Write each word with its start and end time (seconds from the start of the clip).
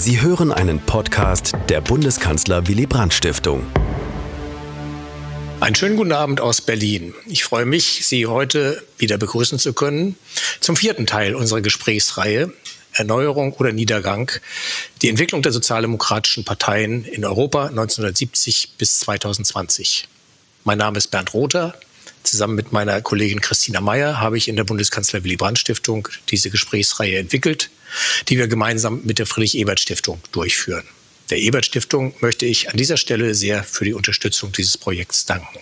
Sie 0.00 0.22
hören 0.22 0.50
einen 0.50 0.80
Podcast 0.80 1.52
der 1.68 1.82
Bundeskanzler 1.82 2.66
Willy 2.66 2.86
Brandt 2.86 3.12
Stiftung. 3.12 3.66
Einen 5.60 5.74
schönen 5.74 5.98
guten 5.98 6.12
Abend 6.12 6.40
aus 6.40 6.62
Berlin. 6.62 7.12
Ich 7.26 7.44
freue 7.44 7.66
mich, 7.66 8.06
Sie 8.06 8.24
heute 8.24 8.82
wieder 8.96 9.18
begrüßen 9.18 9.58
zu 9.58 9.74
können 9.74 10.16
zum 10.60 10.74
vierten 10.74 11.06
Teil 11.06 11.34
unserer 11.34 11.60
Gesprächsreihe 11.60 12.50
Erneuerung 12.94 13.52
oder 13.52 13.72
Niedergang, 13.72 14.30
die 15.02 15.10
Entwicklung 15.10 15.42
der 15.42 15.52
sozialdemokratischen 15.52 16.46
Parteien 16.46 17.04
in 17.04 17.26
Europa 17.26 17.66
1970 17.66 18.76
bis 18.78 19.00
2020. 19.00 20.08
Mein 20.64 20.78
Name 20.78 20.96
ist 20.96 21.08
Bernd 21.08 21.34
Rother. 21.34 21.74
Zusammen 22.22 22.54
mit 22.54 22.72
meiner 22.72 23.02
Kollegin 23.02 23.42
Christina 23.42 23.82
Meyer 23.82 24.18
habe 24.18 24.38
ich 24.38 24.48
in 24.48 24.56
der 24.56 24.64
Bundeskanzler 24.64 25.24
Willy 25.24 25.36
Brandt 25.36 25.58
Stiftung 25.58 26.08
diese 26.30 26.48
Gesprächsreihe 26.48 27.18
entwickelt, 27.18 27.68
die 28.28 28.38
wir 28.38 28.48
gemeinsam 28.48 29.00
mit 29.04 29.18
der 29.18 29.26
Friedrich 29.26 29.56
Ebert 29.56 29.80
Stiftung 29.80 30.20
durchführen. 30.32 30.84
Der 31.30 31.38
Ebert 31.38 31.66
Stiftung 31.66 32.14
möchte 32.20 32.46
ich 32.46 32.70
an 32.70 32.76
dieser 32.76 32.96
Stelle 32.96 33.34
sehr 33.34 33.62
für 33.62 33.84
die 33.84 33.94
Unterstützung 33.94 34.52
dieses 34.52 34.76
Projekts 34.76 35.26
danken. 35.26 35.60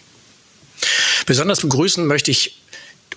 Besonders 1.27 1.61
begrüßen 1.61 2.07
möchte 2.07 2.30
ich 2.30 2.59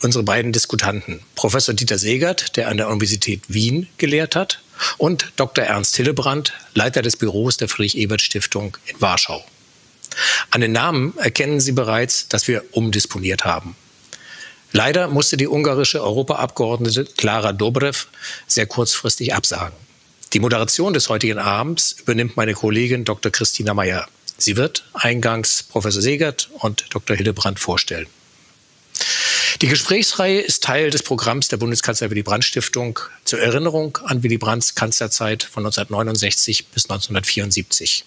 unsere 0.02 0.24
beiden 0.24 0.52
Diskutanten, 0.52 1.22
Professor 1.36 1.74
Dieter 1.74 1.98
Segert, 1.98 2.58
der 2.58 2.68
an 2.68 2.78
der 2.78 2.90
Universität 2.90 3.44
Wien 3.48 3.88
gelehrt 3.98 4.36
hat, 4.36 4.62
und 4.98 5.32
Dr. 5.36 5.64
Ernst 5.64 5.96
Hillebrand, 5.96 6.54
Leiter 6.74 7.02
des 7.02 7.18
Büros 7.18 7.58
der 7.58 7.70
Friedrich-Ebert-Stiftung 7.70 8.78
in 8.86 9.00
Warschau. 9.00 9.46
An 10.50 10.62
den 10.62 10.72
Namen 10.72 11.14
erkennen 11.18 11.60
Sie 11.60 11.72
bereits, 11.72 12.28
dass 12.28 12.48
wir 12.48 12.64
umdisponiert 12.72 13.46
haben. 13.46 13.76
Leider 14.72 15.08
musste 15.10 15.38
die 15.38 15.48
ungarische 15.48 16.02
Europaabgeordnete 16.02 17.06
Klara 17.06 17.52
Dobrev 17.52 18.08
sehr 18.48 18.66
kurzfristig 18.66 19.34
absagen. 19.34 19.76
Die 20.34 20.40
Moderation 20.40 20.94
des 20.94 21.10
heutigen 21.10 21.40
Abends 21.40 21.98
übernimmt 22.00 22.38
meine 22.38 22.54
Kollegin 22.54 23.04
Dr. 23.04 23.32
Christina 23.32 23.74
Meyer. 23.74 24.08
Sie 24.38 24.56
wird 24.56 24.86
eingangs 24.94 25.64
Professor 25.64 26.02
Segert 26.02 26.50
und 26.60 26.86
Dr. 26.90 27.18
Hillebrand 27.18 27.60
vorstellen. 27.60 28.08
Die 29.62 29.68
Gesprächsreihe 29.68 30.40
ist 30.40 30.64
Teil 30.64 30.90
des 30.90 31.04
Programms 31.04 31.50
der 31.50 31.58
Bundeskanzler 31.58 32.10
Willy 32.10 32.24
Brandt 32.24 32.46
Stiftung 32.46 32.98
zur 33.26 33.40
Erinnerung 33.40 33.98
an 34.06 34.24
Willy 34.24 34.38
Brandts 34.38 34.74
Kanzlerzeit 34.74 35.44
von 35.44 35.66
1969 35.66 36.68
bis 36.68 36.86
1974. 36.86 38.06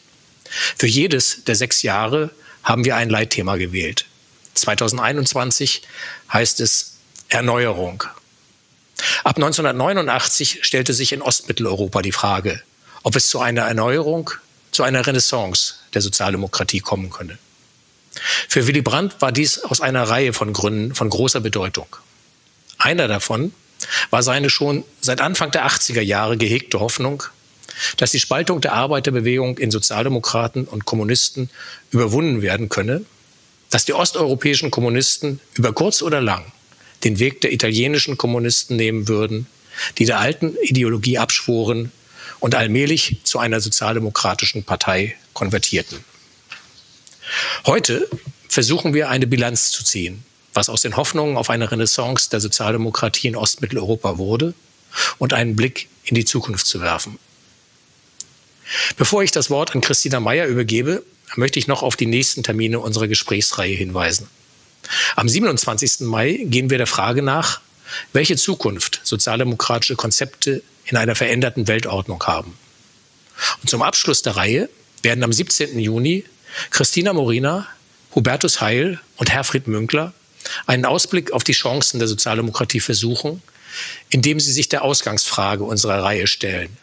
Für 0.76 0.86
jedes 0.86 1.44
der 1.44 1.54
sechs 1.54 1.82
Jahre 1.82 2.30
haben 2.62 2.84
wir 2.84 2.96
ein 2.96 3.10
Leitthema 3.10 3.56
gewählt. 3.56 4.06
2021 4.54 5.82
heißt 6.32 6.60
es 6.60 6.94
Erneuerung. 7.28 8.04
Ab 9.24 9.36
1989 9.36 10.60
stellte 10.62 10.94
sich 10.94 11.12
in 11.12 11.22
Ostmitteleuropa 11.22 12.02
die 12.02 12.12
Frage, 12.12 12.62
ob 13.02 13.16
es 13.16 13.28
zu 13.28 13.40
einer 13.40 13.62
Erneuerung, 13.62 14.30
zu 14.70 14.82
einer 14.82 15.06
Renaissance 15.06 15.74
der 15.94 16.02
Sozialdemokratie 16.02 16.80
kommen 16.80 17.10
könne. 17.10 17.38
Für 18.48 18.66
Willy 18.66 18.82
Brandt 18.82 19.20
war 19.20 19.32
dies 19.32 19.58
aus 19.58 19.80
einer 19.80 20.04
Reihe 20.04 20.32
von 20.32 20.52
Gründen 20.52 20.94
von 20.94 21.10
großer 21.10 21.40
Bedeutung. 21.40 21.86
Einer 22.78 23.08
davon 23.08 23.52
war 24.10 24.22
seine 24.22 24.50
schon 24.50 24.84
seit 25.00 25.20
Anfang 25.20 25.50
der 25.50 25.66
80er 25.66 26.00
Jahre 26.00 26.36
gehegte 26.36 26.80
Hoffnung, 26.80 27.24
dass 27.96 28.12
die 28.12 28.20
Spaltung 28.20 28.60
der 28.60 28.72
Arbeiterbewegung 28.72 29.58
in 29.58 29.70
Sozialdemokraten 29.70 30.64
und 30.64 30.84
Kommunisten 30.84 31.50
überwunden 31.90 32.40
werden 32.42 32.68
könne, 32.68 33.04
dass 33.74 33.84
die 33.84 33.92
osteuropäischen 33.92 34.70
Kommunisten 34.70 35.40
über 35.54 35.72
kurz 35.72 36.00
oder 36.00 36.20
lang 36.20 36.44
den 37.02 37.18
Weg 37.18 37.40
der 37.40 37.52
italienischen 37.52 38.16
Kommunisten 38.16 38.76
nehmen 38.76 39.08
würden, 39.08 39.48
die 39.98 40.04
der 40.04 40.20
alten 40.20 40.56
Ideologie 40.62 41.18
abschworen 41.18 41.90
und 42.38 42.54
allmählich 42.54 43.16
zu 43.24 43.40
einer 43.40 43.60
sozialdemokratischen 43.60 44.62
Partei 44.62 45.16
konvertierten. 45.32 46.04
Heute 47.66 48.08
versuchen 48.48 48.94
wir 48.94 49.08
eine 49.08 49.26
Bilanz 49.26 49.72
zu 49.72 49.82
ziehen, 49.82 50.22
was 50.52 50.68
aus 50.68 50.82
den 50.82 50.96
Hoffnungen 50.96 51.36
auf 51.36 51.50
eine 51.50 51.68
Renaissance 51.68 52.30
der 52.30 52.38
Sozialdemokratie 52.38 53.26
in 53.26 53.34
Ostmitteleuropa 53.34 54.18
wurde 54.18 54.54
und 55.18 55.32
einen 55.32 55.56
Blick 55.56 55.88
in 56.04 56.14
die 56.14 56.24
Zukunft 56.24 56.68
zu 56.68 56.80
werfen. 56.80 57.18
Bevor 58.96 59.24
ich 59.24 59.32
das 59.32 59.50
Wort 59.50 59.74
an 59.74 59.80
Christina 59.80 60.20
Meyer 60.20 60.46
übergebe, 60.46 61.02
möchte 61.36 61.58
ich 61.58 61.66
noch 61.66 61.82
auf 61.82 61.96
die 61.96 62.06
nächsten 62.06 62.42
Termine 62.42 62.80
unserer 62.80 63.08
Gesprächsreihe 63.08 63.74
hinweisen. 63.74 64.28
Am 65.16 65.28
27. 65.28 66.00
Mai 66.00 66.40
gehen 66.44 66.70
wir 66.70 66.78
der 66.78 66.86
Frage 66.86 67.22
nach, 67.22 67.60
welche 68.12 68.36
Zukunft 68.36 69.00
sozialdemokratische 69.04 69.96
Konzepte 69.96 70.62
in 70.86 70.96
einer 70.96 71.14
veränderten 71.14 71.68
Weltordnung 71.68 72.22
haben. 72.24 72.56
Und 73.62 73.68
zum 73.68 73.82
Abschluss 73.82 74.22
der 74.22 74.36
Reihe 74.36 74.68
werden 75.02 75.24
am 75.24 75.32
17. 75.32 75.78
Juni 75.78 76.24
Christina 76.70 77.12
Morina, 77.12 77.66
Hubertus 78.14 78.60
Heil 78.60 79.00
und 79.16 79.32
Herfried 79.32 79.66
Münkler 79.66 80.12
einen 80.66 80.84
Ausblick 80.84 81.32
auf 81.32 81.44
die 81.44 81.52
Chancen 81.52 81.98
der 81.98 82.08
Sozialdemokratie 82.08 82.80
versuchen, 82.80 83.42
indem 84.10 84.38
sie 84.38 84.52
sich 84.52 84.68
der 84.68 84.82
Ausgangsfrage 84.82 85.64
unserer 85.64 86.02
Reihe 86.02 86.26
stellen. 86.26 86.76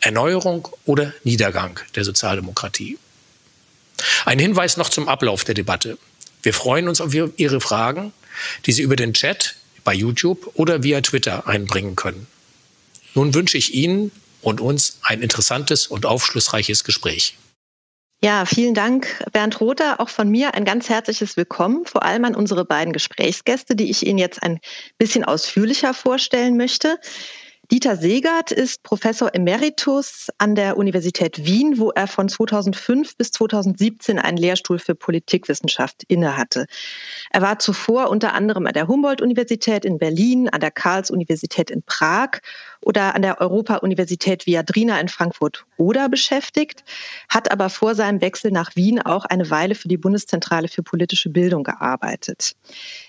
Erneuerung 0.00 0.68
oder 0.84 1.12
Niedergang 1.22 1.78
der 1.94 2.04
Sozialdemokratie. 2.04 2.98
Ein 4.24 4.38
Hinweis 4.38 4.76
noch 4.76 4.88
zum 4.88 5.08
Ablauf 5.08 5.44
der 5.44 5.54
Debatte. 5.54 5.98
Wir 6.42 6.54
freuen 6.54 6.88
uns 6.88 7.00
auf 7.00 7.14
Ihre 7.14 7.60
Fragen, 7.60 8.12
die 8.66 8.72
Sie 8.72 8.82
über 8.82 8.96
den 8.96 9.14
Chat 9.14 9.56
bei 9.84 9.94
YouTube 9.94 10.50
oder 10.54 10.82
via 10.82 11.00
Twitter 11.00 11.46
einbringen 11.46 11.96
können. 11.96 12.26
Nun 13.14 13.34
wünsche 13.34 13.58
ich 13.58 13.74
Ihnen 13.74 14.10
und 14.40 14.60
uns 14.60 14.98
ein 15.02 15.22
interessantes 15.22 15.86
und 15.86 16.06
aufschlussreiches 16.06 16.84
Gespräch. 16.84 17.36
Ja, 18.24 18.46
vielen 18.46 18.74
Dank, 18.74 19.24
Bernd 19.32 19.60
Rother. 19.60 19.98
Auch 19.98 20.08
von 20.08 20.28
mir 20.28 20.54
ein 20.54 20.64
ganz 20.64 20.88
herzliches 20.88 21.36
Willkommen, 21.36 21.86
vor 21.86 22.04
allem 22.04 22.24
an 22.24 22.36
unsere 22.36 22.64
beiden 22.64 22.92
Gesprächsgäste, 22.92 23.74
die 23.74 23.90
ich 23.90 24.06
Ihnen 24.06 24.18
jetzt 24.18 24.42
ein 24.42 24.60
bisschen 24.96 25.24
ausführlicher 25.24 25.92
vorstellen 25.92 26.56
möchte. 26.56 26.98
Dieter 27.70 27.96
Segert 27.96 28.50
ist 28.50 28.82
Professor 28.82 29.34
Emeritus 29.34 30.28
an 30.36 30.56
der 30.56 30.76
Universität 30.76 31.46
Wien, 31.46 31.78
wo 31.78 31.90
er 31.90 32.08
von 32.08 32.28
2005 32.28 33.16
bis 33.16 33.30
2017 33.30 34.18
einen 34.18 34.36
Lehrstuhl 34.36 34.80
für 34.80 34.96
Politikwissenschaft 34.96 36.02
innehatte. 36.08 36.66
Er 37.30 37.40
war 37.40 37.60
zuvor 37.60 38.10
unter 38.10 38.34
anderem 38.34 38.66
an 38.66 38.72
der 38.72 38.88
Humboldt-Universität 38.88 39.84
in 39.84 39.98
Berlin, 39.98 40.48
an 40.48 40.60
der 40.60 40.72
Karls-Universität 40.72 41.70
in 41.70 41.82
Prag 41.84 42.40
oder 42.82 43.14
an 43.14 43.22
der 43.22 43.40
Europa-Universität 43.40 44.46
Viadrina 44.46 45.00
in 45.00 45.08
Frankfurt 45.08 45.64
oder 45.76 46.08
beschäftigt, 46.08 46.84
hat 47.28 47.50
aber 47.50 47.70
vor 47.70 47.94
seinem 47.94 48.20
Wechsel 48.20 48.50
nach 48.50 48.76
Wien 48.76 49.00
auch 49.00 49.24
eine 49.24 49.50
Weile 49.50 49.74
für 49.74 49.88
die 49.88 49.96
Bundeszentrale 49.96 50.68
für 50.68 50.82
politische 50.82 51.30
Bildung 51.30 51.64
gearbeitet. 51.64 52.56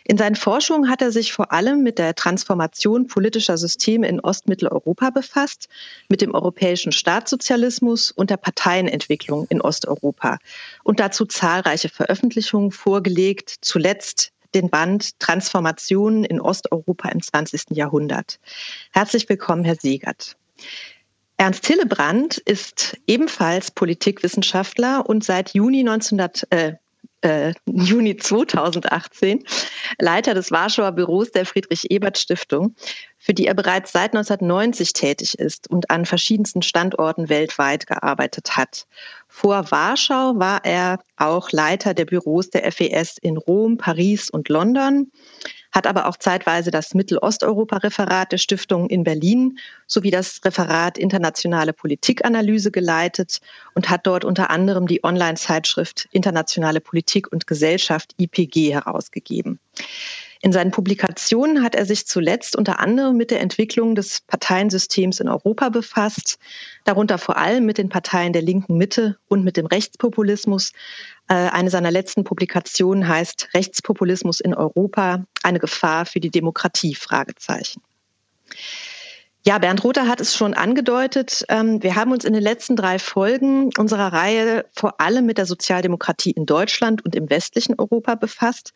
In 0.03 0.17
seinen 0.17 0.35
Forschungen 0.35 0.89
hat 0.89 1.01
er 1.01 1.12
sich 1.12 1.33
vor 1.33 1.51
allem 1.51 1.83
mit 1.83 1.97
der 2.00 2.16
Transformation 2.16 3.07
politischer 3.07 3.57
Systeme 3.57 4.07
in 4.07 4.19
Ostmitteleuropa 4.19 5.09
befasst, 5.09 5.69
mit 6.09 6.22
dem 6.22 6.33
europäischen 6.33 6.91
Staatssozialismus 6.91 8.12
und 8.12 8.29
der 8.29 8.38
Parteienentwicklung 8.38 9.47
in 9.50 9.62
Osteuropa 9.62 10.38
und 10.83 11.00
dazu 11.00 11.25
zahlreiche 11.25 11.89
Veröffentlichungen 11.89 12.72
vorgelegt, 12.72 13.56
zuletzt 13.62 14.33
den 14.55 14.69
Band 14.69 15.19
Transformationen 15.19 16.23
in 16.23 16.39
Osteuropa 16.39 17.09
im 17.09 17.21
20. 17.21 17.71
Jahrhundert. 17.71 18.39
Herzlich 18.91 19.27
willkommen, 19.29 19.63
Herr 19.63 19.75
Siegert. 19.75 20.37
Ernst 21.37 21.65
Hillebrand 21.67 22.37
ist 22.37 22.97
ebenfalls 23.07 23.71
Politikwissenschaftler 23.71 25.07
und 25.07 25.23
seit 25.23 25.53
Juni 25.53 25.79
1900, 25.79 26.47
äh, 26.51 26.73
äh, 27.23 27.53
Juni 27.66 28.17
2018 28.17 29.44
Leiter 30.00 30.34
des 30.34 30.51
Warschauer 30.51 30.91
Büros 30.91 31.31
der 31.31 31.45
Friedrich-Ebert-Stiftung, 31.45 32.75
für 33.17 33.34
die 33.34 33.47
er 33.47 33.53
bereits 33.53 33.91
seit 33.94 34.13
1990 34.13 34.94
tätig 34.94 35.39
ist 35.39 35.69
und 35.69 35.89
an 35.89 36.06
verschiedensten 36.06 36.62
Standorten 36.62 37.29
weltweit 37.29 37.88
gearbeitet 37.88 38.57
hat. 38.57 38.86
Vor 39.27 39.71
Warschau 39.71 40.33
war 40.38 40.65
er 40.65 41.00
auch 41.18 41.51
Leiter 41.51 41.94
der 41.94 42.06
Büros 42.06 42.50
der 42.50 42.69
FES 42.71 43.18
in 43.21 43.38
Rom, 43.38 43.77
Paris 43.77 44.30
und 44.30 44.50
London 44.50 45.12
hat 45.73 45.87
aber 45.87 46.07
auch 46.07 46.17
zeitweise 46.17 46.71
das 46.71 46.93
Mittelosteuropa-Referat 46.93 48.31
der 48.31 48.37
Stiftung 48.37 48.89
in 48.89 49.03
Berlin 49.03 49.57
sowie 49.87 50.11
das 50.11 50.39
Referat 50.45 50.97
Internationale 50.97 51.73
Politikanalyse 51.73 52.71
geleitet 52.71 53.41
und 53.73 53.89
hat 53.89 54.05
dort 54.05 54.23
unter 54.23 54.51
anderem 54.51 54.85
die 54.87 55.03
Online-Zeitschrift 55.03 56.07
Internationale 56.11 56.79
Politik 56.79 57.31
und 57.31 57.47
Gesellschaft 57.47 58.13
IPG 58.17 58.71
herausgegeben. 58.73 59.59
In 60.44 60.51
seinen 60.51 60.72
Publikationen 60.72 61.63
hat 61.63 61.74
er 61.74 61.86
sich 61.86 62.06
zuletzt 62.06 62.57
unter 62.57 62.81
anderem 62.81 63.16
mit 63.16 63.31
der 63.31 63.40
Entwicklung 63.40 63.95
des 63.95 64.19
Parteiensystems 64.28 65.22
in 65.22 65.30
Europa 65.30 65.69
befasst, 65.69 66.38
darunter 66.84 67.18
vor 67.18 67.38
allem 67.38 67.66
mit 67.66 67.78
den 67.78 67.88
Parteien 67.88 68.34
der 68.34 68.42
linken 68.42 68.75
Mitte 68.75 69.18
und 69.30 69.45
mit 69.45 69.56
dem 69.56 69.66
Rechtspopulismus. 69.66 70.74
Äh, 71.30 71.36
eine 71.36 71.69
seiner 71.69 71.92
letzten 71.92 72.25
Publikationen 72.25 73.07
heißt 73.07 73.51
Rechtspopulismus 73.54 74.42
in 74.42 74.54
Europa, 74.54 75.24
eine 75.44 75.60
Gefahr 75.60 76.06
für 76.06 76.19
die 76.19 76.30
Demokratie? 76.30 76.98
Ja, 79.45 79.57
Bernd 79.60 79.84
Rother 79.86 80.10
hat 80.10 80.19
es 80.19 80.36
schon 80.36 80.54
angedeutet. 80.54 81.45
Ähm, 81.48 81.81
wir 81.84 81.95
haben 81.95 82.12
uns 82.12 82.25
in 82.25 82.34
den 82.34 82.44
letzten 82.44 82.75
drei 82.75 83.00
Folgen 83.00 83.69
unserer 83.78 84.12
Reihe 84.12 84.66
vor 84.74 85.00
allem 85.00 85.25
mit 85.25 85.38
der 85.38 85.45
Sozialdemokratie 85.45 86.31
in 86.31 86.45
Deutschland 86.45 87.04
und 87.04 87.16
im 87.16 87.30
westlichen 87.30 87.75
Europa 87.78 88.16
befasst. 88.16 88.74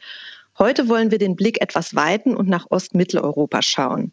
Heute 0.60 0.90
wollen 0.90 1.12
wir 1.12 1.20
den 1.20 1.36
Blick 1.36 1.62
etwas 1.62 1.96
weiten 1.96 2.36
und 2.36 2.50
nach 2.50 2.66
Ostmitteleuropa 2.70 3.62
schauen. 3.62 4.12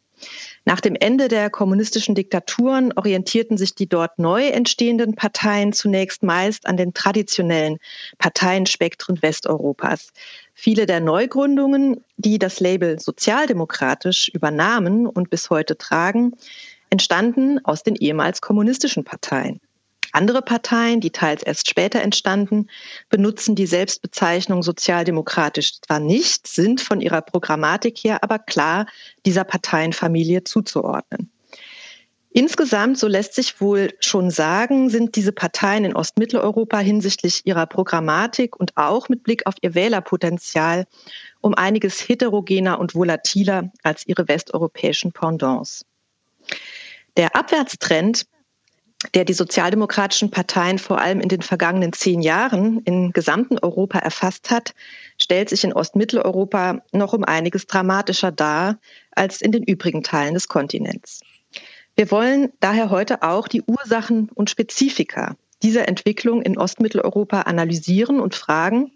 Nach 0.64 0.80
dem 0.80 0.94
Ende 0.94 1.28
der 1.28 1.50
kommunistischen 1.50 2.14
Diktaturen 2.14 2.92
orientierten 2.96 3.56
sich 3.56 3.74
die 3.74 3.88
dort 3.88 4.18
neu 4.18 4.46
entstehenden 4.48 5.14
Parteien 5.14 5.72
zunächst 5.72 6.22
meist 6.22 6.66
an 6.66 6.76
den 6.76 6.94
traditionellen 6.94 7.78
Parteienspektren 8.18 9.22
Westeuropas. 9.22 10.12
Viele 10.52 10.86
der 10.86 11.00
Neugründungen, 11.00 12.04
die 12.16 12.38
das 12.38 12.60
Label 12.60 12.98
sozialdemokratisch 13.00 14.28
übernahmen 14.28 15.06
und 15.06 15.30
bis 15.30 15.50
heute 15.50 15.76
tragen, 15.76 16.32
entstanden 16.90 17.64
aus 17.64 17.82
den 17.82 17.96
ehemals 17.96 18.40
kommunistischen 18.40 19.04
Parteien. 19.04 19.60
Andere 20.14 20.42
Parteien, 20.42 21.00
die 21.00 21.10
teils 21.10 21.42
erst 21.42 21.68
später 21.68 22.00
entstanden, 22.00 22.68
benutzen 23.08 23.56
die 23.56 23.66
Selbstbezeichnung 23.66 24.62
sozialdemokratisch 24.62 25.80
zwar 25.80 25.98
nicht, 25.98 26.46
sind 26.46 26.80
von 26.80 27.00
ihrer 27.00 27.20
Programmatik 27.20 27.98
her 27.98 28.22
aber 28.22 28.38
klar 28.38 28.86
dieser 29.26 29.42
Parteienfamilie 29.42 30.44
zuzuordnen. 30.44 31.32
Insgesamt, 32.30 32.98
so 32.98 33.08
lässt 33.08 33.34
sich 33.34 33.60
wohl 33.60 33.92
schon 33.98 34.30
sagen, 34.30 34.88
sind 34.88 35.16
diese 35.16 35.32
Parteien 35.32 35.84
in 35.84 35.96
Ostmitteleuropa 35.96 36.78
hinsichtlich 36.78 37.42
ihrer 37.44 37.66
Programmatik 37.66 38.54
und 38.54 38.76
auch 38.76 39.08
mit 39.08 39.24
Blick 39.24 39.46
auf 39.46 39.54
ihr 39.62 39.74
Wählerpotenzial 39.74 40.86
um 41.40 41.54
einiges 41.54 42.08
heterogener 42.08 42.78
und 42.78 42.94
volatiler 42.94 43.72
als 43.82 44.06
ihre 44.06 44.28
westeuropäischen 44.28 45.10
Pendants. 45.10 45.84
Der 47.16 47.36
Abwärtstrend 47.36 48.26
der 49.12 49.24
die 49.24 49.32
sozialdemokratischen 49.32 50.30
Parteien 50.30 50.78
vor 50.78 51.00
allem 51.00 51.20
in 51.20 51.28
den 51.28 51.42
vergangenen 51.42 51.92
zehn 51.92 52.20
Jahren 52.20 52.80
im 52.84 53.12
gesamten 53.12 53.58
Europa 53.58 53.98
erfasst 53.98 54.50
hat, 54.50 54.74
stellt 55.18 55.48
sich 55.50 55.64
in 55.64 55.72
Ostmitteleuropa 55.72 56.82
noch 56.92 57.12
um 57.12 57.24
einiges 57.24 57.66
dramatischer 57.66 58.32
dar 58.32 58.78
als 59.12 59.42
in 59.42 59.52
den 59.52 59.62
übrigen 59.62 60.02
Teilen 60.02 60.34
des 60.34 60.48
Kontinents. 60.48 61.20
Wir 61.96 62.10
wollen 62.10 62.52
daher 62.60 62.90
heute 62.90 63.22
auch 63.22 63.46
die 63.48 63.62
Ursachen 63.62 64.28
und 64.34 64.50
Spezifika 64.50 65.36
dieser 65.62 65.88
Entwicklung 65.88 66.42
in 66.42 66.58
Ostmitteleuropa 66.58 67.42
analysieren 67.42 68.20
und 68.20 68.34
fragen, 68.34 68.92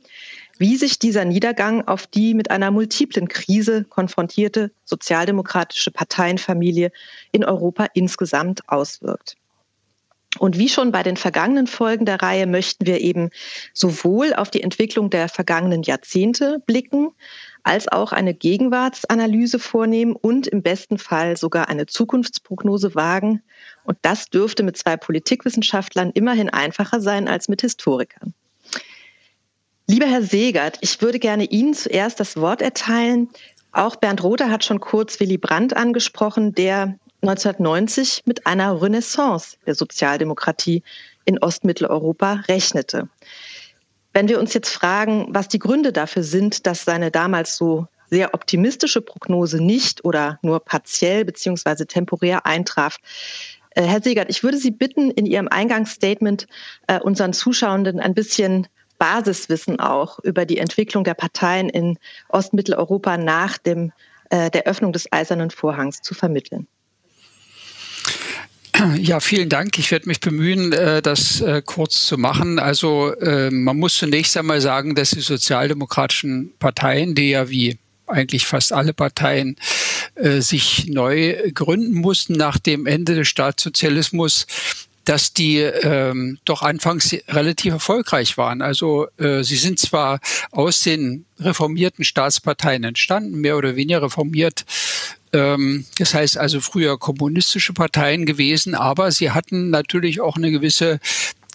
wie 0.58 0.76
sich 0.76 0.98
dieser 0.98 1.24
Niedergang 1.24 1.88
auf 1.88 2.06
die 2.06 2.34
mit 2.34 2.50
einer 2.50 2.70
multiplen 2.70 3.26
Krise 3.26 3.84
konfrontierte 3.84 4.70
sozialdemokratische 4.84 5.90
Parteienfamilie 5.90 6.92
in 7.32 7.44
Europa 7.44 7.86
insgesamt 7.94 8.68
auswirkt. 8.68 9.37
Und 10.38 10.58
wie 10.58 10.68
schon 10.68 10.92
bei 10.92 11.02
den 11.02 11.16
vergangenen 11.16 11.66
Folgen 11.66 12.04
der 12.04 12.22
Reihe 12.22 12.46
möchten 12.46 12.86
wir 12.86 13.00
eben 13.00 13.30
sowohl 13.74 14.34
auf 14.34 14.50
die 14.50 14.62
Entwicklung 14.62 15.10
der 15.10 15.28
vergangenen 15.28 15.82
Jahrzehnte 15.82 16.62
blicken, 16.66 17.10
als 17.62 17.88
auch 17.88 18.12
eine 18.12 18.34
Gegenwartsanalyse 18.34 19.58
vornehmen 19.58 20.14
und 20.14 20.46
im 20.46 20.62
besten 20.62 20.98
Fall 20.98 21.36
sogar 21.36 21.68
eine 21.68 21.86
Zukunftsprognose 21.86 22.94
wagen. 22.94 23.42
Und 23.84 23.98
das 24.02 24.30
dürfte 24.30 24.62
mit 24.62 24.76
zwei 24.76 24.96
Politikwissenschaftlern 24.96 26.10
immerhin 26.12 26.50
einfacher 26.50 27.00
sein 27.00 27.28
als 27.28 27.48
mit 27.48 27.60
Historikern. 27.60 28.34
Lieber 29.86 30.06
Herr 30.06 30.22
Segert, 30.22 30.78
ich 30.82 31.00
würde 31.00 31.18
gerne 31.18 31.44
Ihnen 31.44 31.74
zuerst 31.74 32.20
das 32.20 32.36
Wort 32.36 32.60
erteilen. 32.60 33.28
Auch 33.72 33.96
Bernd 33.96 34.22
Rother 34.22 34.50
hat 34.50 34.64
schon 34.64 34.80
kurz 34.80 35.18
Willy 35.18 35.38
Brandt 35.38 35.76
angesprochen, 35.76 36.54
der 36.54 36.98
1990 37.22 38.22
mit 38.26 38.46
einer 38.46 38.80
Renaissance 38.80 39.56
der 39.66 39.74
Sozialdemokratie 39.74 40.82
in 41.24 41.38
Ostmitteleuropa 41.38 42.44
rechnete. 42.48 43.08
Wenn 44.12 44.28
wir 44.28 44.40
uns 44.40 44.54
jetzt 44.54 44.70
fragen, 44.70 45.26
was 45.30 45.48
die 45.48 45.58
Gründe 45.58 45.92
dafür 45.92 46.22
sind, 46.22 46.66
dass 46.66 46.84
seine 46.84 47.10
damals 47.10 47.56
so 47.56 47.86
sehr 48.10 48.34
optimistische 48.34 49.02
Prognose 49.02 49.62
nicht 49.62 50.04
oder 50.04 50.38
nur 50.42 50.60
partiell 50.60 51.24
beziehungsweise 51.24 51.86
temporär 51.86 52.46
eintraf, 52.46 52.96
äh, 53.70 53.82
Herr 53.82 54.02
Segert, 54.02 54.30
ich 54.30 54.42
würde 54.42 54.58
Sie 54.58 54.70
bitten, 54.70 55.10
in 55.10 55.26
Ihrem 55.26 55.48
Eingangsstatement 55.48 56.46
äh, 56.86 57.00
unseren 57.00 57.32
Zuschauenden 57.32 58.00
ein 58.00 58.14
bisschen 58.14 58.66
Basiswissen 58.98 59.78
auch 59.78 60.18
über 60.20 60.44
die 60.44 60.58
Entwicklung 60.58 61.04
der 61.04 61.14
Parteien 61.14 61.68
in 61.68 61.98
Ostmitteleuropa 62.28 63.16
nach 63.16 63.58
dem, 63.58 63.92
äh, 64.30 64.50
der 64.50 64.64
Öffnung 64.64 64.92
des 64.92 65.12
Eisernen 65.12 65.50
Vorhangs 65.50 66.00
zu 66.00 66.14
vermitteln. 66.14 66.66
Ja, 68.96 69.20
vielen 69.20 69.48
Dank. 69.48 69.78
Ich 69.78 69.90
werde 69.90 70.08
mich 70.08 70.20
bemühen, 70.20 70.72
äh, 70.72 71.02
das 71.02 71.40
äh, 71.40 71.62
kurz 71.64 72.06
zu 72.06 72.16
machen. 72.16 72.58
Also 72.58 73.12
äh, 73.14 73.50
man 73.50 73.76
muss 73.76 73.94
zunächst 73.96 74.36
einmal 74.36 74.60
sagen, 74.60 74.94
dass 74.94 75.10
die 75.10 75.20
sozialdemokratischen 75.20 76.52
Parteien, 76.58 77.14
die 77.14 77.30
ja 77.30 77.48
wie 77.48 77.78
eigentlich 78.06 78.46
fast 78.46 78.72
alle 78.72 78.94
Parteien 78.94 79.56
sich 80.38 80.86
neu 80.88 81.52
gründen 81.52 81.92
mussten 81.92 82.32
nach 82.32 82.58
dem 82.58 82.86
Ende 82.86 83.14
des 83.14 83.28
Staatssozialismus, 83.28 84.46
dass 85.08 85.32
die 85.32 85.58
ähm, 85.58 86.38
doch 86.44 86.62
anfangs 86.62 87.16
relativ 87.28 87.72
erfolgreich 87.72 88.36
waren. 88.36 88.60
Also 88.60 89.08
äh, 89.16 89.42
sie 89.42 89.56
sind 89.56 89.78
zwar 89.78 90.20
aus 90.50 90.82
den 90.82 91.24
reformierten 91.40 92.04
Staatsparteien 92.04 92.84
entstanden, 92.84 93.40
mehr 93.40 93.56
oder 93.56 93.74
weniger 93.74 94.02
reformiert 94.02 94.66
das 95.30 96.14
heißt 96.14 96.38
also 96.38 96.60
früher 96.60 96.98
kommunistische 96.98 97.72
Parteien 97.72 98.26
gewesen, 98.26 98.74
aber 98.74 99.10
sie 99.10 99.30
hatten 99.30 99.70
natürlich 99.70 100.20
auch 100.20 100.36
eine 100.36 100.50
gewisse 100.50 101.00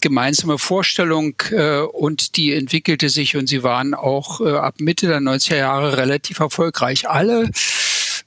gemeinsame 0.03 0.59
Vorstellung 0.59 1.33
äh, 1.51 1.79
und 1.79 2.35
die 2.35 2.53
entwickelte 2.53 3.09
sich 3.09 3.37
und 3.37 3.47
sie 3.47 3.63
waren 3.63 3.93
auch 3.93 4.41
äh, 4.41 4.51
ab 4.51 4.75
Mitte 4.79 5.07
der 5.07 5.21
90er 5.21 5.55
Jahre 5.55 5.97
relativ 5.97 6.39
erfolgreich. 6.39 7.09
Alle 7.09 7.49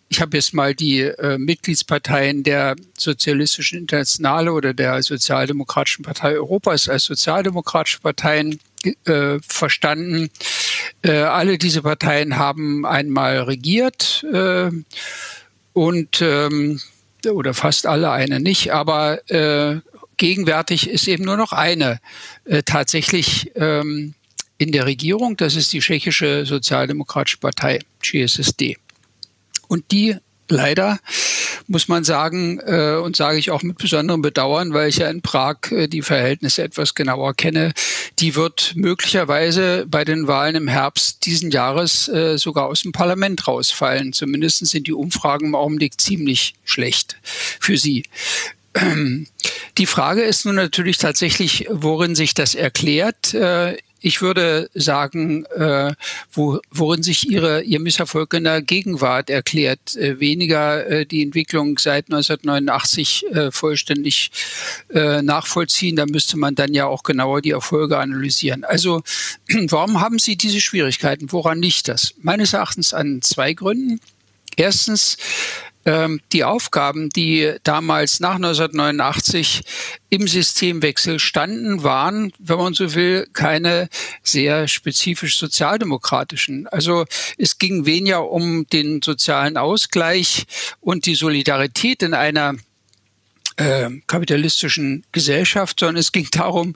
ich 0.08 0.20
habe 0.20 0.36
jetzt 0.36 0.54
mal 0.54 0.74
die 0.74 1.00
äh, 1.00 1.36
Mitgliedsparteien 1.36 2.44
der 2.44 2.76
Sozialistischen 2.96 3.80
Internationale 3.80 4.52
oder 4.52 4.72
der 4.72 5.02
Sozialdemokratischen 5.02 6.04
Partei 6.04 6.34
Europas 6.34 6.88
als 6.88 7.04
sozialdemokratische 7.04 8.00
Parteien 8.00 8.60
äh, 9.04 9.38
verstanden. 9.46 10.30
Äh, 11.02 11.18
alle 11.18 11.58
diese 11.58 11.82
Parteien 11.82 12.36
haben 12.36 12.86
einmal 12.86 13.40
regiert 13.40 14.24
äh, 14.32 14.70
und 15.76 16.22
ähm, 16.22 16.80
oder 17.28 17.52
fast 17.52 17.86
alle 17.86 18.10
eine 18.10 18.40
nicht, 18.40 18.72
aber 18.72 19.30
äh, 19.30 19.80
gegenwärtig 20.16 20.88
ist 20.88 21.06
eben 21.06 21.24
nur 21.24 21.36
noch 21.36 21.52
eine 21.52 22.00
äh, 22.46 22.62
tatsächlich 22.62 23.52
ähm, 23.56 24.14
in 24.56 24.72
der 24.72 24.86
Regierung. 24.86 25.36
Das 25.36 25.54
ist 25.54 25.74
die 25.74 25.80
tschechische 25.80 26.46
Sozialdemokratische 26.46 27.36
Partei, 27.36 27.80
GSSD. 28.00 28.78
Und 29.68 29.90
die 29.90 30.16
leider 30.48 30.98
muss 31.68 31.88
man 31.88 32.04
sagen, 32.04 32.60
äh, 32.60 32.96
und 32.96 33.16
sage 33.16 33.38
ich 33.38 33.50
auch 33.50 33.62
mit 33.62 33.78
besonderem 33.78 34.22
Bedauern, 34.22 34.72
weil 34.72 34.88
ich 34.88 34.98
ja 34.98 35.08
in 35.08 35.22
Prag 35.22 35.56
äh, 35.70 35.88
die 35.88 36.02
Verhältnisse 36.02 36.62
etwas 36.62 36.94
genauer 36.94 37.34
kenne, 37.34 37.72
die 38.18 38.34
wird 38.34 38.72
möglicherweise 38.76 39.86
bei 39.88 40.04
den 40.04 40.26
Wahlen 40.26 40.54
im 40.54 40.68
Herbst 40.68 41.26
diesen 41.26 41.50
Jahres 41.50 42.08
äh, 42.08 42.38
sogar 42.38 42.66
aus 42.66 42.82
dem 42.82 42.92
Parlament 42.92 43.46
rausfallen. 43.46 44.12
Zumindest 44.12 44.66
sind 44.66 44.86
die 44.86 44.92
Umfragen 44.92 45.46
im 45.46 45.54
Augenblick 45.54 46.00
ziemlich 46.00 46.54
schlecht 46.64 47.16
für 47.22 47.76
sie. 47.76 48.04
Die 49.78 49.86
Frage 49.86 50.22
ist 50.22 50.44
nun 50.44 50.56
natürlich 50.56 50.98
tatsächlich, 50.98 51.66
worin 51.70 52.14
sich 52.14 52.34
das 52.34 52.54
erklärt. 52.54 53.34
Ich 54.06 54.22
würde 54.22 54.70
sagen, 54.72 55.46
äh, 55.46 55.92
wo, 56.30 56.60
worin 56.70 57.02
sich 57.02 57.28
ihre, 57.28 57.62
ihr 57.62 57.80
Misserfolg 57.80 58.34
in 58.34 58.44
der 58.44 58.62
Gegenwart 58.62 59.30
erklärt. 59.30 59.96
Äh, 59.96 60.20
weniger 60.20 60.86
äh, 60.86 61.06
die 61.06 61.24
Entwicklung 61.24 61.76
seit 61.76 62.04
1989 62.04 63.26
äh, 63.26 63.50
vollständig 63.50 64.30
äh, 64.90 65.22
nachvollziehen. 65.22 65.96
Da 65.96 66.06
müsste 66.06 66.38
man 66.38 66.54
dann 66.54 66.72
ja 66.72 66.86
auch 66.86 67.02
genauer 67.02 67.42
die 67.42 67.50
Erfolge 67.50 67.98
analysieren. 67.98 68.62
Also 68.62 69.02
warum 69.48 70.00
haben 70.00 70.20
Sie 70.20 70.36
diese 70.36 70.60
Schwierigkeiten? 70.60 71.32
Woran 71.32 71.60
liegt 71.60 71.88
das? 71.88 72.14
Meines 72.22 72.52
Erachtens 72.52 72.94
an 72.94 73.22
zwei 73.22 73.54
Gründen. 73.54 73.98
Erstens 74.54 75.16
die 76.32 76.42
Aufgaben, 76.42 77.10
die 77.10 77.54
damals 77.62 78.18
nach 78.18 78.34
1989 78.34 79.62
im 80.10 80.26
Systemwechsel 80.26 81.20
standen, 81.20 81.84
waren, 81.84 82.32
wenn 82.40 82.58
man 82.58 82.74
so 82.74 82.94
will, 82.94 83.28
keine 83.32 83.88
sehr 84.24 84.66
spezifisch 84.66 85.38
sozialdemokratischen. 85.38 86.66
Also 86.66 87.04
es 87.38 87.58
ging 87.58 87.86
weniger 87.86 88.28
um 88.28 88.66
den 88.66 89.00
sozialen 89.00 89.56
Ausgleich 89.56 90.46
und 90.80 91.06
die 91.06 91.14
Solidarität 91.14 92.02
in 92.02 92.14
einer 92.14 92.54
äh, 93.56 93.88
kapitalistischen 94.06 95.04
Gesellschaft, 95.12 95.80
sondern 95.80 95.96
es 95.96 96.12
ging 96.12 96.28
darum, 96.30 96.74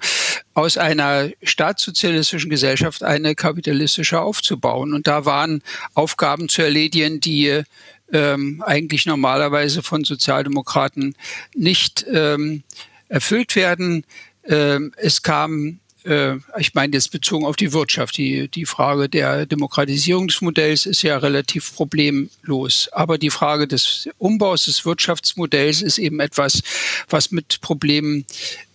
aus 0.54 0.78
einer 0.78 1.30
staatssozialistischen 1.42 2.48
Gesellschaft 2.48 3.02
eine 3.02 3.34
kapitalistische 3.34 4.20
aufzubauen. 4.20 4.94
Und 4.94 5.06
da 5.06 5.24
waren 5.24 5.62
Aufgaben 5.94 6.48
zu 6.48 6.62
erledigen, 6.62 7.20
die 7.20 7.64
ähm, 8.12 8.62
eigentlich 8.66 9.06
normalerweise 9.06 9.82
von 9.82 10.04
Sozialdemokraten 10.04 11.14
nicht 11.54 12.06
ähm, 12.12 12.62
erfüllt 13.08 13.56
werden. 13.56 14.04
Ähm, 14.44 14.92
es 14.96 15.22
kam 15.22 15.80
äh, 16.04 16.36
ich 16.58 16.74
meine 16.74 16.94
jetzt 16.94 17.12
bezogen 17.12 17.44
auf 17.44 17.56
die 17.56 17.72
Wirtschaft, 17.72 18.16
die, 18.16 18.48
die 18.48 18.66
Frage 18.66 19.08
der 19.08 19.46
Demokratisierung 19.46 20.28
des 20.28 20.40
Modells 20.40 20.86
ist 20.86 21.02
ja 21.02 21.18
relativ 21.18 21.74
problemlos. 21.74 22.88
Aber 22.92 23.18
die 23.18 23.30
Frage 23.30 23.66
des 23.66 24.08
Umbaus 24.18 24.64
des 24.64 24.84
Wirtschaftsmodells 24.84 25.82
ist 25.82 25.98
eben 25.98 26.20
etwas, 26.20 26.62
was 27.08 27.30
mit 27.30 27.60
Problemen 27.60 28.24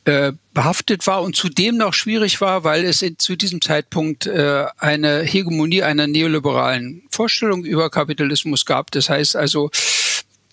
äh, 0.05 0.33
behaftet 0.53 1.05
war 1.07 1.23
und 1.23 1.35
zudem 1.35 1.77
noch 1.77 1.93
schwierig 1.93 2.39
war, 2.39 2.63
weil 2.63 2.85
es 2.85 3.01
in, 3.01 3.17
zu 3.17 3.35
diesem 3.35 3.61
Zeitpunkt 3.61 4.27
äh, 4.27 4.65
eine 4.77 5.23
Hegemonie 5.23 5.83
einer 5.83 6.07
neoliberalen 6.07 7.03
Vorstellung 7.09 7.65
über 7.65 7.89
Kapitalismus 7.89 8.65
gab. 8.65 8.91
Das 8.91 9.09
heißt 9.09 9.35
also, 9.35 9.71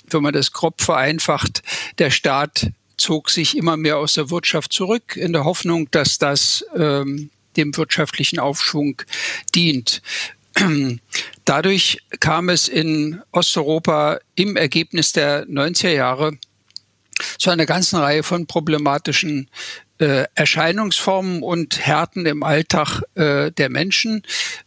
wenn 0.08 0.22
man 0.22 0.32
das 0.32 0.52
grob 0.52 0.80
vereinfacht, 0.80 1.62
der 1.98 2.10
Staat 2.10 2.70
zog 2.96 3.30
sich 3.30 3.56
immer 3.56 3.76
mehr 3.76 3.98
aus 3.98 4.14
der 4.14 4.30
Wirtschaft 4.30 4.72
zurück, 4.72 5.16
in 5.16 5.32
der 5.32 5.44
Hoffnung, 5.44 5.90
dass 5.90 6.18
das 6.18 6.64
ähm, 6.76 7.30
dem 7.56 7.76
wirtschaftlichen 7.76 8.38
Aufschwung 8.38 9.02
dient. 9.54 10.02
Dadurch 11.44 11.98
kam 12.20 12.48
es 12.48 12.68
in 12.68 13.20
Osteuropa 13.32 14.18
im 14.34 14.56
Ergebnis 14.56 15.12
der 15.12 15.46
90er 15.46 15.90
Jahre 15.90 16.38
zu 17.38 17.50
einer 17.50 17.66
ganzen 17.66 17.96
Reihe 17.96 18.22
von 18.22 18.46
problematischen 18.46 19.48
äh, 19.98 20.24
Erscheinungsformen 20.34 21.42
und 21.42 21.84
Härten 21.84 22.26
im 22.26 22.42
Alltag 22.42 23.02
äh, 23.14 23.50
der 23.52 23.70
Menschen. 23.70 24.22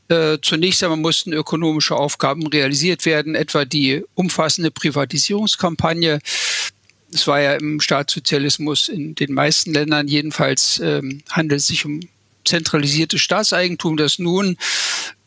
Äh, 0.07 0.37
zunächst 0.41 0.83
einmal 0.83 0.97
mussten 0.97 1.33
ökonomische 1.33 1.95
Aufgaben 1.95 2.47
realisiert 2.47 3.05
werden, 3.05 3.35
etwa 3.35 3.65
die 3.65 4.03
umfassende 4.15 4.71
Privatisierungskampagne 4.71 6.19
es 7.13 7.27
war 7.27 7.39
ja 7.39 7.53
im 7.53 7.79
Staatssozialismus 7.79 8.89
in 8.89 9.15
den 9.15 9.33
meisten 9.33 9.73
Ländern 9.73 10.07
jedenfalls 10.07 10.79
ähm, 10.83 11.23
handelt 11.29 11.61
es 11.61 11.67
sich 11.67 11.85
um 11.85 12.01
zentralisiertes 12.43 13.21
Staatseigentum, 13.21 13.97
das 13.97 14.19
nun 14.19 14.57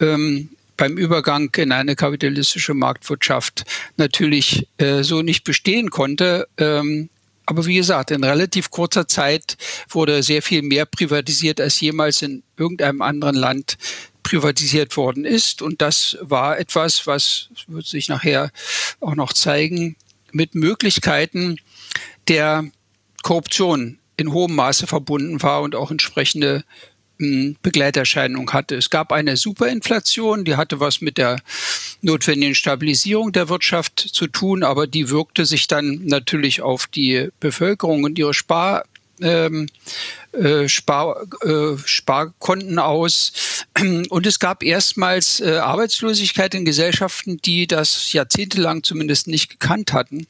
ähm, 0.01 0.51
beim 0.77 0.97
Übergang 0.97 1.51
in 1.57 1.73
eine 1.73 1.97
kapitalistische 1.97 2.75
Marktwirtschaft 2.75 3.65
natürlich 3.97 4.69
äh, 4.79 5.03
so 5.03 5.23
nicht 5.23 5.45
bestehen 5.45 5.91
konnte. 5.91 6.47
Ähm, 6.57 7.09
aber 7.49 7.65
wie 7.65 7.77
gesagt, 7.77 8.11
in 8.11 8.25
relativ 8.25 8.71
kurzer 8.71 9.09
Zeit 9.09 9.57
wurde 9.89 10.23
sehr 10.23 10.43
viel 10.43 10.61
mehr 10.61 10.85
privatisiert, 10.85 11.63
als 11.63 11.81
jemals 11.81 12.21
in 12.21 12.43
irgendeinem 12.59 13.01
anderen 13.01 13.37
Land 13.37 13.79
privatisiert 14.23 14.99
worden 14.99 15.25
ist. 15.25 15.63
Und 15.63 15.81
das 15.81 16.19
war 16.21 16.59
etwas, 16.59 17.07
was 17.07 17.49
wird 17.67 17.87
sich 17.87 18.11
nachher 18.11 18.51
auch 19.01 19.15
noch 19.15 19.33
zeigen, 19.33 19.97
mit 20.31 20.55
Möglichkeiten, 20.55 21.57
der 22.29 22.67
Korruption 23.23 23.99
in 24.19 24.35
hohem 24.35 24.55
Maße 24.55 24.87
verbunden 24.87 25.43
war 25.43 25.63
und 25.63 25.75
auch 25.75 25.91
entsprechende 25.91 26.65
Begleiterscheinungen 27.19 28.53
hatte. 28.53 28.77
Es 28.77 28.91
gab 28.91 29.13
eine 29.13 29.37
Superinflation, 29.37 30.45
die 30.45 30.57
hatte 30.57 30.81
was 30.81 31.01
mit 31.01 31.19
der 31.19 31.41
notwendigen 32.01 32.55
Stabilisierung 32.55 33.33
der 33.33 33.49
Wirtschaft 33.49 33.99
zu 33.99 34.29
tun, 34.29 34.63
aber 34.63 34.87
die 34.87 35.11
wirkte 35.11 35.45
sich 35.45 35.67
dann 35.67 36.05
natürlich 36.05 36.61
auf 36.61 36.87
die 36.87 37.29
Bevölkerung 37.41 38.05
und 38.05 38.19
ihre 38.19 38.35
Spar, 38.35 38.85
ähm, 39.21 39.67
äh, 40.33 40.69
Spar, 40.69 41.23
äh, 41.43 41.77
Sparkonten 41.85 42.79
aus. 42.79 43.33
Und 44.09 44.27
es 44.27 44.39
gab 44.39 44.63
erstmals 44.63 45.41
äh, 45.41 45.57
Arbeitslosigkeit 45.57 46.55
in 46.55 46.65
Gesellschaften, 46.65 47.39
die 47.43 47.67
das 47.67 48.13
jahrzehntelang 48.13 48.85
zumindest 48.85 49.27
nicht 49.27 49.51
gekannt 49.51 49.93
hatten. 49.93 50.27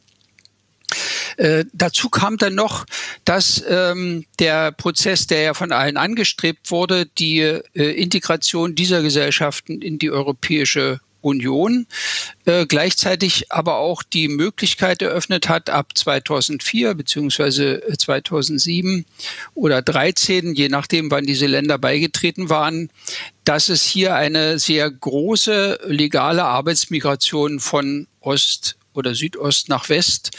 Äh, 1.37 1.65
dazu 1.73 2.09
kam 2.09 2.37
dann 2.37 2.55
noch, 2.55 2.87
dass 3.25 3.63
ähm, 3.69 4.25
der 4.39 4.73
Prozess, 4.73 5.27
der 5.27 5.43
ja 5.43 5.55
von 5.55 5.73
allen 5.73 5.97
angestrebt 5.97 6.71
wurde, 6.71 7.07
die 7.07 7.41
äh, 7.41 7.63
Integration 7.75 8.75
dieser 8.75 9.03
Gesellschaften 9.03 9.81
in 9.83 9.99
die 9.99 10.11
europäische 10.11 11.01
Union, 11.21 11.87
äh, 12.45 12.67
gleichzeitig 12.67 13.51
aber 13.51 13.79
auch 13.79 14.03
die 14.03 14.29
Möglichkeit 14.29 15.03
eröffnet 15.03 15.49
hat, 15.49 15.71
ab 15.71 15.97
2004 15.97 16.95
beziehungsweise 16.95 17.83
2007 17.97 19.05
oder 19.55 19.85
2013, 19.85 20.55
je 20.55 20.69
nachdem, 20.69 21.11
wann 21.11 21.27
diese 21.27 21.47
Länder 21.47 21.79
beigetreten 21.79 22.51
waren, 22.51 22.91
dass 23.45 23.69
es 23.69 23.85
hier 23.85 24.15
eine 24.15 24.59
sehr 24.59 24.91
große 24.91 25.81
legale 25.87 26.45
Arbeitsmigration 26.45 27.61
von 27.61 28.07
Ost 28.21 28.78
oder 28.99 29.15
Südost 29.15 29.69
nach 29.69 29.89
West 29.89 30.31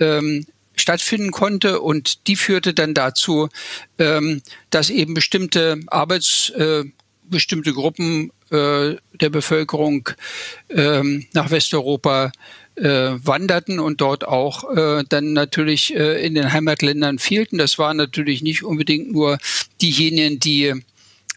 ähm, 0.00 0.46
stattfinden 0.76 1.30
konnte. 1.30 1.80
Und 1.80 2.26
die 2.26 2.36
führte 2.36 2.74
dann 2.74 2.94
dazu, 2.94 3.48
ähm, 3.98 4.42
dass 4.70 4.90
eben 4.90 5.14
bestimmte 5.14 5.80
Arbeits, 5.86 6.50
äh, 6.50 6.84
bestimmte 7.24 7.72
Gruppen 7.72 8.30
äh, 8.50 8.96
der 9.20 9.30
Bevölkerung 9.30 10.08
ähm, 10.70 11.26
nach 11.34 11.50
Westeuropa 11.50 12.32
äh, 12.76 13.10
wanderten 13.22 13.80
und 13.80 14.00
dort 14.00 14.26
auch 14.26 14.74
äh, 14.76 15.04
dann 15.08 15.32
natürlich 15.32 15.94
äh, 15.94 16.24
in 16.24 16.34
den 16.34 16.52
Heimatländern 16.52 17.18
fehlten. 17.18 17.58
Das 17.58 17.78
waren 17.78 17.96
natürlich 17.96 18.42
nicht 18.42 18.62
unbedingt 18.62 19.12
nur 19.12 19.38
diejenigen, 19.82 20.38
die 20.38 20.74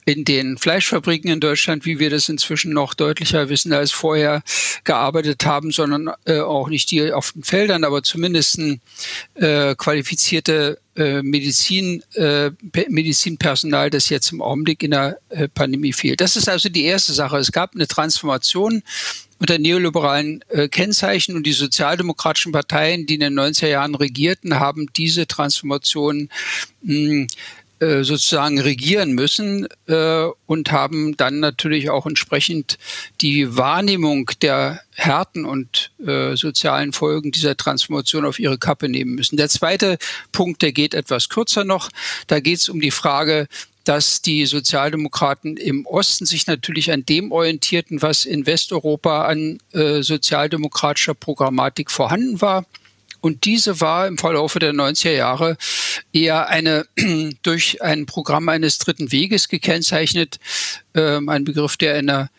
in 0.05 0.25
den 0.25 0.57
Fleischfabriken 0.57 1.31
in 1.31 1.39
Deutschland, 1.39 1.85
wie 1.85 1.99
wir 1.99 2.09
das 2.09 2.27
inzwischen 2.29 2.73
noch 2.73 2.93
deutlicher 2.93 3.49
wissen 3.49 3.71
als 3.73 3.91
vorher, 3.91 4.41
gearbeitet 4.83 5.45
haben, 5.45 5.71
sondern 5.71 6.11
äh, 6.25 6.39
auch 6.39 6.69
nicht 6.69 6.89
die 6.91 7.11
auf 7.11 7.33
den 7.33 7.43
Feldern, 7.43 7.83
aber 7.83 8.01
zumindest 8.01 8.59
äh, 9.35 9.75
qualifizierte 9.75 10.79
äh, 10.95 11.21
Medizin, 11.21 12.03
äh, 12.15 12.51
Medizinpersonal, 12.89 13.89
das 13.89 14.09
jetzt 14.09 14.31
im 14.31 14.41
Augenblick 14.41 14.83
in 14.83 14.91
der 14.91 15.19
äh, 15.29 15.47
Pandemie 15.47 15.93
fehlt. 15.93 16.19
Das 16.19 16.35
ist 16.35 16.49
also 16.49 16.67
die 16.69 16.85
erste 16.85 17.13
Sache. 17.13 17.37
Es 17.37 17.51
gab 17.51 17.75
eine 17.75 17.87
Transformation 17.87 18.83
unter 19.41 19.57
neoliberalen 19.57 20.43
äh, 20.49 20.67
Kennzeichen 20.67 21.35
und 21.35 21.47
die 21.47 21.53
sozialdemokratischen 21.53 22.51
Parteien, 22.51 23.07
die 23.07 23.15
in 23.15 23.21
den 23.21 23.39
90er 23.39 23.67
Jahren 23.67 23.95
regierten, 23.95 24.59
haben 24.59 24.87
diese 24.95 25.25
Transformation 25.25 26.29
mh, 26.83 27.27
äh, 27.81 28.03
sozusagen 28.03 28.59
regieren 28.59 29.13
müssen 29.13 29.67
äh, 29.87 30.27
und 30.45 30.71
haben 30.71 31.17
dann 31.17 31.39
natürlich 31.39 31.89
auch 31.89 32.05
entsprechend 32.05 32.77
die 33.21 33.57
Wahrnehmung 33.57 34.29
der 34.43 34.81
Härten 34.93 35.45
und 35.45 35.91
äh, 36.05 36.35
sozialen 36.35 36.93
Folgen 36.93 37.31
dieser 37.31 37.57
Transformation 37.57 38.25
auf 38.25 38.37
ihre 38.37 38.59
Kappe 38.59 38.87
nehmen 38.87 39.15
müssen. 39.15 39.35
Der 39.35 39.49
zweite 39.49 39.97
Punkt, 40.31 40.61
der 40.61 40.73
geht 40.73 40.93
etwas 40.93 41.29
kürzer 41.29 41.63
noch. 41.63 41.89
Da 42.27 42.39
geht 42.39 42.59
es 42.59 42.69
um 42.69 42.79
die 42.81 42.91
Frage, 42.91 43.47
dass 43.83 44.21
die 44.21 44.45
Sozialdemokraten 44.45 45.57
im 45.57 45.87
Osten 45.87 46.27
sich 46.27 46.45
natürlich 46.45 46.91
an 46.91 47.03
dem 47.03 47.31
orientierten, 47.31 48.03
was 48.03 48.25
in 48.25 48.45
Westeuropa 48.45 49.25
an 49.25 49.57
äh, 49.73 50.03
sozialdemokratischer 50.03 51.15
Programmatik 51.15 51.89
vorhanden 51.89 52.41
war. 52.41 52.65
Und 53.21 53.45
diese 53.45 53.79
war 53.79 54.07
im 54.07 54.17
Verlaufe 54.17 54.59
der 54.59 54.73
90er 54.73 55.11
Jahre 55.11 55.57
eher 56.11 56.49
eine 56.49 56.85
durch 57.43 57.81
ein 57.81 58.05
Programm 58.05 58.49
eines 58.49 58.79
dritten 58.79 59.11
Weges 59.11 59.47
gekennzeichnet, 59.47 60.39
ähm, 60.95 61.29
ein 61.29 61.43
Begriff, 61.43 61.77
der 61.77 61.99
in 61.99 62.07
der 62.07 62.29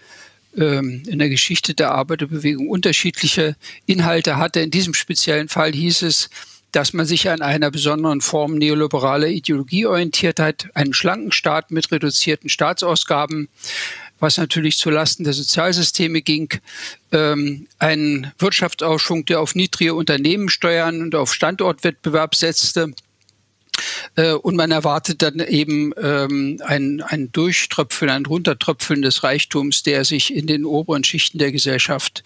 ähm, 0.57 1.03
in 1.07 1.19
der 1.19 1.31
Geschichte 1.31 1.73
der 1.73 1.93
Arbeiterbewegung 1.93 2.69
unterschiedliche 2.69 3.57
Inhalte 3.87 4.37
hatte. 4.37 4.61
In 4.61 4.71
diesem 4.71 4.93
speziellen 4.93 5.49
Fall 5.49 5.73
hieß 5.73 6.03
es, 6.03 6.29
dass 6.73 6.95
man 6.95 7.07
sich 7.07 7.29
an 7.29 7.43
einer 7.43 7.71
besonderen 7.71 8.21
Form 8.21 8.57
neoliberaler 8.57 9.29
Ideologie 9.29 9.87
orientiert 9.87 10.41
hat, 10.41 10.69
einen 10.75 10.95
schlanken 10.95 11.31
Staat 11.31 11.71
mit 11.71 11.93
reduzierten 11.93 12.49
Staatsausgaben, 12.49 13.49
was 14.23 14.39
natürlich 14.39 14.79
zulasten 14.79 15.25
der 15.25 15.33
Sozialsysteme 15.33 16.23
ging, 16.23 16.49
ähm, 17.11 17.67
ein 17.79 18.33
Wirtschaftsaufschwung, 18.39 19.25
der 19.25 19.41
auf 19.41 19.57
niedrige 19.57 19.95
Unternehmenssteuern 19.95 21.03
und 21.03 21.15
auf 21.17 21.35
Standortwettbewerb 21.35 22.37
setzte. 22.37 22.95
Äh, 24.17 24.33
und 24.33 24.57
man 24.57 24.71
erwartet 24.71 25.23
dann 25.23 25.41
eben 25.41 25.93
ähm, 26.01 26.61
ein, 26.65 27.03
ein 27.07 27.33
Durchtröpfeln, 27.33 28.11
ein 28.11 28.27
Runtertröpfeln 28.27 29.03
des 29.03 29.23
Reichtums, 29.23 29.83
der 29.83 30.05
sich 30.05 30.35
in 30.35 30.47
den 30.47 30.65
oberen 30.65 31.05
Schichten 31.05 31.39
der 31.39 31.53
Gesellschaft 31.53 32.23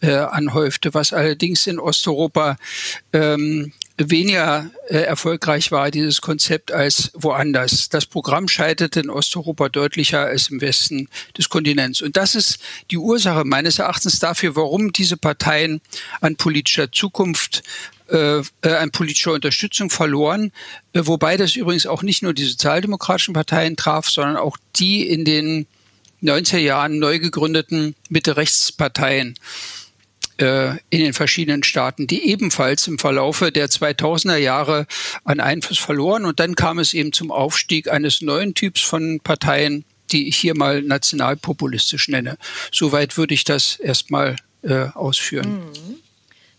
äh, 0.00 0.12
anhäufte, 0.12 0.94
was 0.94 1.12
allerdings 1.12 1.66
in 1.66 1.78
Osteuropa 1.78 2.56
ähm, 3.12 3.72
weniger 3.98 4.70
äh, 4.88 4.98
erfolgreich 4.98 5.72
war, 5.72 5.90
dieses 5.90 6.20
Konzept, 6.20 6.70
als 6.70 7.10
woanders. 7.14 7.88
Das 7.88 8.04
Programm 8.04 8.48
scheiterte 8.48 9.00
in 9.00 9.10
Osteuropa 9.10 9.68
deutlicher 9.68 10.20
als 10.20 10.48
im 10.48 10.60
Westen 10.60 11.08
des 11.36 11.48
Kontinents. 11.48 12.02
Und 12.02 12.16
das 12.16 12.34
ist 12.34 12.58
die 12.90 12.98
Ursache 12.98 13.44
meines 13.44 13.78
Erachtens 13.78 14.18
dafür, 14.18 14.54
warum 14.54 14.92
diese 14.92 15.16
Parteien 15.16 15.80
an 16.20 16.36
politischer 16.36 16.92
Zukunft 16.92 17.62
äh, 18.10 18.38
äh 18.38 18.42
an 18.62 18.90
politischer 18.90 19.32
Unterstützung 19.32 19.90
verloren, 19.90 20.52
äh, 20.92 21.02
wobei 21.04 21.36
das 21.36 21.56
übrigens 21.56 21.86
auch 21.86 22.02
nicht 22.02 22.22
nur 22.22 22.34
die 22.34 22.44
sozialdemokratischen 22.44 23.34
Parteien 23.34 23.76
traf, 23.76 24.08
sondern 24.08 24.36
auch 24.36 24.56
die 24.76 25.08
in 25.08 25.24
den 25.24 25.66
90er 26.22 26.58
Jahren 26.58 26.98
neu 26.98 27.18
gegründeten 27.18 27.94
Mitte-Rechts-Parteien. 28.08 29.34
äh, 30.38 30.76
in 30.90 31.00
den 31.00 31.14
verschiedenen 31.14 31.62
Staaten, 31.62 32.06
die 32.06 32.28
ebenfalls 32.28 32.86
im 32.88 32.98
Verlaufe 32.98 33.50
der 33.50 33.70
2000er 33.70 34.36
Jahre 34.36 34.86
an 35.24 35.40
Einfluss 35.40 35.78
verloren. 35.78 36.26
Und 36.26 36.40
dann 36.40 36.56
kam 36.56 36.78
es 36.78 36.92
eben 36.92 37.14
zum 37.14 37.30
Aufstieg 37.30 37.90
eines 37.90 38.20
neuen 38.20 38.52
Typs 38.52 38.82
von 38.82 39.20
Parteien, 39.20 39.86
die 40.12 40.28
ich 40.28 40.36
hier 40.36 40.54
mal 40.54 40.82
nationalpopulistisch 40.82 42.08
nenne. 42.08 42.36
Soweit 42.70 43.16
würde 43.16 43.32
ich 43.32 43.44
das 43.44 43.76
erstmal 43.76 44.36
äh, 44.62 44.88
ausführen. 44.94 45.70
Mhm. 45.72 46.05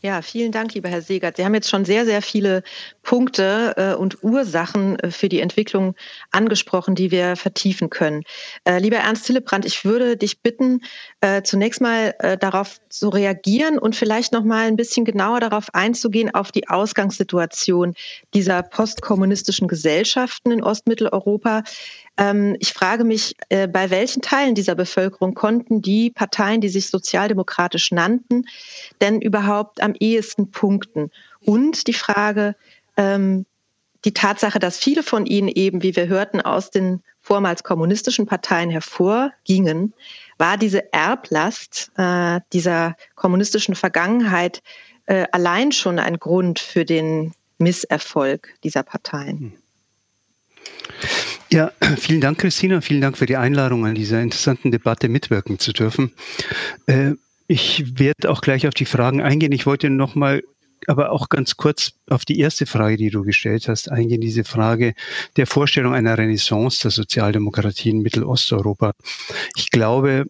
Ja, 0.01 0.21
vielen 0.21 0.51
Dank, 0.51 0.75
lieber 0.75 0.89
Herr 0.89 1.01
Segert. 1.01 1.37
Sie 1.37 1.43
haben 1.43 1.55
jetzt 1.55 1.69
schon 1.69 1.83
sehr, 1.83 2.05
sehr 2.05 2.21
viele 2.21 2.61
Punkte 3.01 3.73
äh, 3.77 3.95
und 3.95 4.23
Ursachen 4.23 4.99
äh, 4.99 5.09
für 5.09 5.27
die 5.27 5.39
Entwicklung 5.39 5.95
angesprochen, 6.29 6.93
die 6.93 7.09
wir 7.09 7.35
vertiefen 7.35 7.89
können. 7.89 8.21
Äh, 8.63 8.77
lieber 8.77 8.97
Ernst 8.97 9.25
Hillebrand, 9.25 9.65
ich 9.65 9.85
würde 9.85 10.15
dich 10.15 10.43
bitten, 10.43 10.81
äh, 11.21 11.41
zunächst 11.41 11.81
mal 11.81 12.13
äh, 12.19 12.37
darauf 12.37 12.79
zu 12.89 13.09
reagieren 13.09 13.79
und 13.79 13.95
vielleicht 13.95 14.33
noch 14.33 14.43
mal 14.43 14.67
ein 14.67 14.75
bisschen 14.75 15.03
genauer 15.03 15.39
darauf 15.39 15.73
einzugehen 15.73 16.31
auf 16.31 16.51
die 16.51 16.69
Ausgangssituation 16.69 17.95
dieser 18.35 18.61
postkommunistischen 18.61 19.67
Gesellschaften 19.67 20.51
in 20.51 20.63
Ostmitteleuropa. 20.63 21.63
Ähm, 22.17 22.55
ich 22.59 22.73
frage 22.73 23.03
mich, 23.03 23.35
äh, 23.49 23.67
bei 23.67 23.89
welchen 23.89 24.21
Teilen 24.21 24.55
dieser 24.55 24.75
Bevölkerung 24.75 25.33
konnten 25.33 25.81
die 25.81 26.09
Parteien, 26.09 26.61
die 26.61 26.69
sich 26.69 26.89
sozialdemokratisch 26.89 27.91
nannten, 27.91 28.45
denn 29.01 29.21
überhaupt 29.21 29.81
am 29.81 29.93
ehesten 29.99 30.51
punkten? 30.51 31.11
Und 31.41 31.87
die 31.87 31.93
Frage, 31.93 32.55
ähm, 32.97 33.45
die 34.05 34.13
Tatsache, 34.13 34.59
dass 34.59 34.77
viele 34.77 35.03
von 35.03 35.25
ihnen 35.25 35.47
eben, 35.47 35.83
wie 35.83 35.95
wir 35.95 36.07
hörten, 36.07 36.41
aus 36.41 36.71
den 36.71 37.01
vormals 37.21 37.63
kommunistischen 37.63 38.25
Parteien 38.25 38.69
hervorgingen, 38.69 39.93
war 40.37 40.57
diese 40.57 40.93
Erblast 40.93 41.91
äh, 41.97 42.39
dieser 42.53 42.95
kommunistischen 43.15 43.75
Vergangenheit 43.75 44.61
äh, 45.07 45.25
allein 45.31 45.71
schon 45.71 45.99
ein 45.99 46.19
Grund 46.19 46.59
für 46.59 46.85
den 46.85 47.33
Misserfolg 47.57 48.53
dieser 48.63 48.83
Parteien. 48.83 49.39
Hm. 49.39 51.36
Ja, 51.49 51.71
vielen 51.97 52.21
Dank, 52.21 52.39
Christina. 52.39 52.81
Vielen 52.81 53.01
Dank 53.01 53.17
für 53.17 53.25
die 53.25 53.37
Einladung, 53.37 53.85
an 53.85 53.95
dieser 53.95 54.21
interessanten 54.21 54.71
Debatte 54.71 55.09
mitwirken 55.09 55.59
zu 55.59 55.73
dürfen. 55.73 56.13
Äh, 56.85 57.13
ich 57.47 57.99
werde 57.99 58.29
auch 58.29 58.41
gleich 58.41 58.67
auf 58.67 58.73
die 58.73 58.85
Fragen 58.85 59.21
eingehen. 59.21 59.53
Ich 59.53 59.65
wollte 59.65 59.89
noch 59.89 60.15
mal 60.15 60.43
aber 60.85 61.11
auch 61.11 61.29
ganz 61.29 61.57
kurz 61.57 61.93
auf 62.09 62.23
die 62.23 62.39
erste 62.39 62.65
Frage, 62.65 62.97
die 62.97 63.09
du 63.09 63.23
gestellt 63.23 63.67
hast, 63.67 63.89
eingehen, 63.89 64.21
diese 64.21 64.43
Frage 64.43 64.93
der 65.35 65.47
Vorstellung 65.47 65.93
einer 65.93 66.17
Renaissance 66.17 66.81
der 66.81 66.91
Sozialdemokratie 66.91 67.89
in 67.89 68.01
Mittelosteuropa. 68.01 68.93
Ich 69.55 69.71
glaube, 69.71 70.25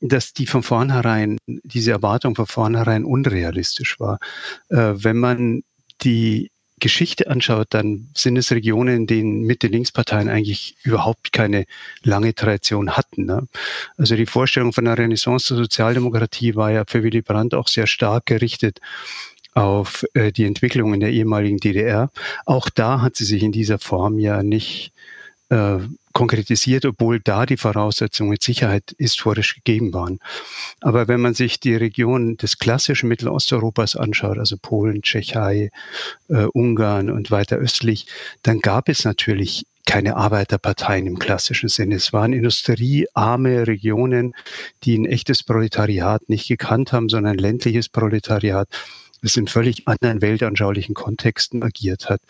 dass 0.00 0.32
die 0.32 0.46
von 0.46 0.62
vornherein, 0.62 1.38
diese 1.46 1.90
Erwartung 1.90 2.36
von 2.36 2.46
vornherein 2.46 3.04
unrealistisch 3.04 3.98
war. 3.98 4.18
Äh, 4.68 4.94
wenn 4.94 5.18
man 5.18 5.62
die 6.02 6.50
Geschichte 6.78 7.28
anschaut, 7.28 7.68
dann 7.70 8.08
sind 8.14 8.36
es 8.36 8.52
Regionen, 8.52 8.96
in 8.96 9.06
denen 9.06 9.42
Mitte-Links-Parteien 9.42 10.28
eigentlich 10.28 10.76
überhaupt 10.82 11.32
keine 11.32 11.66
lange 12.02 12.34
Tradition 12.34 12.96
hatten. 12.96 13.24
Ne? 13.24 13.48
Also 13.96 14.16
die 14.16 14.26
Vorstellung 14.26 14.72
von 14.72 14.86
einer 14.86 14.98
Renaissance 14.98 15.48
der 15.48 15.62
Sozialdemokratie 15.64 16.54
war 16.54 16.70
ja 16.70 16.84
für 16.86 17.02
Willy 17.02 17.22
Brandt 17.22 17.54
auch 17.54 17.68
sehr 17.68 17.86
stark 17.86 18.26
gerichtet 18.26 18.80
auf 19.54 20.04
äh, 20.14 20.32
die 20.32 20.44
Entwicklung 20.44 20.94
in 20.94 21.00
der 21.00 21.10
ehemaligen 21.10 21.58
DDR. 21.58 22.10
Auch 22.46 22.68
da 22.68 23.00
hat 23.00 23.16
sie 23.16 23.24
sich 23.24 23.42
in 23.42 23.52
dieser 23.52 23.78
Form 23.78 24.18
ja 24.18 24.42
nicht 24.42 24.92
äh, 25.50 25.78
konkretisiert, 26.18 26.84
obwohl 26.84 27.20
da 27.20 27.46
die 27.46 27.56
Voraussetzungen 27.56 28.30
mit 28.30 28.42
Sicherheit 28.42 28.92
historisch 28.98 29.54
gegeben 29.54 29.92
waren. 29.92 30.18
Aber 30.80 31.06
wenn 31.06 31.20
man 31.20 31.32
sich 31.32 31.60
die 31.60 31.76
Region 31.76 32.36
des 32.36 32.58
klassischen 32.58 33.08
Mittelosteuropas 33.08 33.94
anschaut, 33.94 34.36
also 34.36 34.56
Polen, 34.60 35.02
Tschechei, 35.02 35.70
äh, 36.28 36.46
Ungarn 36.52 37.08
und 37.08 37.30
weiter 37.30 37.54
östlich, 37.58 38.08
dann 38.42 38.58
gab 38.58 38.88
es 38.88 39.04
natürlich 39.04 39.64
keine 39.86 40.16
Arbeiterparteien 40.16 41.06
im 41.06 41.20
klassischen 41.20 41.68
Sinne. 41.68 41.94
Es 41.94 42.12
waren 42.12 42.32
industriearme 42.32 43.68
Regionen, 43.68 44.34
die 44.82 44.98
ein 44.98 45.06
echtes 45.06 45.44
Proletariat 45.44 46.28
nicht 46.28 46.48
gekannt 46.48 46.92
haben, 46.92 47.08
sondern 47.08 47.34
ein 47.34 47.38
ländliches 47.38 47.88
Proletariat 47.88 48.68
es 49.22 49.36
in 49.36 49.46
völlig 49.46 49.86
anderen 49.88 50.22
weltanschaulichen 50.22 50.94
Kontexten 50.94 51.62
agiert 51.62 52.08
hat. 52.08 52.20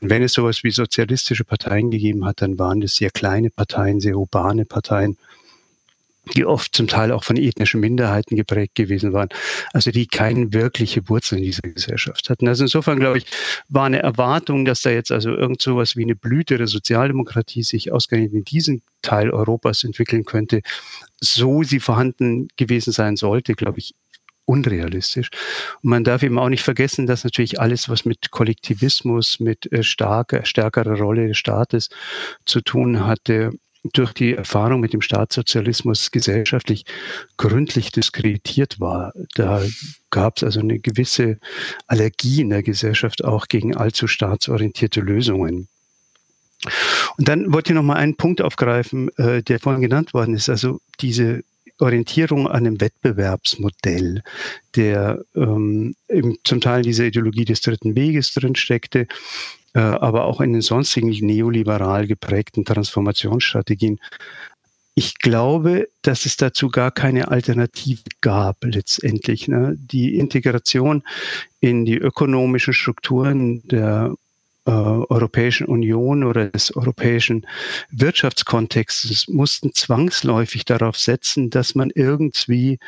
Und 0.00 0.10
wenn 0.10 0.22
es 0.22 0.32
sowas 0.32 0.62
wie 0.64 0.70
sozialistische 0.70 1.44
Parteien 1.44 1.90
gegeben 1.90 2.24
hat, 2.24 2.42
dann 2.42 2.58
waren 2.58 2.80
das 2.80 2.96
sehr 2.96 3.10
kleine 3.10 3.50
Parteien, 3.50 4.00
sehr 4.00 4.16
urbane 4.16 4.64
Parteien, 4.64 5.16
die 6.34 6.44
oft 6.44 6.74
zum 6.74 6.88
Teil 6.88 7.12
auch 7.12 7.24
von 7.24 7.36
ethnischen 7.36 7.80
Minderheiten 7.80 8.36
geprägt 8.36 8.74
gewesen 8.74 9.12
waren, 9.12 9.28
also 9.72 9.90
die 9.90 10.06
keine 10.06 10.52
wirkliche 10.52 11.08
Wurzel 11.08 11.38
in 11.38 11.44
dieser 11.44 11.62
Gesellschaft 11.62 12.28
hatten. 12.30 12.48
Also 12.48 12.64
insofern, 12.64 12.98
glaube 12.98 13.18
ich, 13.18 13.26
war 13.68 13.84
eine 13.84 14.02
Erwartung, 14.02 14.64
dass 14.64 14.82
da 14.82 14.90
jetzt 14.90 15.12
also 15.12 15.30
irgend 15.30 15.62
sowas 15.62 15.96
wie 15.96 16.02
eine 16.02 16.16
Blüte 16.16 16.58
der 16.58 16.66
Sozialdemokratie 16.66 17.62
sich 17.62 17.92
ausgerechnet 17.92 18.32
in 18.32 18.44
diesem 18.44 18.82
Teil 19.02 19.30
Europas 19.30 19.84
entwickeln 19.84 20.24
könnte, 20.24 20.62
so 21.20 21.62
sie 21.62 21.80
vorhanden 21.80 22.48
gewesen 22.56 22.92
sein 22.92 23.16
sollte, 23.16 23.54
glaube 23.54 23.78
ich, 23.78 23.94
unrealistisch. 24.46 25.30
Und 25.82 25.90
man 25.90 26.04
darf 26.04 26.22
eben 26.22 26.38
auch 26.38 26.48
nicht 26.48 26.62
vergessen, 26.62 27.06
dass 27.06 27.24
natürlich 27.24 27.60
alles, 27.60 27.88
was 27.88 28.04
mit 28.04 28.30
Kollektivismus, 28.30 29.40
mit 29.40 29.70
äh, 29.72 29.82
starker, 29.82 30.44
stärkerer 30.44 30.98
Rolle 30.98 31.28
des 31.28 31.38
Staates 31.38 31.90
zu 32.46 32.60
tun 32.62 33.06
hatte, 33.06 33.52
durch 33.92 34.12
die 34.12 34.34
Erfahrung 34.34 34.80
mit 34.80 34.92
dem 34.92 35.00
Staatssozialismus 35.00 36.10
gesellschaftlich 36.10 36.84
gründlich 37.36 37.92
diskreditiert 37.92 38.80
war. 38.80 39.12
Da 39.34 39.62
gab 40.10 40.38
es 40.38 40.44
also 40.44 40.60
eine 40.60 40.78
gewisse 40.78 41.38
Allergie 41.86 42.40
in 42.40 42.50
der 42.50 42.62
Gesellschaft 42.62 43.24
auch 43.24 43.46
gegen 43.46 43.76
allzu 43.76 44.08
staatsorientierte 44.08 45.00
Lösungen. 45.00 45.68
Und 47.16 47.28
dann 47.28 47.52
wollte 47.52 47.72
ich 47.72 47.76
noch 47.76 47.82
mal 47.82 47.96
einen 47.96 48.16
Punkt 48.16 48.42
aufgreifen, 48.42 49.10
äh, 49.18 49.42
der 49.42 49.60
vorhin 49.60 49.82
genannt 49.82 50.14
worden 50.14 50.34
ist. 50.34 50.48
Also 50.48 50.80
diese 51.00 51.44
Orientierung 51.78 52.46
an 52.46 52.66
einem 52.66 52.80
Wettbewerbsmodell, 52.80 54.22
der 54.74 55.22
ähm, 55.34 55.94
zum 56.44 56.60
Teil 56.60 56.78
in 56.78 56.84
dieser 56.84 57.04
Ideologie 57.04 57.44
des 57.44 57.60
dritten 57.60 57.94
Weges 57.94 58.32
drinsteckte, 58.32 59.06
äh, 59.74 59.80
aber 59.80 60.24
auch 60.24 60.40
in 60.40 60.52
den 60.52 60.62
sonstigen 60.62 61.08
neoliberal 61.08 62.06
geprägten 62.06 62.64
Transformationsstrategien. 62.64 64.00
Ich 64.94 65.18
glaube, 65.18 65.88
dass 66.00 66.24
es 66.24 66.38
dazu 66.38 66.70
gar 66.70 66.90
keine 66.90 67.28
Alternative 67.28 68.00
gab 68.22 68.64
letztendlich. 68.64 69.46
Ne? 69.46 69.74
Die 69.76 70.16
Integration 70.16 71.02
in 71.60 71.84
die 71.84 71.98
ökonomischen 71.98 72.72
Strukturen 72.72 73.60
der 73.68 74.14
äh, 74.66 74.70
Europäischen 74.70 75.66
Union 75.66 76.24
oder 76.24 76.48
des 76.48 76.74
europäischen 76.74 77.46
Wirtschaftskontextes 77.90 79.28
mussten 79.28 79.72
zwangsläufig 79.72 80.64
darauf 80.64 80.98
setzen, 80.98 81.50
dass 81.50 81.74
man 81.74 81.90
irgendwie 81.94 82.78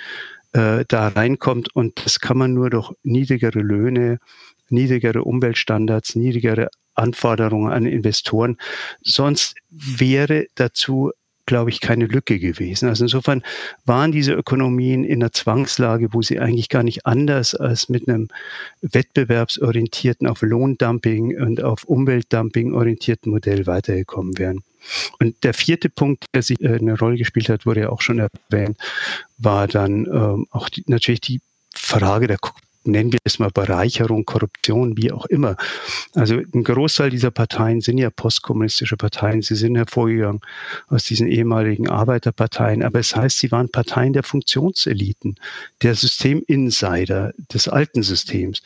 äh, 0.52 0.84
da 0.88 1.08
reinkommt 1.08 1.74
und 1.74 2.04
das 2.04 2.20
kann 2.20 2.38
man 2.38 2.52
nur 2.52 2.70
durch 2.70 2.92
niedrigere 3.02 3.60
Löhne, 3.60 4.18
niedrigere 4.68 5.22
Umweltstandards, 5.22 6.16
niedrigere 6.16 6.68
Anforderungen 6.94 7.72
an 7.72 7.86
Investoren. 7.86 8.56
Sonst 9.02 9.54
wäre 9.70 10.46
dazu 10.56 11.12
glaube 11.48 11.70
ich, 11.70 11.80
keine 11.80 12.04
Lücke 12.04 12.38
gewesen. 12.38 12.88
Also 12.88 13.04
insofern 13.04 13.42
waren 13.86 14.12
diese 14.12 14.32
Ökonomien 14.32 15.02
in 15.02 15.22
einer 15.22 15.32
Zwangslage, 15.32 16.12
wo 16.12 16.22
sie 16.22 16.38
eigentlich 16.38 16.68
gar 16.68 16.82
nicht 16.82 17.06
anders 17.06 17.54
als 17.54 17.88
mit 17.88 18.06
einem 18.06 18.28
wettbewerbsorientierten, 18.82 20.28
auf 20.28 20.42
Lohndumping 20.42 21.40
und 21.40 21.64
auf 21.64 21.84
Umweltdumping 21.84 22.74
orientierten 22.74 23.32
Modell 23.32 23.66
weitergekommen 23.66 24.38
wären. 24.38 24.62
Und 25.18 25.42
der 25.42 25.54
vierte 25.54 25.88
Punkt, 25.88 26.26
der 26.34 26.42
sich 26.42 26.60
äh, 26.60 26.76
eine 26.76 26.98
Rolle 26.98 27.16
gespielt 27.16 27.48
hat, 27.48 27.66
wurde 27.66 27.80
ja 27.80 27.88
auch 27.88 28.02
schon 28.02 28.18
erwähnt, 28.20 28.76
war 29.38 29.66
dann 29.66 30.06
ähm, 30.06 30.46
auch 30.50 30.68
die, 30.68 30.84
natürlich 30.86 31.22
die 31.22 31.40
Frage 31.74 32.26
der 32.26 32.38
nennen 32.88 33.12
wir 33.12 33.18
es 33.24 33.38
mal 33.38 33.50
Bereicherung, 33.50 34.24
Korruption, 34.24 34.96
wie 34.96 35.12
auch 35.12 35.26
immer. 35.26 35.56
Also 36.14 36.36
ein 36.36 36.64
Großteil 36.64 37.10
dieser 37.10 37.30
Parteien 37.30 37.80
sind 37.80 37.98
ja 37.98 38.10
postkommunistische 38.10 38.96
Parteien. 38.96 39.42
Sie 39.42 39.54
sind 39.54 39.76
hervorgegangen 39.76 40.40
aus 40.88 41.04
diesen 41.04 41.28
ehemaligen 41.28 41.88
Arbeiterparteien. 41.88 42.82
Aber 42.82 42.98
es 42.98 43.14
heißt, 43.14 43.38
sie 43.38 43.52
waren 43.52 43.70
Parteien 43.70 44.12
der 44.12 44.22
Funktionseliten, 44.22 45.36
der 45.82 45.94
Systeminsider 45.94 47.32
des 47.52 47.68
alten 47.68 48.02
Systems. 48.02 48.62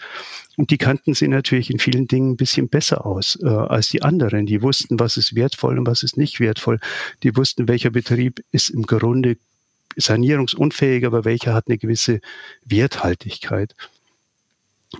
Und 0.56 0.70
die 0.70 0.78
kannten 0.78 1.14
sie 1.14 1.28
natürlich 1.28 1.70
in 1.70 1.78
vielen 1.78 2.08
Dingen 2.08 2.32
ein 2.32 2.36
bisschen 2.36 2.68
besser 2.68 3.06
aus 3.06 3.38
äh, 3.42 3.48
als 3.48 3.88
die 3.88 4.02
anderen. 4.02 4.46
Die 4.46 4.62
wussten, 4.62 5.00
was 5.00 5.16
ist 5.16 5.34
wertvoll 5.34 5.78
und 5.78 5.86
was 5.86 6.02
ist 6.02 6.16
nicht 6.16 6.40
wertvoll. 6.40 6.78
Die 7.22 7.36
wussten, 7.36 7.68
welcher 7.68 7.90
Betrieb 7.90 8.44
ist 8.52 8.68
im 8.68 8.82
Grunde 8.82 9.36
sanierungsunfähig, 9.96 11.06
aber 11.06 11.24
welcher 11.24 11.54
hat 11.54 11.68
eine 11.68 11.78
gewisse 11.78 12.20
Werthaltigkeit. 12.64 13.74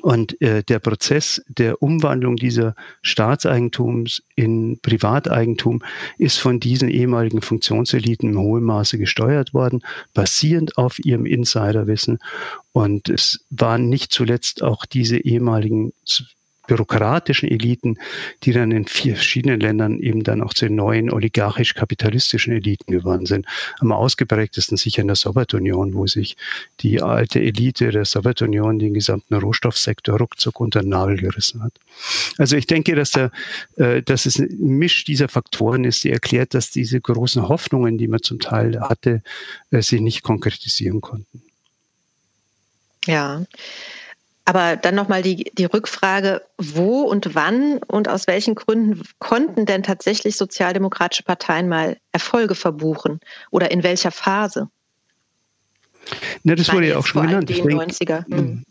Und 0.01 0.41
äh, 0.41 0.63
der 0.63 0.79
Prozess 0.79 1.43
der 1.49 1.83
Umwandlung 1.83 2.37
dieser 2.37 2.75
Staatseigentums 3.03 4.23
in 4.35 4.79
Privateigentum 4.81 5.83
ist 6.19 6.39
von 6.39 6.61
diesen 6.61 6.89
ehemaligen 6.89 7.43
Funktionseliten 7.43 8.31
im 8.31 8.39
hohen 8.39 8.65
Maße 8.65 8.99
gesteuert 8.99 9.53
worden, 9.53 9.83
basierend 10.15 10.79
auf 10.79 10.99
ihrem 10.99 11.27
Insiderwissen. 11.27 12.19
Und 12.73 13.11
es 13.11 13.45
waren 13.51 13.89
nicht 13.89 14.13
zuletzt 14.13 14.63
auch 14.63 14.87
diese 14.87 15.19
ehemaligen 15.19 15.93
bürokratischen 16.67 17.49
Eliten, 17.49 17.99
die 18.45 18.53
dann 18.53 18.71
in 18.71 18.87
verschiedenen 18.87 19.61
Ländern 19.61 19.99
eben 19.99 20.23
dann 20.23 20.43
auch 20.43 20.55
zu 20.55 20.67
den 20.67 20.77
neuen 20.77 21.11
oligarchisch-kapitalistischen 21.11 22.53
Eliten 22.53 22.93
geworden 22.93 23.27
sind. 23.27 23.47
Am 23.81 23.93
ausgeprägtesten 23.93 24.77
sicher 24.77 25.03
in 25.03 25.09
der 25.09 25.17
Sowjetunion, 25.17 25.95
wo 25.95 26.07
sich 26.07 26.37
die 26.81 27.03
alte 27.03 27.41
Elite 27.41 27.91
der 27.91 28.05
Sowjetunion 28.05 28.79
den 28.79 28.95
gesamten 28.95 29.35
Rohstoffsektor 29.35 30.19
ruckzuck 30.19 30.61
unter 30.61 30.81
den 30.81 30.91
Nagel 30.91 31.17
gerissen 31.17 31.63
hat. 31.63 31.73
Also 32.39 32.57
ich 32.57 32.67
denke, 32.67 32.95
dass, 32.95 33.11
der, 33.11 33.31
äh, 33.77 34.03
dass 34.03 34.27
es 34.27 34.39
ein 34.39 34.49
Misch 34.59 35.05
dieser 35.05 35.29
Faktoren 35.29 35.85
ist, 35.85 36.05
die 36.05 36.11
erklärt, 36.11 36.55
dass 36.55 36.71
diese 36.71 37.01
großen 37.01 37.49
Hoffnungen, 37.49 37.99
die 37.99 38.09
man 38.09 38.23
zum 38.23 38.39
Teil 38.39 38.81
hatte, 38.81 39.23
äh, 39.71 39.83
sich 39.83 40.01
nicht 40.01 40.23
konkretisieren 40.23 41.01
konnten. 41.01 41.43
Ja. 43.07 43.45
Aber 44.45 44.77
dann 44.77 44.95
nochmal 44.95 45.23
die, 45.23 45.51
die 45.55 45.67
Rückfrage, 45.67 46.43
wo 46.59 47.03
und 47.03 47.35
wann 47.35 47.79
und 47.87 48.09
aus 48.09 48.27
welchen 48.27 48.55
Gründen 48.55 49.03
konnten 49.19 49.67
denn 49.67 49.83
tatsächlich 49.83 50.37
sozialdemokratische 50.37 51.23
Parteien 51.23 51.69
mal 51.69 51.97
Erfolge 52.11 52.55
verbuchen 52.55 53.21
oder 53.51 53.71
in 53.71 53.83
welcher 53.83 54.11
Phase? 54.11 54.69
Na, 56.43 56.57
das 56.57 56.73
wurde 56.73 56.89
ja 56.89 56.97
auch 56.97 57.07
schon 57.07 57.27
genannt. 57.27 57.49
Den 57.49 57.65
90er. 57.65 58.25
Hm. 58.27 58.65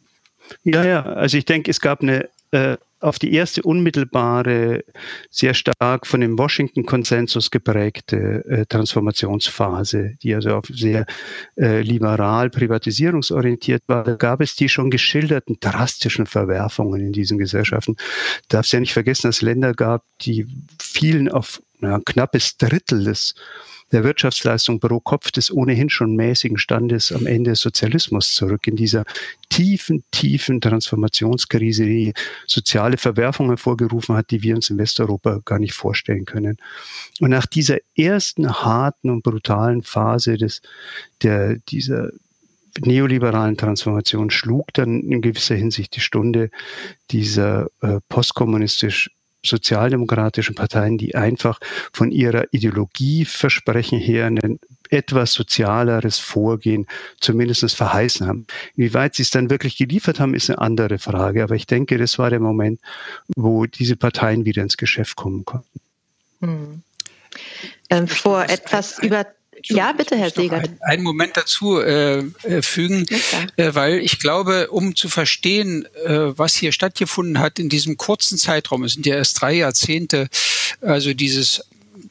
Ja, 0.63 0.83
ja, 0.83 1.03
also 1.03 1.37
ich 1.37 1.45
denke, 1.45 1.71
es 1.71 1.79
gab 1.79 2.01
eine 2.01 2.29
äh, 2.51 2.75
auf 3.01 3.19
die 3.19 3.33
erste 3.33 3.63
unmittelbare, 3.63 4.83
sehr 5.29 5.53
stark 5.53 6.07
von 6.07 6.21
dem 6.21 6.37
Washington-Konsensus 6.37 7.51
geprägte 7.51 8.45
äh, 8.45 8.65
Transformationsphase, 8.65 10.17
die 10.21 10.35
also 10.35 10.55
auf 10.55 10.65
sehr 10.67 11.05
äh, 11.57 11.81
liberal 11.81 12.49
privatisierungsorientiert 12.49 13.83
war, 13.87 14.03
gab 14.17 14.41
es 14.41 14.55
die 14.55 14.69
schon 14.69 14.89
geschilderten 14.89 15.57
drastischen 15.59 16.27
Verwerfungen 16.27 17.01
in 17.01 17.11
diesen 17.11 17.37
Gesellschaften. 17.37 17.95
Darfst 18.47 18.73
ja 18.73 18.79
nicht 18.79 18.93
vergessen, 18.93 19.27
dass 19.27 19.37
es 19.37 19.41
Länder 19.41 19.73
gab, 19.73 20.05
die 20.21 20.47
fielen 20.79 21.29
auf 21.29 21.61
ein 21.81 22.03
knappes 22.05 22.57
Drittel 22.57 23.03
des 23.03 23.33
der 23.91 24.03
Wirtschaftsleistung 24.03 24.79
pro 24.79 24.99
Kopf 24.99 25.31
des 25.31 25.51
ohnehin 25.51 25.89
schon 25.89 26.15
mäßigen 26.15 26.57
Standes 26.57 27.11
am 27.11 27.25
Ende 27.25 27.51
des 27.51 27.61
Sozialismus 27.61 28.33
zurück, 28.33 28.67
in 28.67 28.75
dieser 28.75 29.03
tiefen, 29.49 30.03
tiefen 30.11 30.61
Transformationskrise, 30.61 31.85
die 31.85 32.13
soziale 32.47 32.97
Verwerfungen 32.97 33.51
hervorgerufen 33.51 34.15
hat, 34.15 34.31
die 34.31 34.43
wir 34.43 34.55
uns 34.55 34.69
in 34.69 34.77
Westeuropa 34.77 35.41
gar 35.43 35.59
nicht 35.59 35.73
vorstellen 35.73 36.25
können. 36.25 36.57
Und 37.19 37.29
nach 37.29 37.45
dieser 37.45 37.77
ersten 37.95 38.51
harten 38.51 39.09
und 39.09 39.23
brutalen 39.23 39.83
Phase 39.83 40.37
des, 40.37 40.61
der, 41.21 41.57
dieser 41.69 42.11
neoliberalen 42.79 43.57
Transformation 43.57 44.29
schlug 44.29 44.73
dann 44.73 45.01
in 45.01 45.21
gewisser 45.21 45.55
Hinsicht 45.55 45.95
die 45.95 45.99
Stunde 45.99 46.49
dieser 47.09 47.67
äh, 47.81 47.99
postkommunistisch 48.07 49.09
sozialdemokratischen 49.43 50.55
Parteien, 50.55 50.97
die 50.97 51.15
einfach 51.15 51.59
von 51.91 52.11
ihrer 52.11 52.45
Ideologieversprechen 52.51 53.99
her 53.99 54.27
ein 54.27 54.59
etwas 54.89 55.33
sozialeres 55.33 56.19
Vorgehen 56.19 56.85
zumindest 57.19 57.73
verheißen 57.73 58.27
haben. 58.27 58.45
Inwieweit 58.75 59.15
sie 59.15 59.23
es 59.23 59.31
dann 59.31 59.49
wirklich 59.49 59.77
geliefert 59.77 60.19
haben, 60.19 60.33
ist 60.33 60.49
eine 60.49 60.59
andere 60.59 60.99
Frage. 60.99 61.43
Aber 61.43 61.55
ich 61.55 61.65
denke, 61.65 61.97
das 61.97 62.19
war 62.19 62.29
der 62.29 62.41
Moment, 62.41 62.79
wo 63.35 63.65
diese 63.65 63.95
Parteien 63.95 64.45
wieder 64.45 64.61
ins 64.61 64.77
Geschäft 64.77 65.15
kommen 65.15 65.45
konnten. 65.45 65.79
Hm. 66.41 66.83
Ähm, 67.89 68.07
vor 68.07 68.43
etwas 68.43 68.99
über 68.99 69.25
ja, 69.69 69.91
bitte, 69.91 70.17
Herr 70.17 70.29
Segert. 70.29 70.65
Ein, 70.65 70.79
einen 70.81 71.03
Moment 71.03 71.37
dazu 71.37 71.79
äh, 71.79 72.19
äh 72.43 72.61
fügen, 72.61 73.05
äh, 73.57 73.73
weil 73.73 73.99
ich 73.99 74.19
glaube, 74.19 74.69
um 74.69 74.95
zu 74.95 75.09
verstehen, 75.09 75.85
äh, 76.05 76.37
was 76.37 76.55
hier 76.55 76.71
stattgefunden 76.71 77.39
hat 77.39 77.59
in 77.59 77.69
diesem 77.69 77.97
kurzen 77.97 78.37
Zeitraum, 78.37 78.83
es 78.83 78.93
sind 78.93 79.05
ja 79.05 79.15
erst 79.15 79.41
drei 79.41 79.53
Jahrzehnte, 79.53 80.27
also 80.81 81.13
dieses 81.13 81.63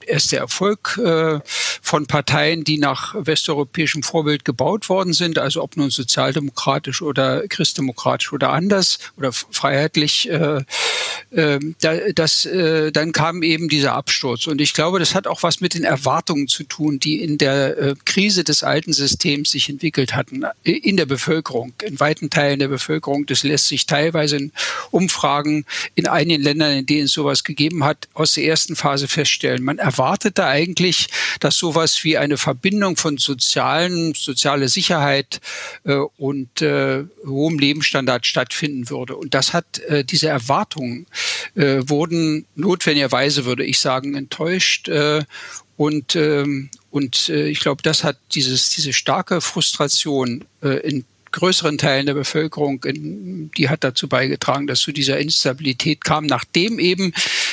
erst 0.06 0.32
der 0.32 0.40
Erfolg 0.40 0.98
äh, 1.02 1.40
von 1.82 2.06
Parteien, 2.06 2.64
die 2.64 2.78
nach 2.78 3.14
westeuropäischem 3.18 4.02
Vorbild 4.02 4.44
gebaut 4.44 4.88
worden 4.88 5.12
sind, 5.12 5.38
also 5.38 5.62
ob 5.62 5.76
nun 5.76 5.90
sozialdemokratisch 5.90 7.02
oder 7.02 7.46
christdemokratisch 7.48 8.32
oder 8.32 8.50
anders 8.50 8.98
oder 9.16 9.32
freiheitlich, 9.32 10.28
äh, 10.30 10.62
äh, 11.30 11.58
das, 12.14 12.48
dann 12.92 13.12
kam 13.12 13.42
eben 13.42 13.68
dieser 13.68 13.94
Absturz. 13.94 14.46
Und 14.46 14.60
ich 14.60 14.74
glaube, 14.74 14.98
das 14.98 15.14
hat 15.14 15.26
auch 15.26 15.42
was 15.42 15.60
mit 15.60 15.74
den 15.74 15.84
Erwartungen 15.84 16.48
zu 16.48 16.64
tun, 16.64 16.98
die 16.98 17.22
in 17.22 17.38
der 17.38 17.78
äh, 17.78 17.94
Krise 18.04 18.44
des 18.44 18.62
alten 18.62 18.92
Systems 18.92 19.50
sich 19.50 19.68
entwickelt 19.68 20.14
hatten, 20.14 20.44
äh, 20.64 20.72
in 20.72 20.96
der 20.96 21.06
Bevölkerung, 21.06 21.72
in 21.82 22.00
weiten 22.00 22.30
Teilen 22.30 22.58
der 22.58 22.68
Bevölkerung. 22.68 23.26
Das 23.26 23.42
lässt 23.42 23.68
sich 23.68 23.86
teilweise 23.86 24.36
in 24.36 24.52
Umfragen 24.90 25.64
in 25.94 26.06
einigen 26.06 26.42
Ländern, 26.42 26.72
in 26.72 26.86
denen 26.86 27.04
es 27.04 27.12
sowas 27.12 27.44
gegeben 27.44 27.84
hat, 27.84 28.08
aus 28.14 28.34
der 28.34 28.44
ersten 28.44 28.76
Phase 28.76 29.08
feststellen. 29.08 29.62
Man 29.62 29.78
erwartete 29.90 30.44
eigentlich, 30.44 31.08
dass 31.40 31.56
sowas 31.56 32.04
wie 32.04 32.16
eine 32.16 32.38
Verbindung 32.38 32.96
von 32.96 33.18
sozialen, 33.18 34.14
soziale 34.14 34.68
Sicherheit 34.68 35.40
äh, 35.84 35.94
und 36.16 36.62
äh, 36.62 37.04
hohem 37.26 37.58
Lebensstandard 37.58 38.26
stattfinden 38.26 38.88
würde. 38.88 39.16
Und 39.16 39.34
das 39.34 39.52
hat 39.52 39.78
äh, 39.80 40.04
diese 40.04 40.28
Erwartungen 40.28 41.06
äh, 41.56 41.82
wurden 41.86 42.46
notwendigerweise, 42.54 43.44
würde 43.44 43.64
ich 43.64 43.80
sagen, 43.80 44.14
enttäuscht. 44.14 44.88
Äh, 44.88 45.24
und 45.76 46.14
ähm, 46.14 46.70
und 46.90 47.28
äh, 47.28 47.46
ich 47.48 47.60
glaube, 47.60 47.82
das 47.82 48.02
hat 48.04 48.18
dieses, 48.32 48.70
diese 48.70 48.92
starke 48.92 49.40
Frustration 49.40 50.44
äh, 50.62 50.80
in 50.88 51.04
größeren 51.32 51.78
Teilen 51.78 52.06
der 52.06 52.14
Bevölkerung, 52.14 52.80
die 52.84 53.68
hat 53.68 53.84
dazu 53.84 54.08
beigetragen, 54.08 54.66
dass 54.66 54.80
zu 54.80 54.92
dieser 54.92 55.18
Instabilität 55.18 56.04
kam, 56.04 56.26
nachdem 56.26 56.78
eben 56.78 57.12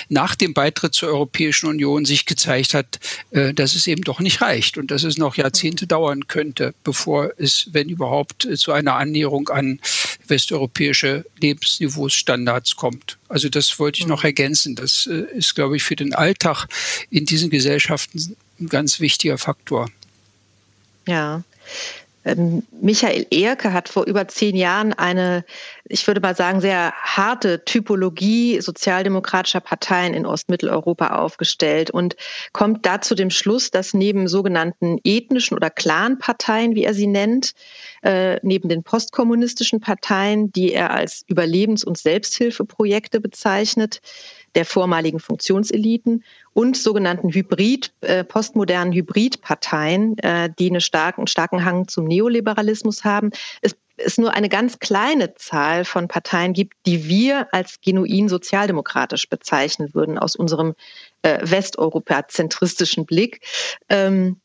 nach 0.09 0.35
dem 0.35 0.53
Beitritt 0.53 0.93
zur 0.93 1.09
Europäischen 1.09 1.67
Union 1.67 2.05
sich 2.05 2.25
gezeigt 2.25 2.73
hat, 2.73 2.99
äh, 3.31 3.53
dass 3.53 3.75
es 3.75 3.87
eben 3.87 4.03
doch 4.03 4.19
nicht 4.19 4.41
reicht 4.41 4.77
und 4.77 4.91
dass 4.91 5.03
es 5.03 5.17
noch 5.17 5.35
Jahrzehnte 5.35 5.85
dauern 5.85 6.27
könnte, 6.27 6.73
bevor 6.83 7.31
es, 7.37 7.69
wenn 7.71 7.89
überhaupt, 7.89 8.47
zu 8.55 8.71
einer 8.71 8.95
Annäherung 8.95 9.49
an 9.49 9.79
westeuropäische 10.27 11.25
Lebensniveausstandards 11.39 12.75
kommt. 12.75 13.17
Also 13.27 13.49
das 13.49 13.79
wollte 13.79 13.99
ich 13.99 14.07
noch 14.07 14.23
ergänzen. 14.23 14.75
Das 14.75 15.07
äh, 15.07 15.25
ist, 15.35 15.55
glaube 15.55 15.77
ich, 15.77 15.83
für 15.83 15.95
den 15.95 16.13
Alltag 16.13 16.67
in 17.09 17.25
diesen 17.25 17.49
Gesellschaften 17.49 18.35
ein 18.59 18.69
ganz 18.69 18.99
wichtiger 18.99 19.37
Faktor. 19.37 19.89
Ja, 21.05 21.43
Michael 22.81 23.27
Ehrke 23.29 23.73
hat 23.73 23.89
vor 23.89 24.05
über 24.05 24.27
zehn 24.27 24.55
Jahren 24.55 24.93
eine, 24.93 25.45
ich 25.85 26.05
würde 26.07 26.19
mal 26.19 26.35
sagen, 26.35 26.61
sehr 26.61 26.93
harte 26.93 27.63
Typologie 27.63 28.59
sozialdemokratischer 28.61 29.61
Parteien 29.61 30.13
in 30.13 30.25
Ostmitteleuropa 30.25 31.17
aufgestellt 31.17 31.91
und 31.91 32.15
kommt 32.53 32.85
da 32.85 33.01
zu 33.01 33.15
dem 33.15 33.29
Schluss, 33.29 33.71
dass 33.71 33.93
neben 33.93 34.27
sogenannten 34.27 34.99
ethnischen 35.03 35.55
oder 35.55 35.69
Clanparteien, 35.69 36.75
wie 36.75 36.83
er 36.83 36.93
sie 36.93 37.07
nennt, 37.07 37.53
äh, 38.07 38.39
neben 38.41 38.69
den 38.69 38.83
postkommunistischen 38.83 39.81
Parteien, 39.81 40.49
die 40.53 40.71
er 40.71 40.91
als 40.91 41.25
Überlebens- 41.27 41.83
und 41.83 41.97
Selbsthilfeprojekte 41.97 43.19
bezeichnet, 43.19 43.99
der 44.55 44.63
vormaligen 44.63 45.19
Funktionseliten 45.19 46.23
und 46.53 46.77
sogenannten 46.77 47.33
Hybrid, 47.33 47.91
äh, 47.99 48.23
postmodernen 48.23 48.93
Hybridparteien, 48.93 50.17
äh, 50.19 50.49
die 50.57 50.69
einen 50.69 50.79
starken, 50.79 51.27
starken 51.27 51.65
Hang 51.65 51.89
zum 51.89 52.05
Neoliberalismus 52.05 53.03
haben. 53.03 53.31
Es 53.61 53.75
es 53.99 54.19
nur 54.19 54.31
eine 54.35 54.47
ganz 54.47 54.77
kleine 54.77 55.33
Zahl 55.33 55.83
von 55.83 56.07
Parteien 56.07 56.53
gibt, 56.53 56.75
die 56.85 57.09
wir 57.09 57.51
als 57.51 57.81
genuin 57.81 58.29
sozialdemokratisch 58.29 59.27
bezeichnen 59.27 59.95
würden 59.95 60.19
aus 60.19 60.35
unserem 60.35 60.75
äh, 61.23 61.39
westeuropa-zentristischen 61.41 63.07
Blick. 63.07 63.41
Ähm, 63.89 64.39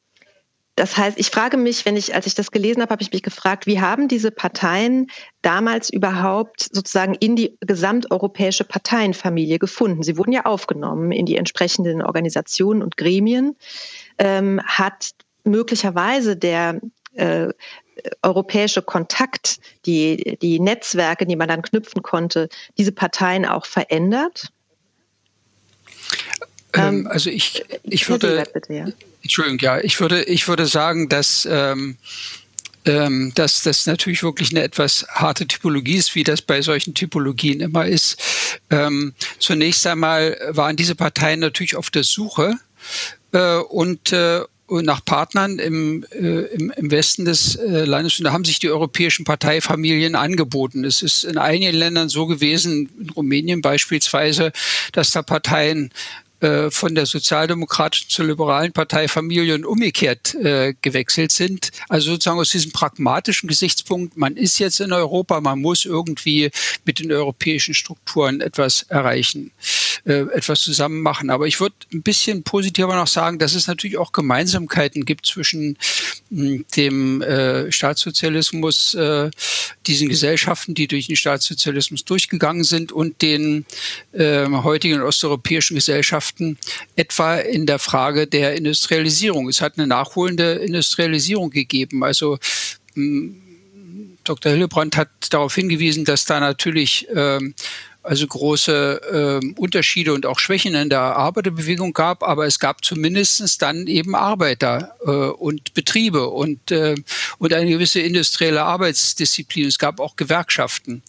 das 0.75 0.97
heißt, 0.97 1.19
ich 1.19 1.29
frage 1.29 1.59
mich, 1.59 1.85
wenn 1.85 1.97
ich, 1.97 2.15
als 2.15 2.27
ich 2.27 2.35
das 2.35 2.51
gelesen 2.51 2.81
habe, 2.81 2.93
habe 2.93 3.03
ich 3.03 3.13
mich 3.13 3.23
gefragt, 3.23 3.67
wie 3.67 3.81
haben 3.81 4.09
diese 4.09 4.31
Parteien 4.31 5.11
damals 5.43 5.91
überhaupt 5.91 6.69
sozusagen 6.73 7.15
in 7.15 7.37
die 7.37 7.59
gesamteuropäische 7.61 8.65
Parteienfamilie 8.65 9.59
gefunden? 9.59 10.03
Sie 10.03 10.17
wurden 10.17 10.33
ja 10.33 10.47
aufgenommen 10.47 11.13
in 11.13 11.27
die 11.27 11.37
entsprechenden 11.37 12.01
Organisationen 12.01 12.83
und 12.83 12.97
Gremien. 12.97 13.57
Ähm, 14.17 14.63
hat 14.65 15.11
möglicherweise 15.45 16.37
der 16.37 16.81
äh, 17.15 17.49
europäische 18.23 18.81
Kontakt, 18.81 19.61
die, 19.85 20.39
die 20.41 20.59
Netzwerke, 20.59 21.27
die 21.27 21.37
man 21.37 21.49
dann 21.49 21.61
knüpfen 21.61 22.03
konnte, 22.03 22.49
diese 22.79 22.93
Parteien 22.93 23.45
auch 23.45 23.67
verändert? 23.67 24.51
Ähm, 26.73 26.83
ähm 26.83 27.07
also 27.09 27.29
ich, 27.29 27.63
ich 27.83 28.09
würde, 28.09 28.45
bitte, 28.55 28.73
ja. 28.73 28.87
Entschuldigung, 29.23 29.59
ja, 29.61 29.81
ich 29.81 30.01
würde, 30.01 30.25
ich 30.25 30.49
würde 30.49 30.67
sagen, 30.67 31.09
dass 31.09 31.47
ähm, 31.51 31.97
ähm, 32.85 33.33
dass 33.35 33.63
das 33.63 33.87
natürlich 33.87 34.23
wirklich 34.23 34.51
eine 34.51 34.63
etwas 34.63 35.07
harte 35.09 35.47
Typologie 35.47 35.95
ist, 35.95 36.15
wie 36.15 36.25
das 36.25 36.43
bei 36.43 36.63
solchen 36.63 36.95
Typologien 36.95 37.61
immer 37.61 37.87
ist. 37.87 38.21
Ähm, 38.71 39.15
zunächst 39.39 39.87
einmal 39.87 40.37
waren 40.49 40.77
diese 40.77 40.95
Parteien 40.95 41.41
natürlich 41.41 41.77
auf 41.77 41.91
der 41.91 42.05
Suche 42.05 42.57
äh, 43.33 43.59
und 43.59 44.13
äh, 44.13 44.41
nach 44.69 45.05
Partnern 45.05 45.59
im, 45.59 46.05
äh, 46.13 46.47
im, 46.55 46.71
im, 46.71 46.91
Westen 46.91 47.27
des 47.27 47.57
äh, 47.57 47.85
Landes 47.85 48.19
und 48.19 48.25
da 48.25 48.33
haben 48.33 48.45
sich 48.45 48.59
die 48.59 48.71
europäischen 48.71 49.25
Parteifamilien 49.25 50.15
angeboten. 50.15 50.85
Es 50.85 51.03
ist 51.03 51.25
in 51.25 51.37
einigen 51.37 51.75
Ländern 51.75 52.09
so 52.09 52.27
gewesen, 52.27 52.89
in 52.99 53.11
Rumänien 53.11 53.61
beispielsweise, 53.61 54.51
dass 54.93 55.11
da 55.11 55.21
Parteien 55.23 55.93
äh, 56.43 56.71
von 56.71 56.95
der 56.95 57.07
sozialdemokratischen 57.07 58.11
zur 58.11 58.27
liberalen 58.27 58.73
Partei 58.73 59.07
Familie 59.07 59.55
und 59.55 59.65
umgekehrt 59.65 60.35
äh, 60.35 60.75
gewechselt 60.83 61.31
sind. 61.31 61.71
Also 61.89 62.13
sozusagen 62.13 62.41
aus 62.41 62.51
diesem 62.51 62.73
pragmatischen 62.73 63.49
Gesichtspunkt, 63.49 64.17
man 64.17 64.37
ist 64.37 64.59
jetzt 64.59 64.81
in 64.81 64.93
Europa, 64.93 65.41
man 65.41 65.61
muss 65.61 65.85
irgendwie 65.85 66.51
mit 66.85 66.99
den 66.99 67.13
europäischen 67.13 67.75
Strukturen 67.75 68.41
etwas 68.41 68.83
erreichen, 68.89 69.53
äh, 70.05 70.23
etwas 70.35 70.61
zusammen 70.63 71.01
machen. 71.01 71.31
Aber 71.31 71.47
ich 71.47 71.61
würde 71.61 71.77
ein 71.93 72.03
bisschen 72.03 72.43
positiver 72.43 72.97
noch 72.97 73.07
sagen, 73.07 73.39
dass 73.39 73.55
es 73.55 73.69
natürlich 73.69 73.99
auch 73.99 74.11
Gemeinsamkeiten 74.11 75.05
gibt 75.05 75.27
zwischen 75.27 75.79
mh, 76.31 76.49
hm, 76.49 76.65
dem 76.77 77.23
äh, 77.23 77.71
Staatssozialismus, 77.71 78.95
äh, 78.95 79.31
diesen 79.87 80.09
Gesellschaften, 80.09 80.75
die 80.75 80.87
durch 80.87 81.07
den 81.07 81.17
Staatssozialismus 81.17 82.05
durchgegangen 82.05 82.65
sind 82.65 82.93
und 82.93 83.23
den 83.23 83.65
äh, 84.13 84.47
heutigen 84.47 85.03
osteuropäischen 85.03 85.75
Gesellschaften, 85.75 86.32
Wissenschaften, 86.33 86.59
etwa 86.97 87.37
in 87.37 87.67
der 87.67 87.79
Frage 87.79 88.27
der 88.27 88.55
Industrialisierung. 88.55 89.49
Es 89.49 89.61
hat 89.61 89.79
eine 89.79 89.87
nachholende 89.87 90.55
Industrialisierung 90.55 91.51
gegeben. 91.51 92.05
Also 92.05 92.39
hm, 92.95 93.39
Dr. 94.25 94.53
Hillebrand 94.53 94.97
hat 94.97 95.09
darauf 95.31 95.55
hingewiesen, 95.55 96.05
dass 96.05 96.25
da 96.25 96.39
natürlich 96.41 97.09
ähm, 97.15 97.55
also 98.05 98.27
große 98.27 99.41
äh, 99.43 99.61
Unterschiede 99.61 100.13
und 100.13 100.27
auch 100.27 100.41
Schwächen 100.41 100.75
in 100.75 100.91
der 100.91 101.01
Arbeiterbewegung 101.01 101.93
gab, 101.93 102.25
aber 102.25 102.47
es 102.47 102.59
gab 102.59 102.85
zumindest 102.85 103.63
dann 103.63 103.87
eben 103.87 104.17
Arbeiter 104.17 104.97
äh, 105.05 105.11
und 105.11 105.75
Betriebe 105.75 106.29
und, 106.29 106.73
äh, 106.73 106.97
und 107.39 107.53
eine 107.53 107.71
gewisse 107.71 108.01
industrielle 108.01 108.65
Arbeitsdisziplin. 108.65 109.69
Es 109.69 109.79
gab 109.79 110.01
auch 110.01 110.17
Gewerkschaften. 110.17 111.03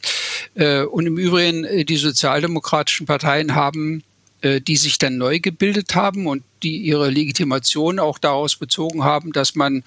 Äh, 0.53 0.83
und 0.83 1.07
im 1.07 1.17
Übrigen, 1.17 1.63
äh, 1.63 1.83
die 1.83 1.97
sozialdemokratischen 1.97 3.07
Parteien 3.07 3.55
haben 3.55 4.03
die 4.43 4.75
sich 4.75 4.97
dann 4.97 5.17
neu 5.17 5.39
gebildet 5.39 5.95
haben 5.95 6.27
und 6.27 6.43
die 6.63 6.77
ihre 6.77 7.09
Legitimation 7.09 7.99
auch 7.99 8.17
daraus 8.17 8.55
bezogen 8.55 9.03
haben, 9.03 9.31
dass 9.31 9.55
man, 9.55 9.83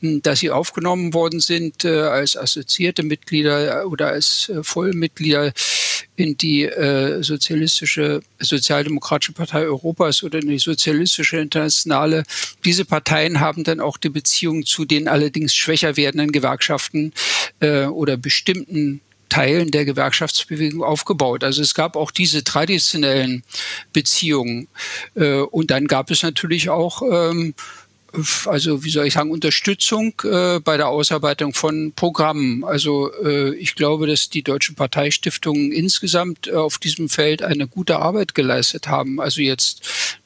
hm, 0.00 0.22
dass 0.22 0.40
sie 0.40 0.50
aufgenommen 0.50 1.12
worden 1.14 1.40
sind 1.40 1.84
äh, 1.84 2.00
als 2.00 2.36
assoziierte 2.36 3.02
Mitglieder 3.02 3.86
oder 3.88 4.08
als 4.08 4.48
äh, 4.48 4.62
Vollmitglieder 4.62 5.52
in 6.14 6.36
die 6.36 6.64
äh, 6.64 7.22
sozialistische, 7.22 8.22
sozialdemokratische 8.38 9.32
Partei 9.32 9.62
Europas 9.62 10.22
oder 10.22 10.40
in 10.40 10.48
die 10.48 10.58
sozialistische 10.58 11.38
Internationale. 11.38 12.24
Diese 12.64 12.84
Parteien 12.84 13.40
haben 13.40 13.64
dann 13.64 13.80
auch 13.80 13.96
die 13.96 14.10
Beziehung 14.10 14.64
zu 14.66 14.84
den 14.84 15.08
allerdings 15.08 15.54
schwächer 15.54 15.96
werdenden 15.96 16.30
Gewerkschaften 16.30 17.12
äh, 17.60 17.86
oder 17.86 18.16
bestimmten 18.16 19.00
Teilen 19.32 19.70
der 19.70 19.86
Gewerkschaftsbewegung 19.86 20.84
aufgebaut. 20.84 21.42
Also 21.42 21.62
es 21.62 21.72
gab 21.72 21.96
auch 21.96 22.10
diese 22.10 22.44
traditionellen 22.44 23.44
Beziehungen. 23.94 24.68
Äh, 25.14 25.40
und 25.40 25.70
dann 25.70 25.86
gab 25.86 26.10
es 26.10 26.22
natürlich 26.22 26.68
auch 26.68 27.00
ähm, 27.00 27.54
also 28.46 28.84
wie 28.84 28.90
soll 28.90 29.06
ich 29.06 29.14
sagen, 29.14 29.30
Unterstützung 29.30 30.14
äh, 30.24 30.60
bei 30.60 30.76
der 30.76 30.88
Ausarbeitung 30.88 31.54
von 31.54 31.92
Programmen. 31.94 32.64
Also 32.64 33.10
äh, 33.22 33.54
ich 33.54 33.74
glaube, 33.74 34.06
dass 34.06 34.28
die 34.28 34.42
deutschen 34.42 34.74
Parteistiftungen 34.74 35.72
insgesamt 35.72 36.46
äh, 36.46 36.52
auf 36.52 36.78
diesem 36.78 37.08
Feld 37.08 37.42
eine 37.42 37.66
gute 37.66 37.98
Arbeit 37.98 38.34
geleistet 38.34 38.88
haben. 38.88 39.20
Also 39.20 39.40
jetzt 39.40 39.82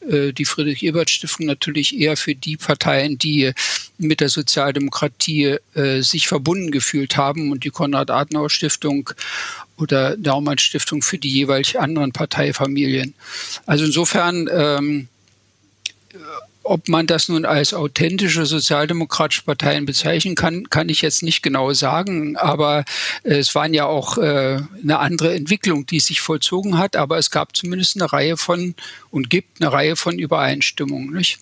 äh, 0.09 0.33
die 0.33 0.45
Friedrich-Ebert-Stiftung 0.45 1.47
natürlich 1.47 1.99
eher 1.99 2.17
für 2.17 2.35
die 2.35 2.57
Parteien, 2.57 3.19
die 3.19 3.53
mit 3.99 4.21
der 4.21 4.29
Sozialdemokratie 4.29 5.57
äh, 5.75 6.03
sich 6.03 6.29
verbunden 6.29 6.71
gefühlt 6.71 7.17
haben 7.17 7.53
und 7.53 7.65
die 7.65 7.71
Konrad-Adenauer-Stiftung 7.71 9.11
oder 9.79 10.17
Daumann-Stiftung 10.17 11.03
für 11.03 11.19
die 11.19 11.31
jeweils 11.31 11.77
anderen 11.77 12.13
Parteifamilien. 12.13 13.15
Also 13.67 13.85
insofern 13.85 14.49
ähm, 14.51 15.09
ob 16.67 16.89
man 16.89 17.07
das 17.07 17.29
nun 17.29 17.45
als 17.45 17.73
authentische 17.73 18.45
sozialdemokratische 18.45 19.43
Parteien 19.43 19.87
bezeichnen 19.87 20.35
kann, 20.35 20.69
kann 20.69 20.89
ich 20.89 21.03
jetzt 21.03 21.23
nicht 21.23 21.43
genau 21.43 21.73
sagen. 21.73 22.37
Aber 22.37 22.85
äh, 23.23 23.37
es 23.37 23.55
waren 23.55 23.73
ja 23.73 23.87
auch 23.87 24.19
äh, 24.19 24.61
eine 24.83 24.99
andere 24.99 25.35
Entwicklung, 25.35 25.87
die 25.87 26.01
sich 26.01 26.21
vollzogen 26.21 26.79
hat. 26.79 26.97
Aber 26.97 27.19
es 27.19 27.31
gab 27.31 27.57
zumindest 27.57 27.97
eine 27.97 28.13
Reihe 28.13 28.37
von 28.37 28.75
und 29.11 29.31
gibt 29.31 29.61
eine 29.61 29.73
Reihe 29.73 29.97
von 29.97 30.19
Übereinstimmungen. 30.19 31.13
Nicht? 31.13 31.39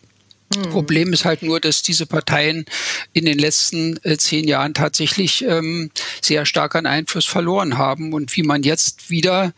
Hm. 0.54 0.70
Problem 0.70 1.12
ist 1.12 1.24
halt 1.24 1.42
nur, 1.42 1.60
dass 1.60 1.82
diese 1.82 2.06
Parteien 2.06 2.66
in 3.12 3.24
den 3.24 3.38
letzten 3.38 3.98
äh, 4.04 4.16
zehn 4.16 4.46
Jahren 4.46 4.74
tatsächlich 4.74 5.44
ähm, 5.44 5.90
sehr 6.20 6.46
stark 6.46 6.74
an 6.74 6.86
Einfluss 6.86 7.24
verloren 7.24 7.78
haben 7.78 8.12
und 8.12 8.36
wie 8.36 8.42
man 8.42 8.62
jetzt 8.62 9.10
wieder, 9.10 9.52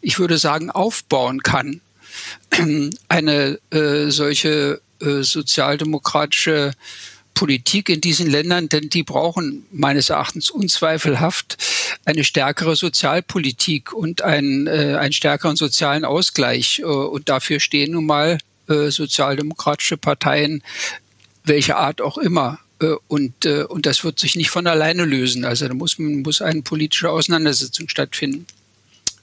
ich 0.00 0.18
würde 0.18 0.38
sagen, 0.38 0.70
aufbauen 0.70 1.42
kann. 1.42 1.80
Eine 3.08 3.58
äh, 3.70 4.10
solche 4.10 4.80
äh, 5.02 5.22
sozialdemokratische 5.22 6.72
Politik 7.34 7.88
in 7.88 8.00
diesen 8.00 8.30
Ländern, 8.30 8.68
denn 8.68 8.88
die 8.88 9.02
brauchen 9.02 9.66
meines 9.72 10.10
Erachtens 10.10 10.50
unzweifelhaft 10.50 11.56
eine 12.04 12.24
stärkere 12.24 12.76
Sozialpolitik 12.76 13.92
und 13.92 14.22
einen, 14.22 14.66
äh, 14.66 14.96
einen 14.98 15.12
stärkeren 15.12 15.56
sozialen 15.56 16.04
Ausgleich. 16.04 16.80
Äh, 16.80 16.84
und 16.84 17.28
dafür 17.28 17.60
stehen 17.60 17.92
nun 17.92 18.06
mal 18.06 18.38
äh, 18.68 18.90
sozialdemokratische 18.90 19.96
Parteien, 19.96 20.62
welcher 21.44 21.78
Art 21.78 22.00
auch 22.00 22.18
immer. 22.18 22.58
Äh, 22.80 22.94
und, 23.08 23.46
und 23.46 23.86
das 23.86 24.04
wird 24.04 24.18
sich 24.18 24.36
nicht 24.36 24.50
von 24.50 24.66
alleine 24.66 25.04
lösen. 25.04 25.44
Also 25.44 25.68
da 25.68 25.74
muss, 25.74 25.98
muss 25.98 26.42
eine 26.42 26.62
politische 26.62 27.10
Auseinandersetzung 27.10 27.88
stattfinden. 27.88 28.46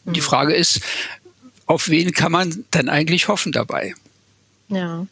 Mhm. 0.05 0.13
Die 0.13 0.21
Frage 0.21 0.53
ist, 0.53 0.81
auf 1.65 1.89
wen 1.89 2.11
kann 2.11 2.31
man 2.31 2.65
dann 2.71 2.89
eigentlich 2.89 3.27
hoffen 3.27 3.51
dabei? 3.51 3.93
Ja. 4.69 5.05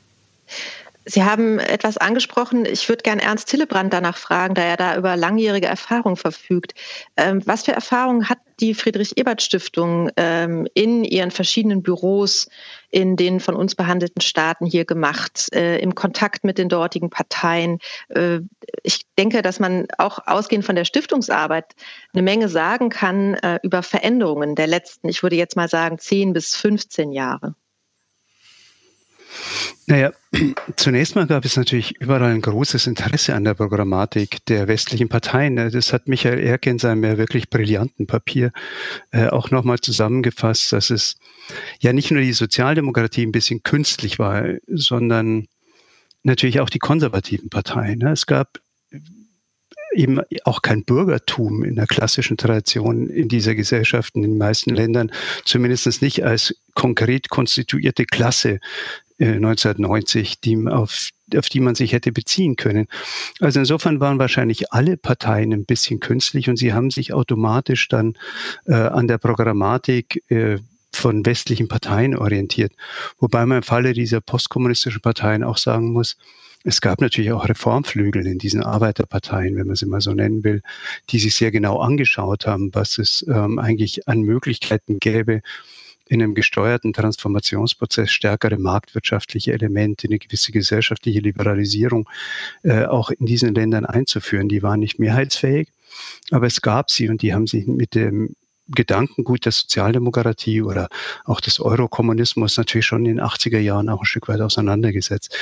Sie 1.10 1.24
haben 1.24 1.58
etwas 1.58 1.98
angesprochen. 1.98 2.66
Ich 2.66 2.90
würde 2.90 3.02
gerne 3.02 3.22
Ernst 3.22 3.50
Hillebrand 3.50 3.94
danach 3.94 4.18
fragen, 4.18 4.56
da 4.56 4.62
er 4.62 4.76
da 4.76 4.98
über 4.98 5.16
langjährige 5.16 5.68
Erfahrung 5.68 6.18
verfügt. 6.18 6.74
Ähm, 7.16 7.42
was 7.46 7.64
für 7.64 7.72
Erfahrungen 7.72 8.28
hat 8.28 8.40
die 8.60 8.74
Friedrich-Ebert-Stiftung 8.74 10.10
ähm, 10.18 10.68
in 10.74 11.06
ihren 11.06 11.32
verschiedenen 11.32 11.82
Büros 11.82 12.50
in 12.90 13.16
den 13.16 13.40
von 13.40 13.56
uns 13.56 13.76
behandelten 13.76 14.22
Staaten 14.22 14.66
hier 14.66 14.84
gemacht, 14.84 15.48
äh, 15.54 15.78
im 15.80 15.96
Kontakt 15.96 16.44
mit 16.44 16.58
den 16.58 16.68
dortigen 16.68 17.10
Parteien? 17.10 17.80
Äh, 18.10 18.40
ich 18.84 19.06
denke, 19.18 19.42
dass 19.42 19.62
man 19.62 19.88
auch 19.98 20.20
ausgehend 20.28 20.66
von 20.66 20.76
der 20.76 20.86
Stiftungsarbeit 20.86 21.74
eine 22.14 22.24
Menge 22.24 22.50
sagen 22.50 22.90
kann 22.90 23.36
äh, 23.36 23.60
über 23.64 23.82
Veränderungen 23.82 24.56
der 24.56 24.68
letzten, 24.68 25.08
ich 25.08 25.24
würde 25.24 25.38
jetzt 25.38 25.56
mal 25.56 25.70
sagen, 25.70 26.00
10 26.00 26.34
bis 26.34 26.54
15 26.58 27.14
Jahre. 27.14 27.56
Naja, 29.88 30.12
zunächst 30.76 31.16
mal 31.16 31.28
gab 31.28 31.46
es 31.46 31.56
natürlich 31.56 31.96
überall 32.00 32.24
ein 32.24 32.42
großes 32.42 32.88
Interesse 32.88 33.34
an 33.36 33.44
der 33.44 33.54
Programmatik 33.54 34.46
der 34.46 34.68
westlichen 34.68 35.10
Parteien. 35.10 35.56
Das 35.56 35.94
hat 35.94 36.08
Michael 36.08 36.40
Erke 36.40 36.70
in 36.70 36.80
seinem 36.80 37.04
ja 37.04 37.18
wirklich 37.18 37.50
brillanten 37.50 38.06
Papier 38.06 38.52
äh, 39.12 39.28
auch 39.28 39.50
nochmal 39.52 39.80
zusammengefasst, 39.80 40.74
dass 40.74 40.90
es 40.90 41.16
ja 41.80 41.94
nicht 41.94 42.12
nur 42.12 42.22
die 42.22 42.34
Sozialdemokratie 42.34 43.26
ein 43.26 43.32
bisschen 43.32 43.64
künstlich 43.64 44.20
war, 44.20 44.44
sondern 44.68 45.48
natürlich 46.24 46.60
auch 46.60 46.70
die 46.70 46.80
konservativen 46.80 47.50
Parteien. 47.50 48.06
Es 48.06 48.26
gab 48.26 48.60
eben 49.94 50.20
auch 50.44 50.62
kein 50.62 50.84
Bürgertum 50.84 51.64
in 51.64 51.76
der 51.76 51.88
klassischen 51.88 52.38
Tradition 52.38 53.10
in 53.10 53.30
dieser 53.30 53.56
Gesellschaft 53.56 54.16
in 54.16 54.22
den 54.22 54.38
meisten 54.38 54.76
Ländern, 54.76 55.12
zumindest 55.46 56.02
nicht 56.02 56.24
als 56.24 56.56
konkret 56.74 57.30
konstituierte 57.30 58.06
Klasse, 58.06 58.60
1990, 59.20 60.34
äh, 60.34 60.36
die, 60.44 60.68
auf, 60.68 61.10
auf 61.36 61.50
die 61.50 61.60
man 61.60 61.76
sich 61.76 61.94
hätte 61.94 62.12
beziehen 62.12 62.56
können. 62.56 62.88
Also 63.40 63.60
insofern 63.60 64.00
waren 64.00 64.20
wahrscheinlich 64.20 64.72
alle 64.72 64.98
Parteien 64.98 65.54
ein 65.54 65.66
bisschen 65.66 66.00
künstlich 66.00 66.50
und 66.50 66.58
sie 66.58 66.74
haben 66.74 66.92
sich 66.92 67.14
automatisch 67.14 67.88
dann 67.88 68.18
äh, 68.66 68.74
an 68.74 69.08
der 69.08 69.18
Programmatik 69.18 70.24
äh, 70.30 70.58
von 70.94 71.26
westlichen 71.26 71.68
Parteien 71.68 72.16
orientiert. 72.16 72.74
Wobei 73.20 73.46
man 73.46 73.58
im 73.58 73.64
Falle 73.64 73.94
dieser 73.94 74.22
postkommunistischen 74.22 75.02
Parteien 75.02 75.44
auch 75.44 75.58
sagen 75.58 75.92
muss, 75.92 76.18
es 76.64 76.82
gab 76.82 77.00
natürlich 77.02 77.32
auch 77.32 77.48
Reformflügel 77.48 78.26
in 78.26 78.40
diesen 78.40 78.62
Arbeiterparteien, 78.62 79.56
wenn 79.56 79.68
man 79.68 79.76
sie 79.76 79.86
mal 79.86 80.02
so 80.02 80.14
nennen 80.14 80.44
will, 80.44 80.62
die 81.10 81.20
sich 81.20 81.36
sehr 81.36 81.52
genau 81.52 81.80
angeschaut 81.80 82.46
haben, 82.46 82.74
was 82.74 82.98
es 82.98 83.26
ähm, 83.30 83.58
eigentlich 83.60 84.08
an 84.08 84.22
Möglichkeiten 84.22 85.00
gäbe, 85.00 85.42
in 86.10 86.22
einem 86.22 86.36
gesteuerten 86.36 86.94
Transformationsprozess 86.94 88.12
stärkere 88.12 88.58
marktwirtschaftliche 88.58 89.54
Elemente, 89.54 90.08
eine 90.08 90.20
gewisse 90.20 90.52
gesellschaftliche 90.52 91.20
Liberalisierung 91.20 92.10
äh, 92.64 92.86
auch 92.86 93.10
in 93.10 93.26
diesen 93.26 93.54
Ländern 93.54 93.86
einzuführen. 93.86 94.50
Die 94.50 94.64
waren 94.64 94.80
nicht 94.80 95.00
mehrheitsfähig, 95.00 95.70
aber 96.32 96.48
es 96.48 96.62
gab 96.62 96.92
sie 96.92 97.10
und 97.10 97.22
die 97.22 97.34
haben 97.34 97.48
sich 97.48 97.68
mit 97.68 97.96
dem 97.96 98.36
Gedankengut 98.70 99.46
der 99.46 99.52
Sozialdemokratie 99.52 100.62
oder 100.62 100.90
auch 101.24 101.40
des 101.40 101.60
Eurokommunismus 101.60 102.58
natürlich 102.58 102.86
schon 102.86 103.06
in 103.06 103.18
den 103.18 103.26
80er 103.26 103.60
Jahren 103.60 103.90
auch 103.90 104.02
ein 104.02 104.06
Stück 104.06 104.28
weit 104.28 104.42
auseinandergesetzt. 104.42 105.36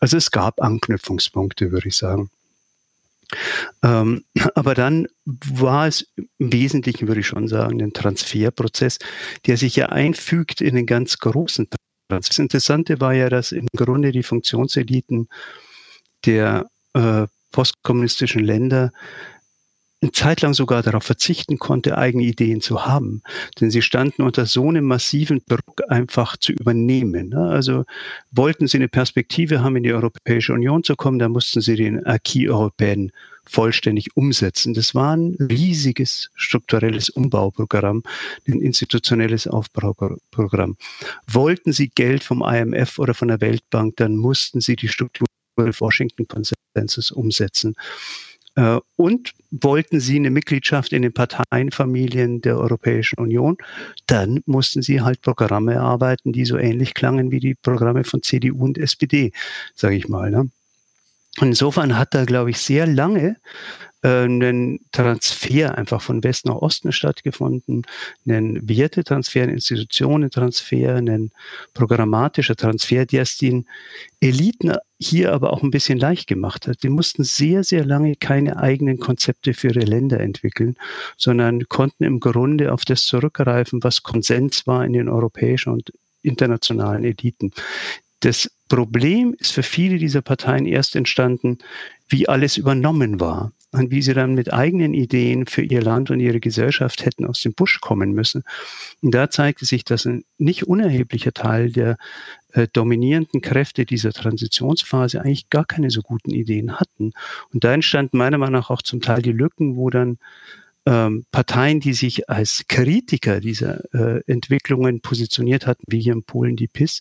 Also 0.00 0.16
es 0.16 0.30
gab 0.30 0.60
Anknüpfungspunkte, 0.60 1.70
würde 1.70 1.88
ich 1.88 1.96
sagen. 1.96 2.30
Ähm, 3.82 4.24
aber 4.54 4.74
dann 4.74 5.06
war 5.24 5.86
es 5.86 6.06
im 6.38 6.52
Wesentlichen, 6.52 7.08
würde 7.08 7.20
ich 7.20 7.26
schon 7.26 7.48
sagen, 7.48 7.82
ein 7.82 7.92
Transferprozess, 7.92 8.98
der 9.46 9.56
sich 9.56 9.76
ja 9.76 9.86
einfügt 9.86 10.60
in 10.60 10.74
den 10.74 10.86
ganz 10.86 11.18
großen 11.18 11.68
Transfer. 11.68 12.28
Das 12.28 12.38
Interessante 12.38 13.00
war 13.00 13.14
ja, 13.14 13.30
dass 13.30 13.52
im 13.52 13.66
Grunde 13.74 14.12
die 14.12 14.22
Funktionseliten 14.22 15.28
der 16.26 16.66
äh, 16.94 17.26
postkommunistischen 17.52 18.42
Länder 18.42 18.92
eine 20.02 20.12
Zeit 20.12 20.40
lang 20.42 20.52
sogar 20.52 20.82
darauf 20.82 21.04
verzichten 21.04 21.58
konnte, 21.58 21.96
eigene 21.96 22.24
Ideen 22.24 22.60
zu 22.60 22.84
haben. 22.84 23.22
Denn 23.60 23.70
sie 23.70 23.82
standen 23.82 24.22
unter 24.22 24.46
so 24.46 24.68
einem 24.68 24.84
massiven 24.84 25.42
Druck, 25.48 25.80
einfach 25.88 26.36
zu 26.36 26.52
übernehmen. 26.52 27.28
Ne? 27.28 27.48
Also 27.48 27.84
wollten 28.32 28.66
sie 28.66 28.78
eine 28.78 28.88
Perspektive 28.88 29.62
haben, 29.62 29.76
in 29.76 29.84
die 29.84 29.92
Europäische 29.92 30.52
Union 30.52 30.82
zu 30.82 30.96
kommen, 30.96 31.18
dann 31.18 31.32
mussten 31.32 31.60
sie 31.60 31.76
den 31.76 32.04
Acquis 32.04 32.48
européen 32.48 33.10
vollständig 33.44 34.16
umsetzen. 34.16 34.74
Das 34.74 34.94
war 34.94 35.16
ein 35.16 35.36
riesiges 35.38 36.30
strukturelles 36.34 37.08
Umbauprogramm, 37.08 38.02
ein 38.46 38.60
institutionelles 38.60 39.46
Aufbauprogramm. 39.46 40.76
Wollten 41.26 41.72
sie 41.72 41.88
Geld 41.88 42.24
vom 42.24 42.42
IMF 42.42 42.98
oder 42.98 43.14
von 43.14 43.28
der 43.28 43.40
Weltbank, 43.40 43.96
dann 43.96 44.16
mussten 44.16 44.60
sie 44.60 44.76
die 44.76 44.88
Struktur 44.88 45.26
des 45.58 45.80
Washington-Konsensus 45.80 47.10
umsetzen. 47.10 47.74
Äh, 48.54 48.78
und 48.96 49.32
wollten 49.50 50.00
sie 50.00 50.16
eine 50.16 50.30
Mitgliedschaft 50.30 50.92
in 50.92 51.02
den 51.02 51.12
Parteienfamilien 51.12 52.40
der 52.40 52.58
Europäischen 52.58 53.18
Union, 53.18 53.56
dann 54.06 54.40
mussten 54.46 54.82
sie 54.82 55.00
halt 55.00 55.22
Programme 55.22 55.74
erarbeiten, 55.74 56.32
die 56.32 56.44
so 56.44 56.58
ähnlich 56.58 56.94
klangen 56.94 57.30
wie 57.30 57.40
die 57.40 57.54
Programme 57.54 58.04
von 58.04 58.22
CDU 58.22 58.64
und 58.64 58.78
SPD, 58.78 59.32
sage 59.74 59.96
ich 59.96 60.08
mal. 60.08 60.30
Ne? 60.30 60.50
Insofern 61.40 61.96
hat 61.96 62.14
da, 62.14 62.24
glaube 62.24 62.50
ich, 62.50 62.58
sehr 62.58 62.86
lange 62.86 63.36
äh, 64.02 64.24
ein 64.24 64.80
Transfer 64.90 65.78
einfach 65.78 66.02
von 66.02 66.24
West 66.24 66.46
nach 66.46 66.56
Osten 66.56 66.92
stattgefunden, 66.92 67.86
ein 68.26 68.68
Wertetransfer, 68.68 69.42
ein 69.42 69.48
Institutionentransfer, 69.48 70.96
ein 70.96 71.30
programmatischer 71.72 72.56
Transfer, 72.56 73.06
der 73.06 73.22
es 73.22 73.38
den 73.38 73.66
Eliten 74.20 74.74
hier 75.00 75.32
aber 75.32 75.52
auch 75.52 75.62
ein 75.62 75.70
bisschen 75.70 75.98
leicht 75.98 76.26
gemacht 76.26 76.66
hat. 76.66 76.82
Die 76.82 76.88
mussten 76.88 77.24
sehr, 77.24 77.64
sehr 77.64 77.84
lange 77.84 78.16
keine 78.16 78.56
eigenen 78.56 78.98
Konzepte 78.98 79.54
für 79.54 79.68
ihre 79.68 79.80
Länder 79.80 80.20
entwickeln, 80.20 80.76
sondern 81.16 81.68
konnten 81.68 82.04
im 82.04 82.20
Grunde 82.20 82.72
auf 82.72 82.84
das 82.84 83.04
zurückgreifen, 83.04 83.82
was 83.82 84.02
Konsens 84.02 84.66
war 84.66 84.84
in 84.84 84.92
den 84.92 85.08
europäischen 85.08 85.72
und 85.72 85.92
internationalen 86.22 87.04
Eliten. 87.04 87.52
Das 88.20 88.50
Problem 88.68 89.34
ist 89.38 89.52
für 89.52 89.64
viele 89.64 89.98
dieser 89.98 90.22
Parteien 90.22 90.66
erst 90.66 90.94
entstanden, 90.94 91.58
wie 92.08 92.28
alles 92.28 92.56
übernommen 92.56 93.20
war 93.20 93.52
und 93.72 93.90
wie 93.90 94.02
sie 94.02 94.12
dann 94.12 94.34
mit 94.34 94.52
eigenen 94.52 94.92
Ideen 94.92 95.46
für 95.46 95.62
ihr 95.62 95.80
Land 95.82 96.10
und 96.10 96.20
ihre 96.20 96.40
Gesellschaft 96.40 97.04
hätten 97.04 97.24
aus 97.24 97.40
dem 97.40 97.54
Busch 97.54 97.80
kommen 97.80 98.12
müssen. 98.12 98.44
Und 99.00 99.14
da 99.14 99.30
zeigte 99.30 99.64
sich, 99.64 99.84
dass 99.84 100.04
ein 100.04 100.24
nicht 100.38 100.68
unerheblicher 100.68 101.32
Teil 101.32 101.72
der 101.72 101.96
äh, 102.52 102.68
dominierenden 102.70 103.40
Kräfte 103.40 103.86
dieser 103.86 104.12
Transitionsphase 104.12 105.20
eigentlich 105.20 105.48
gar 105.48 105.64
keine 105.64 105.90
so 105.90 106.02
guten 106.02 106.30
Ideen 106.30 106.78
hatten. 106.78 107.12
Und 107.52 107.64
da 107.64 107.72
entstanden 107.72 108.18
meiner 108.18 108.38
Meinung 108.38 108.60
nach 108.60 108.70
auch 108.70 108.82
zum 108.82 109.00
Teil 109.00 109.22
die 109.22 109.32
Lücken, 109.32 109.76
wo 109.76 109.88
dann 109.88 110.18
ähm, 110.84 111.24
Parteien, 111.30 111.78
die 111.80 111.94
sich 111.94 112.28
als 112.28 112.64
Kritiker 112.68 113.40
dieser 113.40 113.82
äh, 113.94 114.20
Entwicklungen 114.26 115.00
positioniert 115.00 115.66
hatten, 115.66 115.84
wie 115.86 116.00
hier 116.00 116.12
in 116.12 116.24
Polen 116.24 116.56
die 116.56 116.66
PIS, 116.66 117.00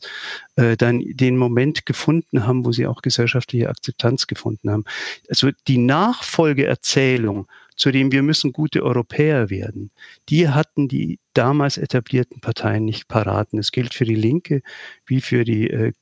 äh, 0.55 0.77
dann 0.77 1.01
den 1.01 1.35
Moment 1.37 1.85
gefunden 1.85 2.45
haben, 2.45 2.63
wo 2.65 2.71
sie 2.71 2.85
auch 2.85 3.01
gesellschaftliche 3.01 3.69
Akzeptanz 3.69 4.27
gefunden 4.27 4.69
haben. 4.69 4.83
Also 5.29 5.49
die 5.67 5.79
Nachfolgeerzählung, 5.79 7.47
zu 7.75 7.91
dem 7.91 8.11
wir 8.11 8.21
müssen 8.21 8.53
gute 8.53 8.83
Europäer 8.83 9.49
werden, 9.49 9.89
die 10.29 10.49
hatten 10.49 10.87
die 10.87 11.17
damals 11.33 11.77
etablierten 11.77 12.41
Parteien 12.41 12.85
nicht 12.85 13.07
parat. 13.07 13.53
Und 13.53 13.57
das 13.57 13.71
gilt 13.71 13.95
für 13.95 14.05
die 14.05 14.15
Linke 14.15 14.61
wie 15.07 15.21
für 15.21 15.43
die 15.43 15.67
äh, 15.69 15.93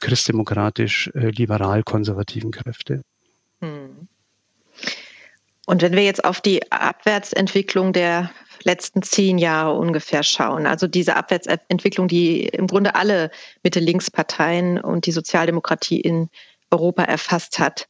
christdemokratisch-liberal-konservativen 0.00 2.50
äh, 2.50 2.56
Kräfte. 2.56 3.02
Hm. 3.60 4.08
Und 5.66 5.82
wenn 5.82 5.92
wir 5.92 6.02
jetzt 6.02 6.24
auf 6.24 6.40
die 6.40 6.70
Abwärtsentwicklung 6.72 7.92
der 7.92 8.30
letzten 8.62 9.02
zehn 9.02 9.38
Jahre 9.38 9.74
ungefähr 9.74 10.22
schauen, 10.22 10.66
also 10.66 10.86
diese 10.86 11.16
Abwärtsentwicklung, 11.16 12.08
die 12.08 12.44
im 12.46 12.66
Grunde 12.66 12.94
alle 12.94 13.30
Mitte-Links-Parteien 13.62 14.80
und 14.80 15.06
die 15.06 15.12
Sozialdemokratie 15.12 16.00
in 16.00 16.28
Europa 16.70 17.02
erfasst 17.04 17.58
hat, 17.58 17.88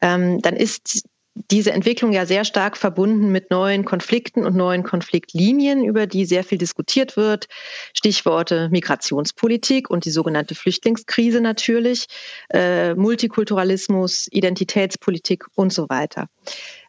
ähm, 0.00 0.40
dann 0.40 0.56
ist 0.56 1.04
diese 1.50 1.72
Entwicklung 1.72 2.12
ja 2.12 2.26
sehr 2.26 2.44
stark 2.44 2.76
verbunden 2.76 3.32
mit 3.32 3.50
neuen 3.50 3.84
Konflikten 3.84 4.44
und 4.44 4.54
neuen 4.54 4.82
Konfliktlinien, 4.82 5.82
über 5.82 6.06
die 6.06 6.26
sehr 6.26 6.44
viel 6.44 6.58
diskutiert 6.58 7.16
wird. 7.16 7.46
Stichworte 7.94 8.68
Migrationspolitik 8.70 9.88
und 9.88 10.04
die 10.04 10.10
sogenannte 10.10 10.54
Flüchtlingskrise 10.54 11.40
natürlich, 11.40 12.06
äh, 12.50 12.94
Multikulturalismus, 12.94 14.28
Identitätspolitik 14.30 15.46
und 15.54 15.72
so 15.72 15.88
weiter. 15.88 16.26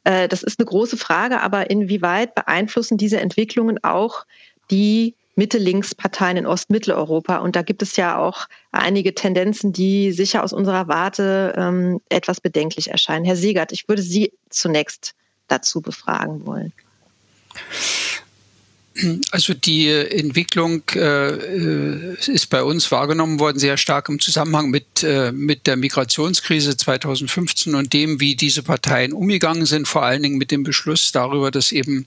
Äh, 0.03 0.27
das 0.27 0.43
ist 0.43 0.59
eine 0.59 0.65
große 0.65 0.97
Frage, 0.97 1.41
aber 1.41 1.69
inwieweit 1.69 2.35
beeinflussen 2.35 2.97
diese 2.97 3.19
Entwicklungen 3.19 3.83
auch 3.83 4.25
die 4.71 5.15
Mitte-Links-Parteien 5.35 6.37
in 6.37 6.45
Ostmitteleuropa. 6.45 7.37
Und 7.37 7.55
da 7.55 7.63
gibt 7.63 7.81
es 7.81 7.95
ja 7.95 8.17
auch 8.17 8.47
einige 8.71 9.15
Tendenzen, 9.15 9.73
die 9.73 10.11
sicher 10.11 10.43
aus 10.43 10.53
unserer 10.53 10.87
Warte 10.87 11.53
ähm, 11.57 12.01
etwas 12.09 12.39
bedenklich 12.39 12.91
erscheinen. 12.91 13.25
Herr 13.25 13.35
Siegert, 13.35 13.71
ich 13.71 13.87
würde 13.87 14.01
Sie 14.01 14.31
zunächst 14.49 15.15
dazu 15.47 15.81
befragen 15.81 16.45
wollen. 16.45 16.71
Also 19.31 19.55
die 19.55 19.89
Entwicklung 19.89 20.83
äh, 20.93 22.13
ist 22.13 22.49
bei 22.51 22.61
uns 22.61 22.91
wahrgenommen 22.91 23.39
worden, 23.39 23.57
sehr 23.57 23.77
stark 23.77 24.07
im 24.07 24.19
Zusammenhang 24.19 24.69
mit, 24.69 25.01
äh, 25.01 25.31
mit 25.31 25.65
der 25.65 25.77
Migrationskrise 25.77 26.77
2015 26.77 27.73
und 27.73 27.91
dem, 27.91 28.19
wie 28.19 28.35
diese 28.35 28.61
Parteien 28.61 29.13
umgegangen 29.13 29.65
sind, 29.65 29.87
vor 29.87 30.03
allen 30.03 30.21
Dingen 30.21 30.37
mit 30.37 30.51
dem 30.51 30.61
Beschluss 30.61 31.11
darüber, 31.11 31.49
dass 31.49 31.71
eben 31.71 32.05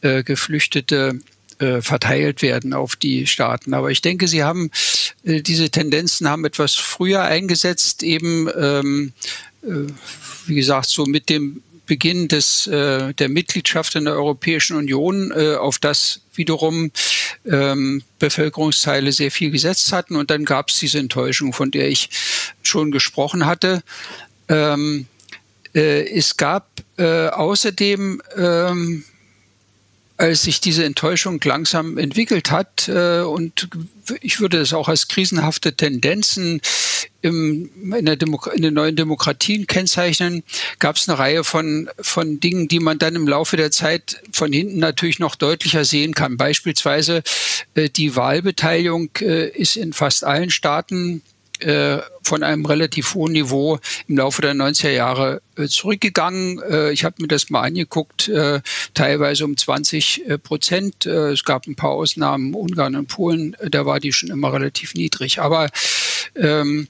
äh, 0.00 0.22
Geflüchtete 0.22 1.18
äh, 1.58 1.82
verteilt 1.82 2.40
werden 2.40 2.72
auf 2.72 2.96
die 2.96 3.26
Staaten. 3.26 3.74
Aber 3.74 3.90
ich 3.90 4.00
denke, 4.00 4.26
sie 4.26 4.42
haben 4.42 4.70
äh, 5.24 5.42
diese 5.42 5.70
Tendenzen 5.70 6.28
haben 6.28 6.44
etwas 6.46 6.74
früher 6.74 7.22
eingesetzt, 7.22 8.02
eben 8.02 8.48
ähm, 8.58 9.12
äh, 9.62 9.92
wie 10.46 10.54
gesagt, 10.54 10.88
so 10.88 11.04
mit 11.04 11.28
dem 11.28 11.62
Beginn 11.86 12.28
des, 12.28 12.66
äh, 12.66 13.12
der 13.14 13.28
Mitgliedschaft 13.28 13.94
in 13.94 14.04
der 14.04 14.14
Europäischen 14.14 14.76
Union, 14.76 15.32
äh, 15.34 15.56
auf 15.56 15.78
das 15.78 16.20
wiederum 16.34 16.90
ähm, 17.46 18.02
Bevölkerungsteile 18.18 19.12
sehr 19.12 19.30
viel 19.30 19.50
gesetzt 19.50 19.92
hatten. 19.92 20.16
Und 20.16 20.30
dann 20.30 20.44
gab 20.44 20.70
es 20.70 20.78
diese 20.78 20.98
Enttäuschung, 20.98 21.52
von 21.52 21.70
der 21.70 21.88
ich 21.88 22.08
schon 22.62 22.90
gesprochen 22.90 23.46
hatte. 23.46 23.82
Ähm, 24.48 25.06
äh, 25.74 26.08
es 26.08 26.36
gab 26.36 26.68
äh, 26.96 27.28
außerdem 27.28 28.22
ähm, 28.36 29.04
als 30.16 30.42
sich 30.42 30.60
diese 30.60 30.84
Enttäuschung 30.84 31.40
langsam 31.42 31.98
entwickelt 31.98 32.50
hat 32.50 32.88
äh, 32.88 33.20
und 33.20 33.68
ich 34.20 34.40
würde 34.40 34.58
es 34.58 34.72
auch 34.72 34.88
als 34.88 35.08
krisenhafte 35.08 35.74
Tendenzen 35.74 36.60
im, 37.22 37.70
in, 37.94 38.06
in 38.06 38.62
den 38.62 38.74
neuen 38.74 38.96
Demokratien 38.96 39.66
kennzeichnen, 39.66 40.44
gab 40.78 40.96
es 40.96 41.08
eine 41.08 41.18
Reihe 41.18 41.42
von, 41.42 41.88
von 42.00 42.38
Dingen, 42.38 42.68
die 42.68 42.80
man 42.80 42.98
dann 42.98 43.16
im 43.16 43.26
Laufe 43.26 43.56
der 43.56 43.70
Zeit 43.70 44.22
von 44.30 44.52
hinten 44.52 44.78
natürlich 44.78 45.18
noch 45.18 45.34
deutlicher 45.34 45.84
sehen 45.84 46.14
kann. 46.14 46.36
Beispielsweise 46.36 47.22
äh, 47.74 47.88
die 47.88 48.14
Wahlbeteiligung 48.14 49.10
äh, 49.20 49.48
ist 49.48 49.76
in 49.76 49.92
fast 49.92 50.22
allen 50.24 50.50
Staaten 50.50 51.22
von 52.22 52.42
einem 52.42 52.66
relativ 52.66 53.14
hohen 53.14 53.32
Niveau 53.32 53.78
im 54.08 54.16
Laufe 54.16 54.42
der 54.42 54.54
90er 54.54 54.90
Jahre 54.90 55.40
äh, 55.56 55.66
zurückgegangen. 55.66 56.60
Äh, 56.60 56.90
ich 56.90 57.04
habe 57.04 57.22
mir 57.22 57.28
das 57.28 57.48
mal 57.48 57.62
angeguckt, 57.62 58.30
teilweise 58.94 59.44
um 59.44 59.56
20 59.56 60.24
Prozent. 60.42 61.06
es 61.06 61.44
gab 61.44 61.66
ein 61.66 61.76
paar 61.76 61.90
Ausnahmen, 61.90 62.54
Ungarn 62.54 62.96
und 62.96 63.06
Polen, 63.06 63.56
da 63.68 63.86
war 63.86 64.00
die 64.00 64.12
schon 64.12 64.30
immer 64.30 64.52
relativ 64.52 64.94
niedrig. 64.94 65.40
Aber 65.40 65.70
ähm, 66.34 66.88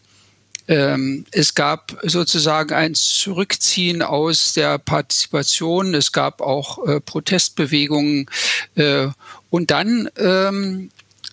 ähm, 0.67 1.27
es 1.31 1.55
gab 1.55 1.99
sozusagen 2.03 2.73
ein 2.73 2.95
Zurückziehen 2.95 4.03
aus 4.03 4.55
der 4.55 4.79
Partizipation. 4.79 5.95
Es 5.95 6.13
gab 6.13 6.41
auch 6.41 6.87
äh, 6.87 7.01
Protestbewegungen. 7.01 8.27
Äh, 8.75 9.09
und 9.51 9.71
dann 9.71 10.09
ähm, 10.17 10.91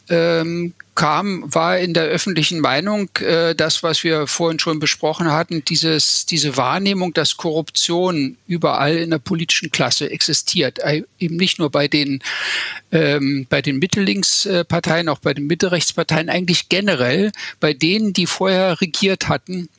ähm, 0.10 0.74
kam, 1.02 1.44
war 1.52 1.80
in 1.80 1.96
der 1.96 2.04
öffentlichen 2.04 2.60
Meinung 2.60 3.10
äh, 3.22 3.56
das, 3.56 3.82
was 3.82 4.04
wir 4.04 4.28
vorhin 4.28 4.60
schon 4.60 4.78
besprochen 4.78 5.32
hatten, 5.32 5.66
dieses, 5.66 6.28
diese 6.28 6.58
Wahrnehmung, 6.58 7.12
dass 7.12 7.38
Korruption 7.38 8.38
überall 8.46 8.98
in 8.98 9.10
der 9.10 9.18
politischen 9.18 9.72
Klasse 9.72 10.12
existiert. 10.12 10.78
Äh, 10.78 11.02
eben 11.18 11.38
nicht 11.38 11.58
nur 11.58 11.72
bei 11.72 11.88
den, 11.88 12.22
ähm, 12.92 13.48
bei 13.50 13.64
den 13.64 13.80
Mittellinksparteien, 13.80 15.10
auch 15.10 15.18
bei 15.18 15.34
den 15.34 15.48
Mittelrechtsparteien, 15.48 16.30
eigentlich 16.30 16.70
generell 16.70 17.32
bei 17.60 17.74
denen, 17.74 18.14
die 18.14 18.28
vorher 18.28 18.80
regiert 18.80 19.28
hatten. 19.28 19.70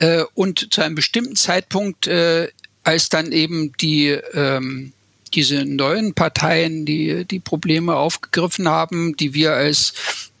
Äh, 0.00 0.24
und 0.34 0.74
zu 0.74 0.82
einem 0.82 0.96
bestimmten 0.96 1.36
Zeitpunkt, 1.36 2.08
äh, 2.08 2.48
als 2.82 3.08
dann 3.08 3.30
eben 3.30 3.72
die 3.80 4.08
ähm, 4.34 4.92
diese 5.30 5.64
neuen 5.64 6.14
Parteien, 6.14 6.84
die 6.84 7.24
die 7.24 7.40
Probleme 7.40 7.96
aufgegriffen 7.96 8.68
haben, 8.68 9.16
die 9.16 9.34
wir 9.34 9.52
als 9.52 9.92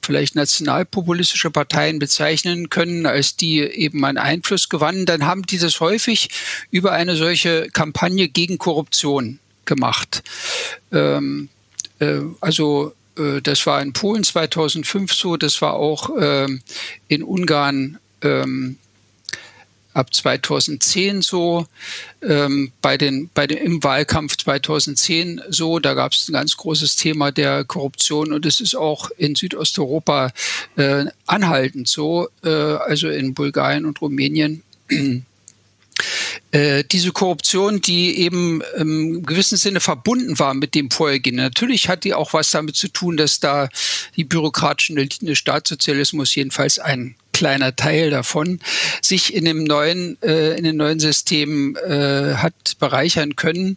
vielleicht 0.08 0.36
nationalpopulistische 0.36 1.50
Parteien 1.50 1.98
bezeichnen 1.98 2.70
können, 2.70 3.04
als 3.04 3.36
die 3.36 3.60
eben 3.60 4.02
einen 4.06 4.16
Einfluss 4.16 4.70
gewannen, 4.70 5.04
dann 5.04 5.26
haben 5.26 5.42
die 5.42 5.58
das 5.58 5.80
häufig 5.80 6.30
über 6.70 6.92
eine 6.92 7.14
solche 7.14 7.68
Kampagne 7.74 8.28
gegen 8.28 8.56
Korruption 8.56 9.38
gemacht. 9.66 10.22
Ähm, 10.92 11.50
äh, 11.98 12.20
also 12.40 12.94
äh, 13.18 13.42
das 13.42 13.66
war 13.66 13.82
in 13.82 13.92
Polen 13.92 14.24
2005 14.24 15.12
so, 15.12 15.36
das 15.36 15.60
war 15.60 15.74
auch 15.74 16.16
äh, 16.16 16.48
in 17.08 17.22
Ungarn 17.22 17.98
ähm, 18.22 18.78
ab 19.98 20.14
2010 20.14 21.22
so, 21.22 21.66
ähm, 22.22 22.72
bei 22.80 22.96
den, 22.96 23.28
bei 23.34 23.46
den, 23.46 23.58
im 23.58 23.82
Wahlkampf 23.82 24.36
2010 24.36 25.42
so. 25.48 25.78
Da 25.80 25.94
gab 25.94 26.12
es 26.12 26.28
ein 26.28 26.34
ganz 26.34 26.56
großes 26.56 26.96
Thema 26.96 27.32
der 27.32 27.64
Korruption 27.64 28.32
und 28.32 28.46
es 28.46 28.60
ist 28.60 28.76
auch 28.76 29.10
in 29.16 29.34
Südosteuropa 29.34 30.32
äh, 30.76 31.06
anhaltend 31.26 31.88
so, 31.88 32.28
äh, 32.44 32.48
also 32.48 33.08
in 33.08 33.34
Bulgarien 33.34 33.84
und 33.84 34.00
Rumänien. 34.00 34.62
Äh, 36.50 36.84
diese 36.84 37.12
Korruption, 37.12 37.80
die 37.80 38.20
eben 38.20 38.62
im 38.76 39.26
gewissen 39.26 39.58
Sinne 39.58 39.80
verbunden 39.80 40.38
war 40.38 40.54
mit 40.54 40.74
dem 40.74 40.90
Vorhergehen. 40.90 41.36
Natürlich 41.36 41.88
hat 41.88 42.04
die 42.04 42.14
auch 42.14 42.32
was 42.32 42.52
damit 42.52 42.76
zu 42.76 42.88
tun, 42.88 43.16
dass 43.16 43.40
da 43.40 43.68
die 44.16 44.24
bürokratischen 44.24 44.96
Eliten 44.96 45.26
des 45.26 45.38
Staatssozialismus 45.38 46.34
jedenfalls 46.34 46.78
ein 46.78 47.16
kleiner 47.38 47.76
Teil 47.76 48.10
davon 48.10 48.58
sich 49.00 49.32
in 49.32 49.44
dem 49.44 49.62
neuen, 49.62 50.20
äh, 50.22 50.56
in 50.56 50.64
den 50.64 50.76
neuen 50.76 50.98
Systemen 50.98 51.76
äh, 51.76 52.34
hat 52.34 52.76
bereichern 52.80 53.36
können. 53.36 53.76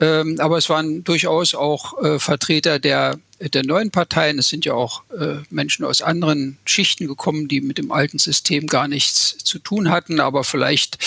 Ähm, 0.00 0.36
aber 0.38 0.58
es 0.58 0.68
waren 0.68 1.02
durchaus 1.02 1.54
auch 1.54 2.02
äh, 2.02 2.18
Vertreter 2.18 2.78
der 2.78 3.18
der 3.54 3.64
neuen 3.64 3.90
Parteien. 3.90 4.38
Es 4.38 4.48
sind 4.48 4.66
ja 4.66 4.74
auch 4.74 5.02
äh, 5.18 5.36
Menschen 5.48 5.86
aus 5.86 6.02
anderen 6.02 6.58
Schichten 6.66 7.06
gekommen, 7.06 7.48
die 7.48 7.62
mit 7.62 7.78
dem 7.78 7.90
alten 7.90 8.18
System 8.18 8.66
gar 8.66 8.86
nichts 8.86 9.38
zu 9.38 9.58
tun 9.58 9.88
hatten, 9.88 10.20
aber 10.20 10.44
vielleicht 10.44 10.98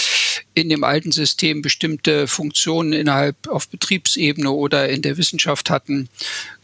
in 0.53 0.69
dem 0.69 0.83
alten 0.83 1.11
System 1.11 1.61
bestimmte 1.61 2.27
Funktionen 2.27 2.93
innerhalb 2.93 3.47
auf 3.47 3.67
Betriebsebene 3.67 4.51
oder 4.51 4.89
in 4.89 5.01
der 5.01 5.17
Wissenschaft 5.17 5.69
hatten, 5.69 6.09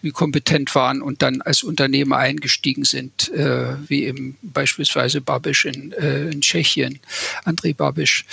die 0.04 0.12
kompetent 0.12 0.74
waren 0.76 1.02
und 1.02 1.22
dann 1.22 1.42
als 1.42 1.64
Unternehmer 1.64 2.18
eingestiegen 2.18 2.86
sind, 2.86 3.32
äh, 3.32 3.76
wie 3.88 4.06
eben 4.06 4.38
beispielsweise 4.42 5.22
Babisch 5.22 5.66
in, 5.66 5.92
äh, 5.94 6.30
in 6.30 6.42
Tschechien, 6.42 7.00
André 7.46 7.76
Babisch. 7.76 8.26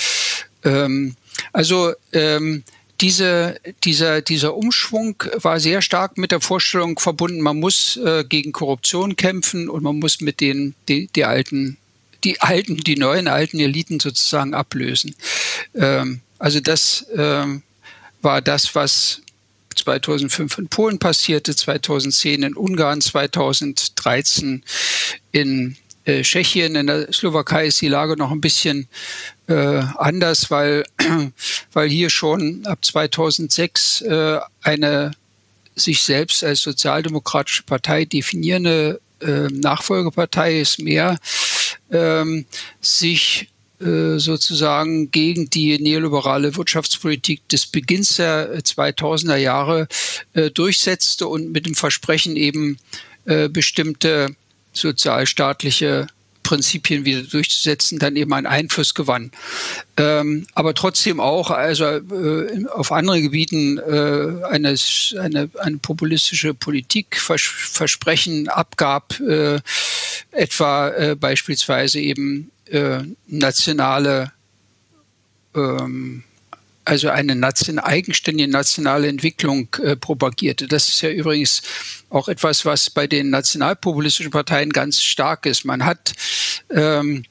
Ähm, 0.64 1.16
also 1.52 1.92
ähm, 2.12 2.62
diese, 3.00 3.60
dieser, 3.84 4.22
dieser 4.22 4.56
Umschwung 4.56 5.22
war 5.36 5.60
sehr 5.60 5.82
stark 5.82 6.16
mit 6.16 6.32
der 6.32 6.40
Vorstellung 6.40 6.98
verbunden, 6.98 7.40
man 7.40 7.60
muss 7.60 7.96
äh, 7.98 8.24
gegen 8.26 8.52
Korruption 8.52 9.16
kämpfen 9.16 9.68
und 9.68 9.82
man 9.82 9.98
muss 9.98 10.20
mit 10.20 10.40
den 10.40 10.74
die, 10.88 11.08
die 11.08 11.24
alten 11.24 11.76
die 12.26 12.40
alten, 12.40 12.76
die 12.76 12.96
neuen 12.96 13.28
alten 13.28 13.60
Eliten 13.60 14.00
sozusagen 14.00 14.52
ablösen. 14.52 15.14
Ähm, 15.74 16.20
also 16.38 16.58
das 16.60 17.06
ähm, 17.16 17.62
war 18.20 18.42
das, 18.42 18.74
was 18.74 19.22
2005 19.76 20.58
in 20.58 20.68
Polen 20.68 20.98
passierte, 20.98 21.54
2010 21.54 22.42
in 22.42 22.56
Ungarn, 22.56 23.00
2013 23.00 24.64
in 25.30 25.76
äh, 26.04 26.22
Tschechien. 26.22 26.74
In 26.74 26.88
der 26.88 27.12
Slowakei 27.12 27.66
ist 27.66 27.80
die 27.80 27.88
Lage 27.88 28.16
noch 28.16 28.32
ein 28.32 28.40
bisschen 28.40 28.88
äh, 29.46 29.82
anders, 29.98 30.50
weil, 30.50 30.84
weil 31.72 31.88
hier 31.88 32.10
schon 32.10 32.66
ab 32.66 32.84
2006 32.84 34.00
äh, 34.02 34.40
eine 34.62 35.12
sich 35.76 36.02
selbst 36.02 36.42
als 36.42 36.62
sozialdemokratische 36.62 37.62
Partei 37.62 38.04
definierende 38.06 39.00
äh, 39.20 39.48
Nachfolgepartei 39.48 40.58
ist 40.60 40.80
mehr 40.80 41.18
ähm, 41.90 42.46
sich 42.80 43.48
äh, 43.78 44.18
sozusagen 44.18 45.10
gegen 45.10 45.50
die 45.50 45.78
neoliberale 45.78 46.56
Wirtschaftspolitik 46.56 47.46
des 47.48 47.66
Beginns 47.66 48.16
der 48.16 48.58
2000er 48.60 49.36
Jahre 49.36 49.86
äh, 50.32 50.50
durchsetzte 50.50 51.26
und 51.26 51.52
mit 51.52 51.66
dem 51.66 51.74
Versprechen 51.74 52.36
eben 52.36 52.78
äh, 53.26 53.50
bestimmte 53.50 54.34
sozialstaatliche 54.72 56.06
Prinzipien 56.46 57.04
wieder 57.04 57.22
durchzusetzen, 57.22 57.98
dann 57.98 58.14
eben 58.14 58.32
einen 58.32 58.46
Einfluss 58.46 58.94
gewann. 58.94 59.32
Ähm, 59.96 60.46
aber 60.54 60.74
trotzdem 60.74 61.18
auch, 61.18 61.50
also 61.50 61.84
äh, 61.84 62.66
auf 62.68 62.92
anderen 62.92 63.22
Gebieten 63.22 63.78
äh, 63.78 64.44
eine, 64.48 64.76
eine, 65.18 65.50
eine 65.58 65.78
populistische 65.78 66.54
Politik 66.54 67.16
vers 67.20 67.42
Versprechen 67.42 68.48
abgab, 68.48 69.18
äh, 69.18 69.58
etwa 70.30 70.90
äh, 70.90 71.16
beispielsweise 71.16 71.98
eben 71.98 72.52
äh, 72.66 73.00
nationale 73.26 74.30
ähm, 75.56 76.22
also 76.86 77.08
eine 77.08 77.34
nation, 77.34 77.78
eigenständige 77.78 78.50
nationale 78.50 79.08
Entwicklung 79.08 79.68
äh, 79.82 79.96
propagierte. 79.96 80.68
Das 80.68 80.88
ist 80.88 81.00
ja 81.02 81.10
übrigens 81.10 81.62
auch 82.10 82.28
etwas, 82.28 82.64
was 82.64 82.90
bei 82.90 83.06
den 83.06 83.30
nationalpopulistischen 83.30 84.30
Parteien 84.30 84.70
ganz 84.70 85.02
stark 85.02 85.46
ist. 85.46 85.64
Man 85.64 85.84
hat, 85.84 86.14
ähm, 86.70 87.24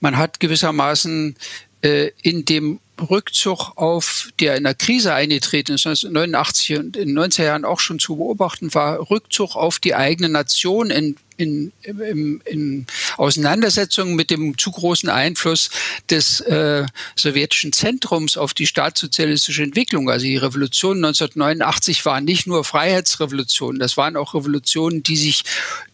man 0.00 0.16
hat 0.16 0.40
gewissermaßen 0.40 1.36
äh, 1.82 2.10
in 2.22 2.44
dem 2.44 2.80
Rückzug 3.10 3.72
auf, 3.76 4.30
der 4.40 4.56
in 4.56 4.64
der 4.64 4.74
Krise 4.74 5.14
eingetreten 5.14 5.74
ist, 5.74 5.86
1989 5.86 6.78
und 6.78 6.96
in 6.96 7.08
den 7.08 7.18
90er 7.18 7.44
Jahren 7.44 7.64
auch 7.64 7.80
schon 7.80 7.98
zu 7.98 8.16
beobachten 8.16 8.72
war, 8.74 9.10
Rückzug 9.10 9.56
auf 9.56 9.78
die 9.78 9.94
eigene 9.94 10.28
Nation 10.28 10.90
in 10.90 11.16
in, 11.36 11.72
in, 11.82 12.40
in 12.44 12.86
Auseinandersetzung 13.16 14.14
mit 14.14 14.30
dem 14.30 14.58
zu 14.58 14.70
großen 14.70 15.08
Einfluss 15.08 15.70
des 16.10 16.40
äh, 16.40 16.84
sowjetischen 17.16 17.72
Zentrums 17.72 18.36
auf 18.36 18.54
die 18.54 18.66
staatssozialistische 18.66 19.62
Entwicklung. 19.62 20.10
Also 20.10 20.26
die 20.26 20.36
Revolution 20.36 20.98
1989 20.98 22.04
war 22.04 22.20
nicht 22.20 22.46
nur 22.46 22.64
Freiheitsrevolutionen, 22.64 23.78
das 23.78 23.96
waren 23.96 24.16
auch 24.16 24.34
Revolutionen, 24.34 25.02
die 25.02 25.16
sich, 25.16 25.44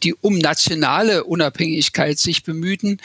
die 0.02 0.14
um 0.14 0.38
nationale 0.38 1.24
Unabhängigkeit 1.24 2.18
sich 2.18 2.42
bemühten. 2.42 2.98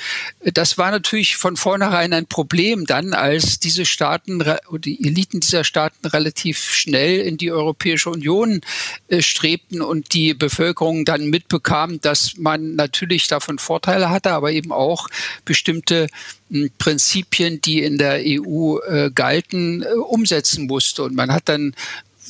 Das 0.44 0.78
war 0.78 0.92
natürlich 0.92 1.38
von 1.38 1.58
vornherein 1.58 2.14
ein 2.14 2.26
Problem 2.26 2.86
dann, 2.86 3.14
als 3.14 3.60
diese 3.60 3.86
Staaten 3.86 4.42
oder 4.42 4.80
die 4.80 5.06
Eliten 5.06 5.40
dieser 5.40 5.64
Staaten 5.64 6.08
relativ 6.08 6.74
schnell 6.74 7.20
in 7.20 7.38
die 7.38 7.52
Europäische 7.52 8.10
Union 8.10 8.62
äh, 9.08 9.22
strebten 9.22 9.82
und 9.82 10.14
die 10.14 10.34
Bevölkerung 10.34 11.06
dann 11.06 11.30
mitbekam, 11.30 12.02
dass 12.02 12.23
man 12.38 12.76
natürlich 12.76 13.28
davon 13.28 13.60
Vorteile 13.60 14.10
hatte, 14.10 14.32
aber 14.32 14.52
eben 14.52 14.72
auch 14.72 15.08
bestimmte 15.46 16.08
hm, 16.50 16.72
Prinzipien, 16.78 17.62
die 17.62 17.84
in 17.84 17.98
der 17.98 18.22
EU 18.24 18.78
äh, 18.80 19.12
galten, 19.14 19.84
äh, 19.84 19.88
umsetzen 19.94 20.68
musste. 20.68 21.04
Und 21.04 21.16
man 21.16 21.32
hat 21.32 21.50
dann 21.50 21.76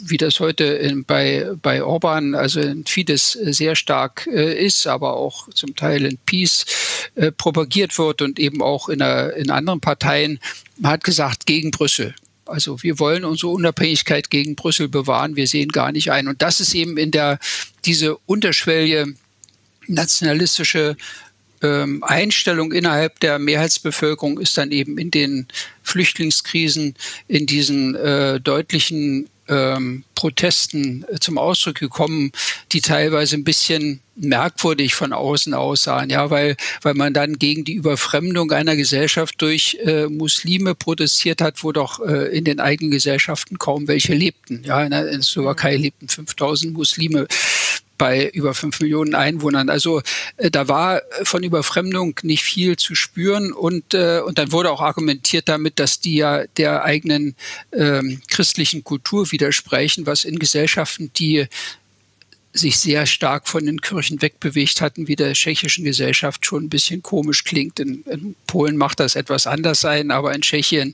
wie 0.01 0.17
das 0.17 0.39
heute 0.39 0.63
in, 0.63 1.05
bei, 1.05 1.51
bei 1.61 1.83
Orban, 1.83 2.35
also 2.35 2.59
in 2.59 2.85
Fidesz 2.85 3.35
äh, 3.35 3.53
sehr 3.53 3.75
stark 3.75 4.27
äh, 4.31 4.65
ist, 4.65 4.87
aber 4.87 5.15
auch 5.15 5.49
zum 5.49 5.75
Teil 5.75 6.05
in 6.05 6.17
Peace 6.25 6.65
äh, 7.15 7.31
propagiert 7.31 7.97
wird 7.97 8.21
und 8.21 8.39
eben 8.39 8.61
auch 8.61 8.89
in, 8.89 9.01
einer, 9.01 9.33
in 9.33 9.49
anderen 9.49 9.81
Parteien. 9.81 10.39
Man 10.77 10.93
hat 10.93 11.03
gesagt, 11.03 11.45
gegen 11.45 11.71
Brüssel. 11.71 12.15
Also 12.45 12.83
wir 12.83 12.99
wollen 12.99 13.23
unsere 13.23 13.51
Unabhängigkeit 13.51 14.29
gegen 14.29 14.55
Brüssel 14.55 14.89
bewahren. 14.89 15.35
Wir 15.35 15.47
sehen 15.47 15.69
gar 15.69 15.91
nicht 15.91 16.11
ein. 16.11 16.27
Und 16.27 16.41
das 16.41 16.59
ist 16.59 16.73
eben 16.73 16.97
in 16.97 17.11
der, 17.11 17.39
diese 17.85 18.17
Unterschwellige 18.25 19.13
nationalistische 19.87 20.97
ähm, 21.61 22.03
Einstellung 22.03 22.73
innerhalb 22.73 23.19
der 23.21 23.39
Mehrheitsbevölkerung 23.39 24.39
ist 24.39 24.57
dann 24.57 24.71
eben 24.71 24.97
in 24.97 25.11
den 25.11 25.47
Flüchtlingskrisen, 25.81 26.95
in 27.27 27.45
diesen 27.45 27.95
äh, 27.95 28.39
deutlichen 28.39 29.29
ähm, 29.47 30.03
Protesten 30.15 31.05
äh, 31.09 31.19
zum 31.19 31.37
Ausdruck 31.37 31.75
gekommen, 31.75 32.31
die 32.71 32.81
teilweise 32.81 33.35
ein 33.35 33.43
bisschen 33.43 34.01
merkwürdig 34.15 34.95
von 34.95 35.11
außen 35.11 35.53
aussahen, 35.53 36.09
ja, 36.09 36.29
weil, 36.29 36.55
weil 36.81 36.93
man 36.93 37.13
dann 37.13 37.39
gegen 37.39 37.65
die 37.65 37.73
Überfremdung 37.73 38.51
einer 38.51 38.75
Gesellschaft 38.75 39.41
durch 39.41 39.77
äh, 39.83 40.05
Muslime 40.07 40.75
protestiert 40.75 41.41
hat, 41.41 41.63
wo 41.63 41.71
doch 41.71 41.99
äh, 42.05 42.35
in 42.35 42.45
den 42.45 42.59
eigenen 42.59 42.91
Gesellschaften 42.91 43.57
kaum 43.57 43.87
welche 43.87 44.13
lebten. 44.13 44.63
Ja, 44.63 44.83
in 44.83 44.91
der, 44.91 45.07
in 45.07 45.13
der 45.13 45.23
Slowakei 45.23 45.75
lebten 45.75 46.07
5000 46.07 46.73
Muslime 46.73 47.27
bei 47.97 48.29
über 48.29 48.53
fünf 48.53 48.79
Millionen 48.79 49.15
Einwohnern. 49.15 49.69
Also 49.69 50.01
äh, 50.37 50.49
da 50.49 50.67
war 50.67 51.01
von 51.23 51.43
Überfremdung 51.43 52.19
nicht 52.23 52.43
viel 52.43 52.75
zu 52.77 52.95
spüren 52.95 53.53
und, 53.53 53.93
äh, 53.93 54.21
und 54.25 54.37
dann 54.37 54.51
wurde 54.51 54.71
auch 54.71 54.81
argumentiert 54.81 55.47
damit, 55.47 55.79
dass 55.79 55.99
die 55.99 56.15
ja 56.15 56.45
der 56.57 56.83
eigenen 56.83 57.35
ähm, 57.71 58.21
christlichen 58.29 58.83
Kultur 58.83 59.31
widersprechen, 59.31 60.05
was 60.05 60.23
in 60.23 60.39
Gesellschaften, 60.39 61.11
die 61.15 61.47
sich 62.53 62.77
sehr 62.77 63.07
stark 63.07 63.47
von 63.47 63.65
den 63.65 63.81
Kirchen 63.81 64.21
wegbewegt 64.21 64.79
hatten, 64.79 65.07
wie 65.07 65.15
der 65.15 65.33
tschechischen 65.33 65.83
Gesellschaft 65.83 66.45
schon 66.45 66.65
ein 66.65 66.69
bisschen 66.69 67.01
komisch 67.01 67.43
klingt. 67.43 67.79
In, 67.79 68.03
in, 68.03 68.35
Polen 68.45 68.77
macht 68.77 68.99
das 68.99 69.15
etwas 69.15 69.47
anders 69.47 69.81
sein, 69.81 70.11
aber 70.11 70.33
in 70.35 70.41
Tschechien 70.41 70.93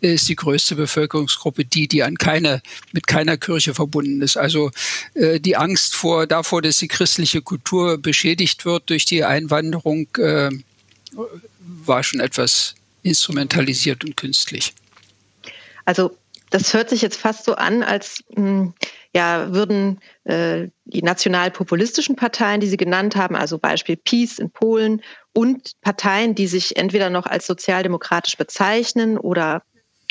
ist 0.00 0.28
die 0.28 0.34
größte 0.34 0.74
Bevölkerungsgruppe 0.74 1.64
die, 1.64 1.86
die 1.86 2.02
an 2.02 2.18
keine, 2.18 2.62
mit 2.92 3.06
keiner 3.06 3.36
Kirche 3.36 3.74
verbunden 3.74 4.20
ist. 4.22 4.36
Also 4.36 4.72
äh, 5.14 5.38
die 5.38 5.56
Angst 5.56 5.94
vor, 5.94 6.26
davor, 6.26 6.62
dass 6.62 6.78
die 6.78 6.88
christliche 6.88 7.42
Kultur 7.42 7.98
beschädigt 7.98 8.64
wird 8.64 8.90
durch 8.90 9.04
die 9.04 9.22
Einwanderung, 9.22 10.08
äh, 10.16 10.50
war 11.60 12.02
schon 12.02 12.18
etwas 12.18 12.74
instrumentalisiert 13.02 14.04
und 14.04 14.16
künstlich. 14.16 14.74
Also 15.84 16.16
das 16.50 16.74
hört 16.74 16.90
sich 16.90 17.02
jetzt 17.02 17.20
fast 17.20 17.44
so 17.44 17.54
an, 17.54 17.82
als 17.82 18.24
mh, 18.30 18.36
hm, 18.36 18.74
ja, 19.14 19.52
würden 19.54 20.00
äh, 20.24 20.68
die 20.84 21.02
nationalpopulistischen 21.02 22.16
Parteien, 22.16 22.60
die 22.60 22.66
Sie 22.66 22.76
genannt 22.76 23.16
haben, 23.16 23.36
also 23.36 23.58
Beispiel 23.58 23.96
Peace 23.96 24.38
in 24.38 24.50
Polen 24.50 25.02
und 25.32 25.80
Parteien, 25.80 26.34
die 26.34 26.46
sich 26.46 26.76
entweder 26.76 27.10
noch 27.10 27.26
als 27.26 27.46
sozialdemokratisch 27.46 28.36
bezeichnen 28.36 29.16
oder 29.16 29.62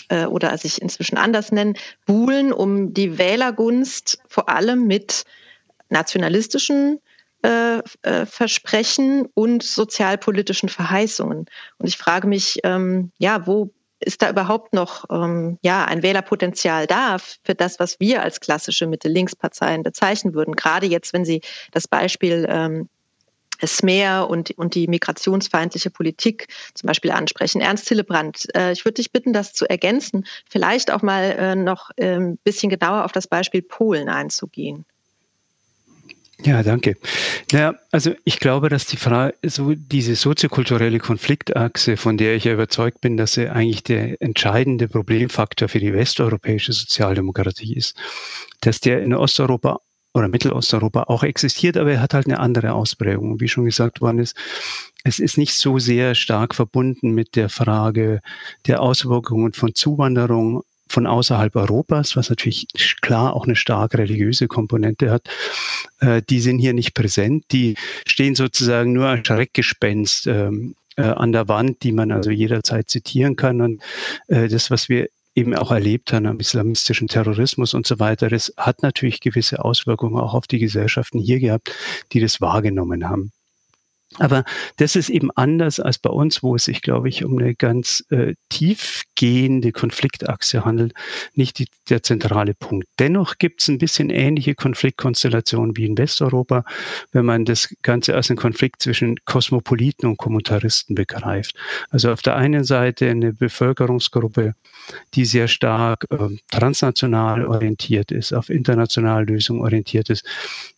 äh, 0.09 0.25
oder 0.25 0.57
sich 0.57 0.81
inzwischen 0.81 1.17
anders 1.17 1.51
nennen, 1.51 1.75
buhlen 2.05 2.53
um 2.53 2.93
die 2.93 3.17
Wählergunst 3.17 4.19
vor 4.27 4.49
allem 4.49 4.87
mit 4.87 5.23
nationalistischen 5.89 6.99
äh, 7.43 7.79
äh, 8.01 8.25
Versprechen 8.25 9.27
und 9.33 9.63
sozialpolitischen 9.63 10.69
Verheißungen. 10.69 11.45
Und 11.77 11.87
ich 11.87 11.97
frage 11.97 12.27
mich, 12.27 12.59
ähm, 12.63 13.11
ja, 13.19 13.45
wo 13.45 13.71
ist 13.99 14.21
da 14.21 14.29
überhaupt 14.29 14.73
noch 14.73 15.05
ähm, 15.09 15.57
ja, 15.61 15.85
ein 15.85 16.03
Wählerpotenzial 16.03 16.87
da 16.87 17.17
für 17.43 17.55
das, 17.55 17.79
was 17.79 17.99
wir 17.99 18.21
als 18.21 18.39
klassische 18.39 18.87
Mitte-Links-Parteien 18.87 19.83
bezeichnen 19.83 20.33
würden? 20.33 20.55
Gerade 20.55 20.85
jetzt, 20.85 21.13
wenn 21.13 21.25
Sie 21.25 21.41
das 21.71 21.87
Beispiel 21.87 22.45
ähm, 22.49 22.89
Smer 23.65 24.29
und, 24.29 24.51
und 24.51 24.75
die 24.75 24.87
migrationsfeindliche 24.87 25.89
Politik 25.89 26.47
zum 26.75 26.87
Beispiel 26.87 27.11
ansprechen. 27.11 27.61
Ernst 27.61 27.89
Hillebrand, 27.89 28.45
äh, 28.55 28.71
ich 28.71 28.85
würde 28.85 28.95
dich 28.95 29.11
bitten, 29.11 29.33
das 29.33 29.53
zu 29.53 29.67
ergänzen, 29.67 30.25
vielleicht 30.47 30.91
auch 30.91 31.01
mal 31.01 31.23
äh, 31.23 31.55
noch 31.55 31.89
ein 31.97 32.05
ähm, 32.05 32.39
bisschen 32.43 32.69
genauer 32.69 33.05
auf 33.05 33.11
das 33.11 33.27
Beispiel 33.27 33.63
Polen 33.63 34.09
einzugehen. 34.09 34.85
Ja, 36.43 36.61
danke. 36.61 36.95
Naja, 37.51 37.75
also 37.91 38.11
ich 38.23 38.39
glaube, 38.39 38.69
dass 38.69 38.85
die 38.85 38.97
Frage, 38.97 39.33
so 39.43 39.73
diese 39.73 40.15
soziokulturelle 40.15 40.99
Konfliktachse, 40.99 41.97
von 41.97 42.17
der 42.17 42.35
ich 42.35 42.43
ja 42.43 42.53
überzeugt 42.53 43.01
bin, 43.01 43.17
dass 43.17 43.33
sie 43.33 43.49
eigentlich 43.49 43.83
der 43.83 44.21
entscheidende 44.21 44.87
Problemfaktor 44.87 45.67
für 45.67 45.79
die 45.79 45.93
westeuropäische 45.93 46.73
Sozialdemokratie 46.73 47.75
ist, 47.75 47.97
dass 48.61 48.79
der 48.79 49.01
in 49.01 49.15
Osteuropa 49.15 49.79
oder 50.13 50.27
Mittelosteuropa 50.27 51.03
auch 51.03 51.23
existiert, 51.23 51.77
aber 51.77 51.93
er 51.93 52.01
hat 52.01 52.13
halt 52.13 52.27
eine 52.27 52.39
andere 52.39 52.73
Ausprägung. 52.73 53.39
Wie 53.39 53.47
schon 53.47 53.65
gesagt 53.65 54.01
worden 54.01 54.19
ist, 54.19 54.35
es 55.03 55.19
ist 55.19 55.37
nicht 55.37 55.53
so 55.53 55.79
sehr 55.79 56.15
stark 56.15 56.53
verbunden 56.53 57.11
mit 57.11 57.35
der 57.35 57.49
Frage 57.49 58.21
der 58.67 58.81
Auswirkungen 58.81 59.53
von 59.53 59.73
Zuwanderung 59.73 60.63
von 60.89 61.07
außerhalb 61.07 61.55
Europas, 61.55 62.15
was 62.15 62.29
natürlich 62.29 62.67
klar 63.01 63.35
auch 63.35 63.45
eine 63.45 63.55
stark 63.55 63.95
religiöse 63.95 64.47
Komponente 64.47 65.11
hat, 65.11 65.27
äh, 65.99 66.21
die 66.29 66.39
sind 66.39 66.59
hier 66.59 66.73
nicht 66.73 66.93
präsent. 66.93 67.45
Die 67.51 67.75
stehen 68.05 68.35
sozusagen 68.35 68.93
nur 68.93 69.07
als 69.07 69.27
Schreckgespenst 69.27 70.27
ähm, 70.27 70.75
äh, 70.95 71.03
an 71.03 71.31
der 71.31 71.47
Wand, 71.47 71.83
die 71.83 71.91
man 71.91 72.11
also 72.11 72.31
jederzeit 72.31 72.89
zitieren 72.89 73.35
kann. 73.35 73.61
Und 73.61 73.81
äh, 74.27 74.47
das, 74.47 74.71
was 74.71 74.89
wir 74.89 75.09
eben 75.35 75.55
auch 75.55 75.71
erlebt 75.71 76.11
haben 76.13 76.25
am 76.25 76.39
islamistischen 76.39 77.07
Terrorismus 77.07 77.75
und 77.75 77.85
so 77.85 77.99
weiter, 77.99 78.27
das 78.27 78.53
hat 78.57 78.81
natürlich 78.81 79.19
gewisse 79.19 79.63
Auswirkungen 79.63 80.17
auch 80.17 80.33
auf 80.33 80.47
die 80.47 80.57
Gesellschaften 80.57 81.19
hier 81.19 81.39
gehabt, 81.39 81.71
die 82.11 82.19
das 82.19 82.41
wahrgenommen 82.41 83.07
haben. 83.07 83.31
Aber 84.15 84.45
das 84.77 84.95
ist 84.95 85.09
eben 85.09 85.31
anders 85.35 85.79
als 85.79 85.99
bei 85.99 86.09
uns, 86.09 86.41
wo 86.41 86.55
es 86.55 86.63
sich, 86.65 86.81
glaube 86.81 87.09
ich, 87.09 87.25
um 87.25 87.37
eine 87.37 87.55
ganz 87.55 88.05
äh, 88.09 88.35
tiefgehende 88.49 89.71
Konfliktachse 89.71 90.63
handelt, 90.63 90.93
nicht 91.33 91.59
die, 91.59 91.67
der 91.89 92.03
zentrale 92.03 92.53
Punkt. 92.53 92.87
Dennoch 92.99 93.37
gibt 93.37 93.61
es 93.61 93.67
ein 93.67 93.77
bisschen 93.77 94.09
ähnliche 94.09 94.55
Konfliktkonstellationen 94.55 95.75
wie 95.75 95.85
in 95.85 95.97
Westeuropa, 95.97 96.63
wenn 97.11 97.25
man 97.25 97.43
das 97.43 97.75
Ganze 97.81 98.15
als 98.15 98.29
einen 98.29 98.37
Konflikt 98.37 98.81
zwischen 98.81 99.17
Kosmopoliten 99.25 100.07
und 100.09 100.17
Kommentaristen 100.17 100.95
begreift. 100.95 101.55
Also 101.89 102.11
auf 102.11 102.21
der 102.21 102.37
einen 102.37 102.63
Seite 102.63 103.09
eine 103.09 103.33
Bevölkerungsgruppe, 103.33 104.55
die 105.13 105.25
sehr 105.25 105.49
stark 105.49 106.05
äh, 106.09 106.29
transnational 106.49 107.45
orientiert 107.45 108.11
ist, 108.11 108.33
auf 108.33 108.49
internationale 108.49 109.25
Lösungen 109.25 109.61
orientiert 109.61 110.09
ist, 110.09 110.25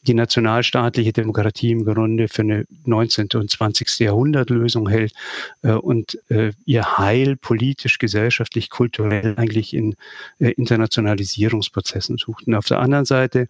die 0.08 0.14
nationalstaatliche 0.14 1.14
Demokratie 1.14 1.72
im 1.72 1.86
Grunde 1.86 2.28
für 2.28 2.42
eine 2.42 2.66
19. 2.86 3.19
und 3.20 3.50
20. 3.50 4.00
Jahrhundert 4.00 4.50
Lösung 4.50 4.90
hält 4.90 5.14
äh, 5.62 5.72
und 5.72 6.18
äh, 6.30 6.52
ihr 6.66 6.98
Heil 6.98 7.36
politisch, 7.36 7.98
gesellschaftlich, 7.98 8.70
kulturell 8.70 9.36
eigentlich 9.38 9.74
in 9.74 9.96
äh, 10.40 10.52
Internationalisierungsprozessen 10.52 12.18
sucht. 12.18 12.48
Und 12.48 12.56
auf 12.56 12.66
der 12.66 12.80
anderen 12.80 13.06
Seite 13.06 13.48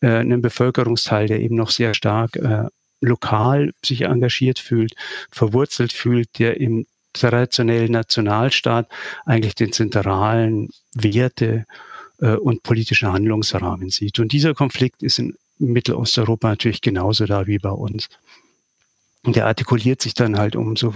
einen 0.00 0.42
Bevölkerungsteil, 0.42 1.28
der 1.28 1.38
eben 1.38 1.54
noch 1.54 1.70
sehr 1.70 1.94
stark 1.94 2.36
lokal 3.00 3.72
sich 3.84 4.02
engagiert 4.02 4.58
fühlt, 4.58 4.94
verwurzelt 5.30 5.92
fühlt, 5.92 6.40
der 6.40 6.60
im 6.60 6.86
traditionellen 7.12 7.92
Nationalstaat 7.92 8.88
eigentlich 9.26 9.54
den 9.54 9.72
zentralen 9.72 10.70
Werte 10.94 11.66
äh, 12.20 12.34
und 12.34 12.62
politischen 12.62 13.12
Handlungsrahmen 13.12 13.90
sieht. 13.90 14.18
Und 14.18 14.32
dieser 14.32 14.54
Konflikt 14.54 15.02
ist 15.02 15.18
in 15.18 15.36
Mittelosteuropa 15.58 16.48
natürlich 16.48 16.80
genauso 16.80 17.26
da 17.26 17.46
wie 17.46 17.58
bei 17.58 17.70
uns. 17.70 18.08
Und 19.24 19.36
der 19.36 19.46
artikuliert 19.46 20.02
sich 20.02 20.14
dann 20.14 20.36
halt 20.36 20.56
um 20.56 20.74
so 20.76 20.94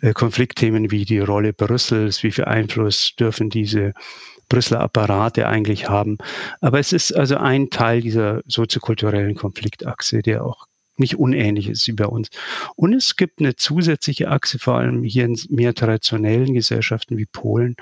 äh, 0.00 0.12
Konfliktthemen 0.12 0.90
wie 0.90 1.04
die 1.04 1.18
Rolle 1.18 1.52
Brüssels, 1.52 2.22
wie 2.22 2.32
viel 2.32 2.46
Einfluss 2.46 3.14
dürfen 3.16 3.50
diese 3.50 3.92
Brüsseler 4.48 4.80
Apparate 4.80 5.46
eigentlich 5.46 5.88
haben. 5.88 6.18
Aber 6.60 6.78
es 6.78 6.92
ist 6.92 7.12
also 7.12 7.36
ein 7.36 7.70
Teil 7.70 8.00
dieser 8.00 8.42
soziokulturellen 8.46 9.34
Konfliktachse, 9.34 10.22
der 10.22 10.44
auch 10.44 10.66
nicht 10.96 11.18
unähnlich 11.18 11.68
ist 11.68 11.86
wie 11.86 11.92
bei 11.92 12.06
uns. 12.06 12.28
Und 12.76 12.92
es 12.92 13.16
gibt 13.16 13.40
eine 13.40 13.56
zusätzliche 13.56 14.28
Achse, 14.28 14.58
vor 14.58 14.76
allem 14.76 15.02
hier 15.02 15.24
in 15.24 15.38
mehr 15.48 15.74
traditionellen 15.74 16.54
Gesellschaften 16.54 17.16
wie 17.16 17.26
Polen, 17.26 17.76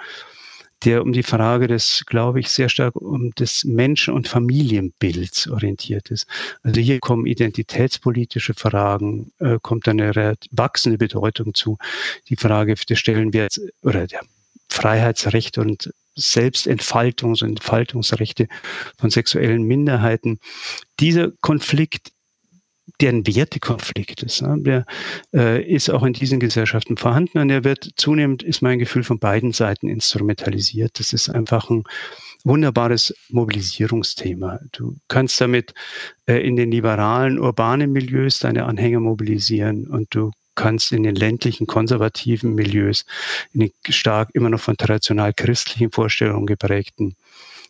der 0.85 1.03
um 1.03 1.13
die 1.13 1.23
Frage 1.23 1.67
des, 1.67 2.05
glaube 2.07 2.41
ich, 2.41 2.51
sehr 2.51 2.69
stark 2.69 2.97
um 2.97 3.31
des 3.33 3.65
Menschen- 3.65 4.15
und 4.15 4.29
Familienbilds 4.29 5.49
orientiert 5.49 6.11
ist. 6.11 6.27
Also 6.63 6.81
hier 6.81 7.01
kommen 7.01 7.27
identitätspolitische 7.27 8.55
Fragen, 8.55 9.33
äh, 9.39 9.59
kommt 9.61 9.89
eine 9.89 10.37
wachsende 10.51 10.99
Bedeutung 10.99 11.55
zu. 11.55 11.79
Die 12.29 12.37
Frage 12.37 12.75
des 12.75 12.99
Stellenwerts 12.99 13.61
oder 13.83 14.07
der 14.07 14.21
Freiheitsrechte 14.69 15.61
und 15.61 15.93
Selbstentfaltungs- 16.17 17.43
und 17.43 17.51
Entfaltungsrechte 17.51 18.49
von 18.99 19.11
sexuellen 19.11 19.63
Minderheiten. 19.63 20.39
Dieser 21.01 21.31
Konflikt 21.41 22.13
deren 23.01 23.27
Wertekonflikt 23.27 24.23
ist. 24.23 24.43
Der 24.43 24.87
äh, 25.35 25.63
ist 25.63 25.91
auch 25.91 26.03
in 26.03 26.13
diesen 26.13 26.41
Gesellschaften 26.41 26.97
vorhanden 26.97 27.39
und 27.39 27.51
er 27.51 27.65
wird 27.65 27.91
zunehmend, 27.97 28.43
ist 28.43 28.63
mein 28.63 28.79
Gefühl, 28.79 29.05
von 29.05 29.19
beiden 29.19 29.53
Seiten 29.53 29.89
instrumentalisiert. 29.89 30.99
Das 30.99 31.13
ist 31.13 31.29
einfach 31.29 31.71
ein 31.71 31.85
wunderbares 32.45 33.15
Mobilisierungsthema. 33.29 34.61
Du 34.73 34.97
kannst 35.09 35.41
damit 35.41 35.75
äh, 36.27 36.37
in 36.47 36.57
den 36.57 36.71
liberalen, 36.71 37.39
urbanen 37.39 37.93
Milieus 37.93 38.39
deine 38.39 38.65
Anhänger 38.65 39.01
mobilisieren 39.01 39.87
und 39.87 40.15
du 40.15 40.31
kannst 40.55 40.91
in 40.91 41.05
den 41.05 41.15
ländlichen, 41.15 41.69
konservativen 41.69 42.55
Milieus, 42.55 43.05
in 43.53 43.61
den 43.61 43.73
stark 43.91 44.31
immer 44.35 44.51
noch 44.51 44.61
von 44.61 44.77
traditionell 44.77 45.33
christlichen 45.33 45.93
Vorstellungen 45.93 46.47
geprägten 46.47 47.15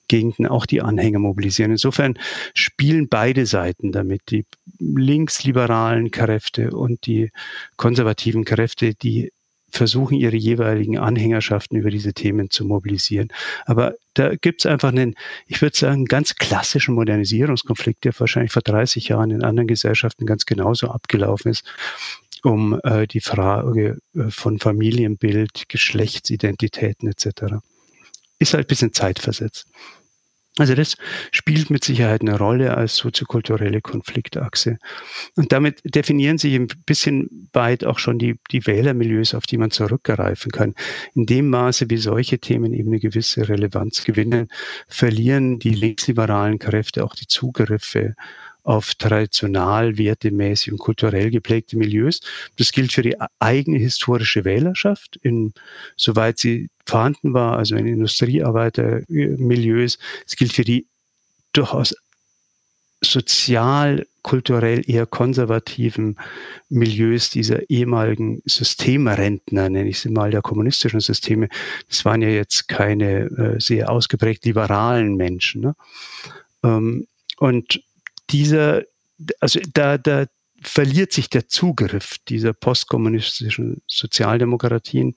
Gegenden 0.09 0.47
auch 0.47 0.67
die 0.67 0.83
Anhänger 0.83 1.19
mobilisieren. 1.19 1.73
Insofern 1.73 2.19
spielen 2.55 3.09
beide 3.09 3.47
Seiten 3.47 3.93
damit, 3.93 4.23
die 4.31 4.47
linksliberalen 4.79 6.11
Kräfte 6.11 6.71
und 6.71 7.07
die 7.07 7.31
konservativen 7.77 8.45
Kräfte, 8.45 8.95
die 8.95 9.31
versuchen, 9.71 10.15
ihre 10.15 10.37
jeweiligen 10.37 10.99
Anhängerschaften 10.99 11.77
über 11.77 11.91
diese 11.91 12.13
Themen 12.13 12.51
zu 12.51 12.65
mobilisieren. 12.65 13.29
Aber 13.67 13.95
da 14.15 14.35
gibt 14.35 14.63
es 14.63 14.67
einfach 14.67 14.89
einen, 14.89 15.15
ich 15.47 15.61
würde 15.61 15.77
sagen, 15.77 16.07
ganz 16.07 16.37
klassischen 16.37 16.95
Modernisierungskonflikt, 16.95 18.05
der 18.05 18.19
wahrscheinlich 18.19 18.53
vor 18.53 18.63
30 18.63 19.09
Jahren 19.09 19.31
in 19.31 19.45
anderen 19.45 19.69
Gesellschaften 19.69 20.27
ganz 20.27 20.47
genauso 20.47 20.89
abgelaufen 20.89 21.51
ist, 21.51 21.65
um 22.43 22.81
äh, 22.83 23.07
die 23.07 23.21
Frage 23.21 23.99
äh, 24.15 24.31
von 24.31 24.59
Familienbild, 24.59 25.69
Geschlechtsidentitäten 25.69 27.09
etc. 27.09 27.57
Ist 28.39 28.55
halt 28.55 28.67
ein 28.67 28.69
bisschen 28.69 28.93
zeitversetzt. 28.93 29.67
Also 30.59 30.75
das 30.75 30.97
spielt 31.31 31.71
mit 31.71 31.85
Sicherheit 31.85 32.21
eine 32.21 32.37
Rolle 32.37 32.77
als 32.77 32.97
soziokulturelle 32.97 33.81
Konfliktachse. 33.81 34.79
Und 35.37 35.53
damit 35.53 35.81
definieren 35.85 36.39
sich 36.39 36.55
ein 36.55 36.67
bisschen 36.85 37.49
weit 37.53 37.85
auch 37.85 37.99
schon 37.99 38.19
die, 38.19 38.41
die 38.51 38.67
Wählermilieus, 38.67 39.35
auf 39.35 39.47
die 39.47 39.57
man 39.57 39.71
zurückgreifen 39.71 40.51
kann. 40.51 40.75
In 41.15 41.27
dem 41.27 41.49
Maße, 41.49 41.89
wie 41.91 41.97
solche 41.97 42.41
Themen 42.41 42.75
eben 42.75 42.89
eine 42.89 43.01
gewisse 43.01 43.49
Relevanz 43.49 44.05
gewinnen, 44.05 44.49
verlieren 44.89 45.59
die 45.59 45.75
linksliberalen 45.75 46.59
Kräfte 46.59 47.05
auch 47.05 47.15
die 47.15 47.27
Zugriffe 47.27 48.15
auf 48.69 48.95
traditional, 48.97 49.97
wertemäßig 49.97 50.73
und 50.73 50.79
kulturell 50.79 51.31
geprägte 51.31 51.79
Milieus. 51.79 52.21
Das 52.59 52.71
gilt 52.71 52.93
für 52.93 53.01
die 53.01 53.17
eigene 53.39 53.79
historische 53.79 54.45
Wählerschaft, 54.45 55.19
insoweit 55.23 56.39
sie 56.39 56.69
vorhanden 56.85 57.33
war, 57.33 57.57
also 57.57 57.77
in 57.77 57.87
Industriearbeitermilieus. 57.87 59.99
Es 60.27 60.37
gilt 60.37 60.53
für 60.53 60.65
die 60.65 60.87
durchaus 61.55 61.97
sozial, 63.01 64.07
kulturell 64.21 64.83
eher 64.87 65.07
konservativen 65.07 66.19
Milieus 66.69 67.31
dieser 67.31 67.71
ehemaligen 67.71 68.43
Systemrentner, 68.45 69.71
nenne 69.71 69.89
ich 69.89 70.01
sie 70.01 70.11
mal, 70.11 70.31
der 70.31 70.43
kommunistischen 70.43 71.01
Systeme. 71.01 71.49
Das 71.89 72.05
waren 72.05 72.21
ja 72.21 72.29
jetzt 72.29 72.69
keine 72.69 73.31
äh, 73.31 73.61
sehr 73.61 73.91
ausgeprägt 73.91 74.45
liberalen 74.45 75.17
Menschen. 75.17 75.63
Ne? 75.63 75.75
Ähm, 76.63 77.07
und 77.39 77.81
dieser, 78.31 78.83
also 79.41 79.61
da, 79.73 79.99
da 79.99 80.27
verliert 80.61 81.13
sich 81.13 81.31
der 81.31 81.49
Zugriff 81.49 82.17
dieser 82.29 82.53
postkommunistischen 82.53 83.83
Sozialdemokratien 83.87 85.15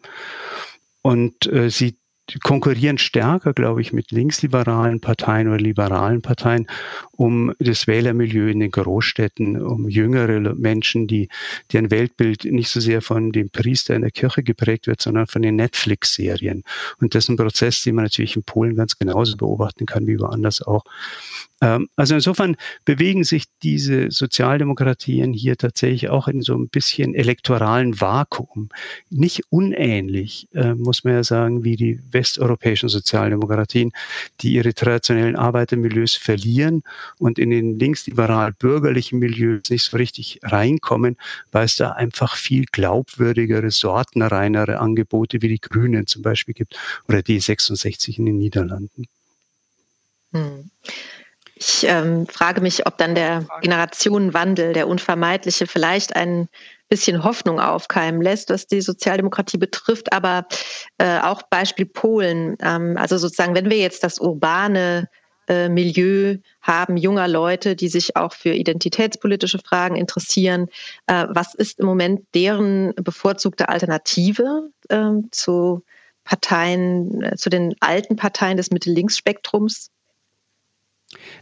und 1.01 1.47
äh, 1.47 1.69
sie 1.69 1.97
konkurrieren 2.43 2.97
stärker, 2.97 3.53
glaube 3.53 3.81
ich, 3.81 3.93
mit 3.93 4.11
linksliberalen 4.11 5.01
Parteien 5.01 5.47
oder 5.47 5.57
liberalen 5.57 6.21
Parteien 6.21 6.67
um 7.11 7.53
das 7.59 7.87
Wählermilieu 7.87 8.47
in 8.47 8.59
den 8.59 8.71
Großstädten, 8.71 9.61
um 9.61 9.89
jüngere 9.89 10.39
Menschen, 10.55 11.07
die, 11.07 11.29
deren 11.73 11.91
Weltbild 11.91 12.45
nicht 12.45 12.69
so 12.69 12.79
sehr 12.79 13.01
von 13.01 13.31
dem 13.31 13.49
Priester 13.49 13.95
in 13.95 14.01
der 14.01 14.11
Kirche 14.11 14.43
geprägt 14.43 14.87
wird, 14.87 15.01
sondern 15.01 15.27
von 15.27 15.41
den 15.41 15.55
Netflix-Serien. 15.55 16.63
Und 16.99 17.15
das 17.15 17.25
ist 17.25 17.29
ein 17.29 17.37
Prozess, 17.37 17.83
den 17.83 17.95
man 17.95 18.05
natürlich 18.05 18.35
in 18.35 18.43
Polen 18.43 18.75
ganz 18.75 18.97
genauso 18.97 19.35
beobachten 19.35 19.85
kann 19.85 20.07
wie 20.07 20.19
woanders 20.19 20.61
auch. 20.61 20.83
Ähm, 21.61 21.87
also 21.95 22.15
insofern 22.15 22.57
bewegen 22.85 23.23
sich 23.23 23.45
diese 23.61 24.09
Sozialdemokratien 24.09 25.31
hier 25.31 25.55
tatsächlich 25.57 26.09
auch 26.09 26.27
in 26.27 26.41
so 26.41 26.55
ein 26.55 26.69
bisschen 26.69 27.13
elektoralen 27.13 28.01
Vakuum. 28.01 28.69
Nicht 29.09 29.43
unähnlich, 29.49 30.47
äh, 30.53 30.73
muss 30.73 31.03
man 31.03 31.13
ja 31.13 31.23
sagen, 31.23 31.63
wie 31.63 31.75
die 31.75 31.99
westeuropäischen 32.11 32.89
Sozialdemokratien, 32.89 33.91
die 34.41 34.53
ihre 34.53 34.73
traditionellen 34.73 35.35
Arbeitermilieus 35.35 36.15
verlieren 36.15 36.83
und 37.19 37.37
in 37.37 37.51
den 37.51 37.77
linksliberal-bürgerlichen 37.77 39.19
Milieus 39.19 39.69
nicht 39.69 39.83
so 39.83 39.97
richtig 39.97 40.39
reinkommen, 40.43 41.17
weil 41.51 41.65
es 41.65 41.75
da 41.75 41.91
einfach 41.91 42.35
viel 42.37 42.65
glaubwürdigere, 42.71 43.69
sortenreinere 43.69 44.79
Angebote 44.79 45.41
wie 45.43 45.49
die 45.49 45.61
Grünen 45.61 46.07
zum 46.07 46.23
Beispiel 46.23 46.55
gibt 46.55 46.75
oder 47.07 47.21
die 47.21 47.39
66 47.39 48.17
in 48.17 48.25
den 48.25 48.37
Niederlanden. 48.39 49.05
Hm. 50.33 50.71
Ich 51.63 51.83
ähm, 51.87 52.25
frage 52.25 52.59
mich, 52.59 52.87
ob 52.87 52.97
dann 52.97 53.13
der 53.13 53.45
Generationenwandel, 53.61 54.73
der 54.73 54.87
unvermeidliche, 54.87 55.67
vielleicht 55.67 56.15
ein 56.15 56.49
bisschen 56.89 57.23
Hoffnung 57.23 57.59
aufkeimen 57.59 58.19
lässt, 58.19 58.49
was 58.49 58.65
die 58.65 58.81
Sozialdemokratie 58.81 59.59
betrifft, 59.59 60.11
aber 60.11 60.47
äh, 60.97 61.19
auch 61.19 61.43
Beispiel 61.43 61.85
Polen. 61.85 62.57
Ähm, 62.63 62.97
also 62.97 63.19
sozusagen, 63.19 63.53
wenn 63.53 63.69
wir 63.69 63.77
jetzt 63.77 64.03
das 64.03 64.17
urbane 64.17 65.07
äh, 65.47 65.69
Milieu 65.69 66.37
haben, 66.63 66.97
junger 66.97 67.27
Leute, 67.27 67.75
die 67.75 67.89
sich 67.89 68.15
auch 68.15 68.33
für 68.33 68.55
identitätspolitische 68.55 69.59
Fragen 69.59 69.95
interessieren, 69.95 70.67
äh, 71.05 71.27
was 71.29 71.53
ist 71.53 71.79
im 71.79 71.85
Moment 71.85 72.25
deren 72.33 72.95
bevorzugte 72.95 73.69
Alternative 73.69 74.71
äh, 74.89 75.11
zu 75.29 75.83
Parteien, 76.23 77.21
äh, 77.21 77.35
zu 77.35 77.51
den 77.51 77.75
alten 77.81 78.15
Parteien 78.15 78.57
des 78.57 78.71
Mitte-Links-Spektrums? 78.71 79.91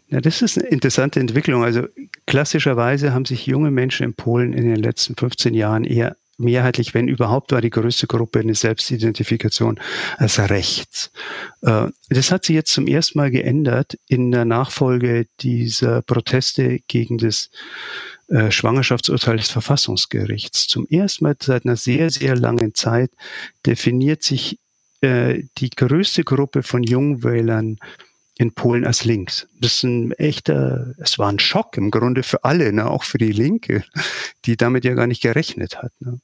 Na, 0.10 0.22
das 0.22 0.42
ist 0.42 0.58
eine 0.58 0.68
interessante 0.68 1.20
Entwicklung. 1.20 1.64
Also 1.64 1.88
klassischerweise 2.26 3.14
haben 3.14 3.26
sich 3.26 3.46
junge 3.46 3.72
Menschen 3.72 4.06
in 4.06 4.14
Polen 4.16 4.54
in 4.54 4.66
den 4.66 4.82
letzten 4.82 5.16
15 5.16 5.54
Jahren 5.54 5.84
eher 5.84 6.16
mehrheitlich, 6.40 6.94
wenn 6.94 7.08
überhaupt, 7.08 7.52
war 7.52 7.62
die 7.62 7.70
größte 7.70 8.08
Gruppe 8.08 8.40
eine 8.40 8.56
Selbstidentifikation 8.56 9.80
als 10.18 10.40
rechts. 10.40 11.12
Äh, 11.62 11.88
das 12.10 12.32
hat 12.32 12.46
sich 12.46 12.56
jetzt 12.56 12.74
zum 12.74 12.88
ersten 12.88 13.20
Mal 13.20 13.30
geändert 13.30 13.98
in 14.08 14.32
der 14.32 14.46
Nachfolge 14.46 15.28
dieser 15.42 16.02
Proteste 16.02 16.80
gegen 16.88 17.18
das 17.18 17.50
äh, 18.30 18.52
Schwangerschaftsurteil 18.52 19.38
des 19.38 19.50
Verfassungsgerichts. 19.50 20.68
Zum 20.68 20.88
ersten 20.88 21.26
Mal 21.26 21.36
seit 21.40 21.66
einer 21.66 21.76
sehr, 21.76 22.10
sehr 22.10 22.36
langen 22.36 22.74
Zeit 22.74 23.12
definiert 23.66 24.24
sich 24.24 24.60
äh, 25.02 25.44
die 25.58 25.70
größte 25.70 26.24
Gruppe 26.24 26.64
von 26.64 26.84
Jungwählern 26.84 27.78
in 28.40 28.54
Polen 28.54 28.86
als 28.86 29.04
links. 29.04 29.48
Das 29.60 29.76
ist 29.76 29.84
ein 29.84 30.14
echter, 30.14 30.96
es 30.98 31.20
war 31.20 31.30
ein 31.30 31.40
Schock 31.40 31.76
im 31.76 31.92
Grunde 31.92 32.24
für 32.24 32.46
alle, 32.46 32.72
ne, 32.72 32.90
auch 32.90 33.04
für 33.04 33.18
die 33.18 33.34
Linke, 33.34 33.84
die 34.46 34.56
damit 34.56 34.86
ja 34.86 34.94
gar 34.94 35.08
nicht 35.08 35.22
gerechnet 35.22 35.84
hat. 35.84 35.92
Ne. 36.00 36.22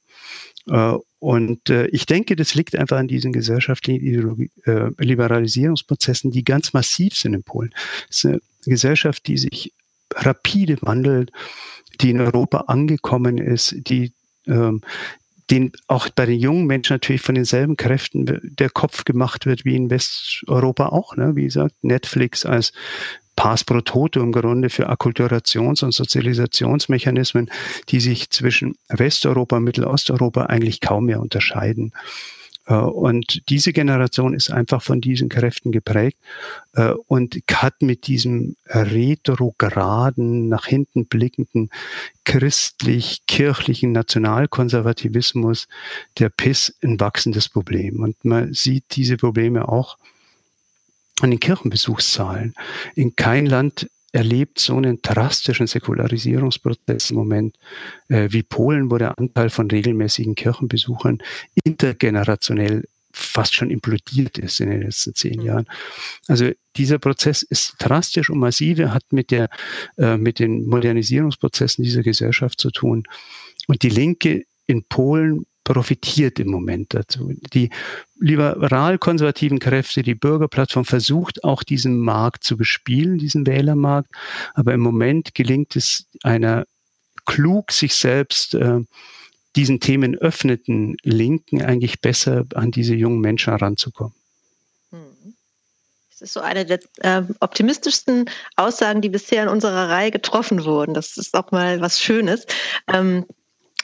Äh, 0.66 0.96
und 1.18 1.68
äh, 1.68 1.88
ich 1.88 2.06
denke, 2.06 2.34
das 2.34 2.54
liegt 2.54 2.74
einfach 2.74 2.96
an 2.96 3.06
diesen 3.06 3.32
gesellschaftlichen 3.32 4.50
äh, 4.64 4.90
Liberalisierungsprozessen, 4.96 6.30
die 6.30 6.42
ganz 6.42 6.72
massiv 6.72 7.14
sind 7.14 7.34
in 7.34 7.42
Polen. 7.42 7.74
Es 8.08 8.16
ist 8.16 8.24
eine 8.24 8.40
Gesellschaft, 8.64 9.26
die 9.26 9.36
sich 9.36 9.74
rapide 10.14 10.78
wandelt, 10.80 11.32
die 12.00 12.10
in 12.10 12.20
Europa 12.20 12.60
angekommen 12.68 13.36
ist, 13.36 13.74
die 13.76 14.12
ähm, 14.46 14.80
den 15.50 15.72
auch 15.86 16.08
bei 16.08 16.26
den 16.26 16.40
jungen 16.40 16.66
Menschen 16.66 16.94
natürlich 16.94 17.22
von 17.22 17.34
denselben 17.34 17.76
Kräften 17.76 18.40
der 18.42 18.70
Kopf 18.70 19.04
gemacht 19.04 19.46
wird 19.46 19.64
wie 19.64 19.76
in 19.76 19.90
Westeuropa 19.90 20.86
auch. 20.86 21.16
Ne? 21.16 21.36
Wie 21.36 21.44
gesagt, 21.44 21.74
Netflix 21.82 22.44
als 22.44 22.72
Pass 23.36 23.64
pro 23.64 23.82
Toto 23.82 24.20
im 24.20 24.32
Grunde 24.32 24.70
für 24.70 24.88
Akkulturations- 24.88 25.84
und 25.84 25.92
Sozialisationsmechanismen, 25.92 27.50
die 27.90 28.00
sich 28.00 28.30
zwischen 28.30 28.76
Westeuropa 28.88 29.58
und 29.58 29.64
Mittelosteuropa 29.64 30.46
eigentlich 30.46 30.80
kaum 30.80 31.04
mehr 31.04 31.20
unterscheiden. 31.20 31.92
Äh, 32.66 32.74
und 32.74 33.48
diese 33.48 33.72
Generation 33.72 34.34
ist 34.34 34.50
einfach 34.50 34.82
von 34.82 35.00
diesen 35.00 35.28
Kräften 35.28 35.72
geprägt 35.72 36.18
äh, 36.74 36.92
und 37.08 37.40
hat 37.50 37.82
mit 37.82 38.06
diesem 38.06 38.56
retrograden, 38.66 40.48
nach 40.48 40.66
hinten 40.66 41.06
blickenden, 41.06 41.70
christlich-kirchlichen 42.24 43.92
Nationalkonservativismus 43.92 45.68
der 46.18 46.28
PIS 46.28 46.76
ein 46.82 47.00
wachsendes 47.00 47.48
Problem. 47.48 48.02
Und 48.02 48.24
man 48.24 48.52
sieht 48.52 48.84
diese 48.92 49.16
Probleme 49.16 49.68
auch 49.68 49.96
an 51.20 51.30
den 51.30 51.40
Kirchenbesuchszahlen. 51.40 52.54
In 52.94 53.16
kein 53.16 53.46
Land 53.46 53.88
erlebt 54.16 54.58
so 54.58 54.74
einen 54.76 55.02
drastischen 55.02 55.66
Säkularisierungsprozess 55.66 57.10
im 57.10 57.16
Moment 57.16 57.56
äh, 58.08 58.28
wie 58.30 58.42
Polen, 58.42 58.90
wo 58.90 58.96
der 58.96 59.18
Anteil 59.18 59.50
von 59.50 59.70
regelmäßigen 59.70 60.34
Kirchenbesuchern 60.34 61.18
intergenerationell 61.64 62.84
fast 63.12 63.54
schon 63.54 63.70
implodiert 63.70 64.38
ist 64.38 64.60
in 64.60 64.70
den 64.70 64.82
letzten 64.82 65.14
zehn 65.14 65.40
mhm. 65.40 65.46
Jahren. 65.46 65.66
Also 66.28 66.50
dieser 66.76 66.98
Prozess 66.98 67.42
ist 67.42 67.74
drastisch 67.78 68.30
und 68.30 68.38
massive, 68.38 68.94
hat 68.94 69.04
mit 69.10 69.30
der, 69.30 69.50
äh, 69.98 70.16
mit 70.16 70.38
den 70.38 70.66
Modernisierungsprozessen 70.66 71.84
dieser 71.84 72.02
Gesellschaft 72.02 72.58
zu 72.58 72.70
tun. 72.70 73.04
Und 73.68 73.82
die 73.82 73.90
Linke 73.90 74.44
in 74.66 74.84
Polen 74.84 75.44
profitiert 75.66 76.38
im 76.38 76.48
Moment 76.48 76.94
dazu. 76.94 77.32
Die 77.52 77.70
liberal-konservativen 78.20 79.58
Kräfte, 79.58 80.02
die 80.02 80.14
Bürgerplattform 80.14 80.84
versucht 80.84 81.42
auch 81.42 81.64
diesen 81.64 81.98
Markt 81.98 82.44
zu 82.44 82.56
bespielen, 82.56 83.18
diesen 83.18 83.46
Wählermarkt. 83.48 84.10
Aber 84.54 84.72
im 84.74 84.80
Moment 84.80 85.34
gelingt 85.34 85.74
es 85.74 86.06
einer 86.22 86.66
klug 87.24 87.72
sich 87.72 87.94
selbst 87.94 88.54
äh, 88.54 88.78
diesen 89.56 89.80
Themen 89.80 90.14
öffneten 90.14 90.96
Linken 91.02 91.60
eigentlich 91.60 92.00
besser 92.00 92.44
an 92.54 92.70
diese 92.70 92.94
jungen 92.94 93.20
Menschen 93.20 93.52
heranzukommen. 93.52 94.14
Hm. 94.92 95.34
Das 96.10 96.22
ist 96.22 96.32
so 96.32 96.40
eine 96.40 96.64
der 96.64 96.78
äh, 96.98 97.22
optimistischsten 97.40 98.30
Aussagen, 98.54 99.00
die 99.00 99.08
bisher 99.08 99.42
in 99.42 99.48
unserer 99.48 99.88
Reihe 99.88 100.12
getroffen 100.12 100.64
wurden. 100.64 100.94
Das 100.94 101.16
ist 101.16 101.34
auch 101.34 101.50
mal 101.50 101.80
was 101.80 102.00
Schönes. 102.00 102.46
Ähm, 102.86 103.26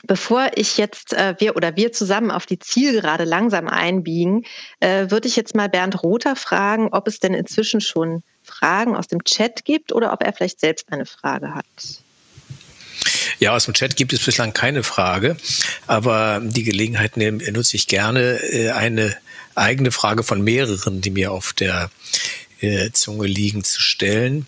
Bevor 0.05 0.51
ich 0.57 0.79
jetzt 0.79 1.13
äh, 1.13 1.35
wir 1.39 1.57
oder 1.57 1.77
wir 1.77 1.93
zusammen 1.93 2.31
auf 2.31 2.47
die 2.47 2.59
Zielgerade 2.59 3.25
langsam 3.25 3.69
einbiegen, 3.69 4.45
äh, 4.81 5.11
würde 5.11 5.29
ich 5.29 5.37
jetzt 5.37 5.55
mal 5.55 5.69
Bernd 5.69 6.03
Rother 6.03 6.37
fragen, 6.37 6.89
ob 6.93 7.07
es 7.07 7.21
denn 7.21 7.35
inzwischen 7.35 7.81
schon 7.81 8.23
Fragen 8.43 8.97
aus 8.97 9.09
dem 9.09 9.23
Chat 9.25 9.65
gibt 9.65 9.93
oder 9.93 10.13
ob 10.13 10.23
er 10.23 10.33
vielleicht 10.33 10.61
selbst 10.61 10.93
eine 10.93 11.07
Frage 11.07 11.55
hat. 11.55 11.65
Ja, 13.39 13.55
aus 13.55 13.65
dem 13.65 13.75
Chat 13.75 13.97
gibt 13.97 14.13
es 14.13 14.25
bislang 14.25 14.53
keine 14.53 14.83
Frage, 14.83 15.37
aber 15.87 16.41
die 16.43 16.65
Gelegenheit 16.65 17.17
nutze 17.17 17.77
ich 17.77 17.87
gerne, 17.87 18.41
äh, 18.43 18.71
eine 18.71 19.17
eigene 19.55 19.91
Frage 19.91 20.23
von 20.23 20.43
mehreren, 20.43 21.01
die 21.01 21.11
mir 21.11 21.33
auf 21.33 21.53
der 21.53 21.91
äh, 22.61 22.91
Zunge 22.93 23.27
liegen 23.27 23.65
zu 23.65 23.81
stellen. 23.81 24.47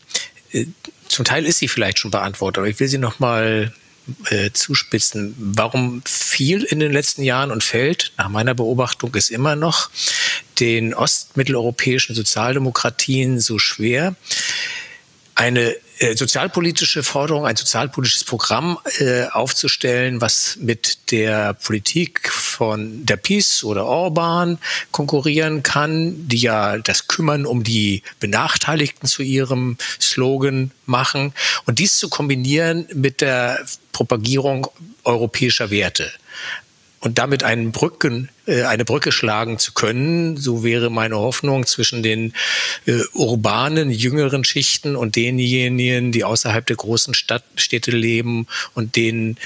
Äh, 0.53 0.67
zum 1.09 1.25
Teil 1.25 1.45
ist 1.45 1.59
sie 1.59 1.69
vielleicht 1.69 1.99
schon 1.99 2.11
beantwortet, 2.11 2.59
aber 2.59 2.69
ich 2.69 2.81
will 2.81 2.89
sie 2.89 2.99
noch 2.99 3.19
mal 3.19 3.73
äh, 4.31 4.51
zuspitzen. 4.53 5.35
Warum 5.39 6.03
viel 6.05 6.63
in 6.63 6.81
den 6.81 6.93
letzten 6.93 7.23
Jahren 7.23 7.51
und 7.51 7.65
fällt, 7.65 8.13
nach 8.17 8.29
meiner 8.29 8.55
Beobachtung, 8.55 9.15
ist 9.15 9.31
immer 9.31 9.57
noch 9.57 9.91
den 10.61 10.95
ostmitteleuropäischen 10.95 12.15
Sozialdemokratien 12.15 13.41
so 13.41 13.59
schwer, 13.59 14.15
eine 15.35 15.75
sozialpolitische 16.15 17.03
Forderung, 17.03 17.47
ein 17.47 17.57
sozialpolitisches 17.57 18.25
Programm 18.25 18.79
äh, 18.99 19.27
aufzustellen, 19.27 20.21
was 20.21 20.57
mit 20.61 21.11
der 21.11 21.55
Politik 21.55 22.31
von 22.31 23.07
der 23.07 23.17
PiS 23.17 23.65
oder 23.65 23.87
Orban 23.87 24.59
konkurrieren 24.91 25.63
kann, 25.63 26.29
die 26.29 26.39
ja 26.39 26.79
das 26.79 27.07
Kümmern 27.07 27.47
um 27.47 27.63
die 27.63 28.03
Benachteiligten 28.21 29.09
zu 29.09 29.23
ihrem 29.23 29.77
Slogan 30.01 30.73
machen. 30.87 31.33
Und 31.67 31.79
dies 31.79 31.99
zu 31.99 32.09
kombinieren 32.09 32.87
mit 32.93 33.21
der 33.21 33.65
Propagierung 33.93 34.67
europäischer 35.05 35.71
Werte 35.71 36.11
und 37.05 37.19
damit 37.19 37.43
einen 37.43 37.71
Brücken, 37.71 38.31
äh, 38.47 38.63
eine 38.63 38.87
Brücke 38.87 39.13
schlagen 39.13 39.59
zu 39.59 39.73
können. 39.73 40.39
So 40.39 40.65
wäre 40.65 40.91
meine 40.91 41.19
Hoffnung 41.19 41.67
zwischen 41.67 42.03
den 42.03 42.33
äh, 42.87 43.03
urbanen, 43.13 43.91
jüngeren 43.91 44.43
Schichten 44.43 44.97
und 44.97 45.15
denjenigen, 45.15 46.13
die 46.13 46.25
außerhalb 46.25 46.65
der 46.65 46.77
großen 46.77 47.13
Stadt, 47.13 47.45
Städte 47.57 47.91
leben 47.91 48.47
und 48.73 48.97
denen 48.97 49.37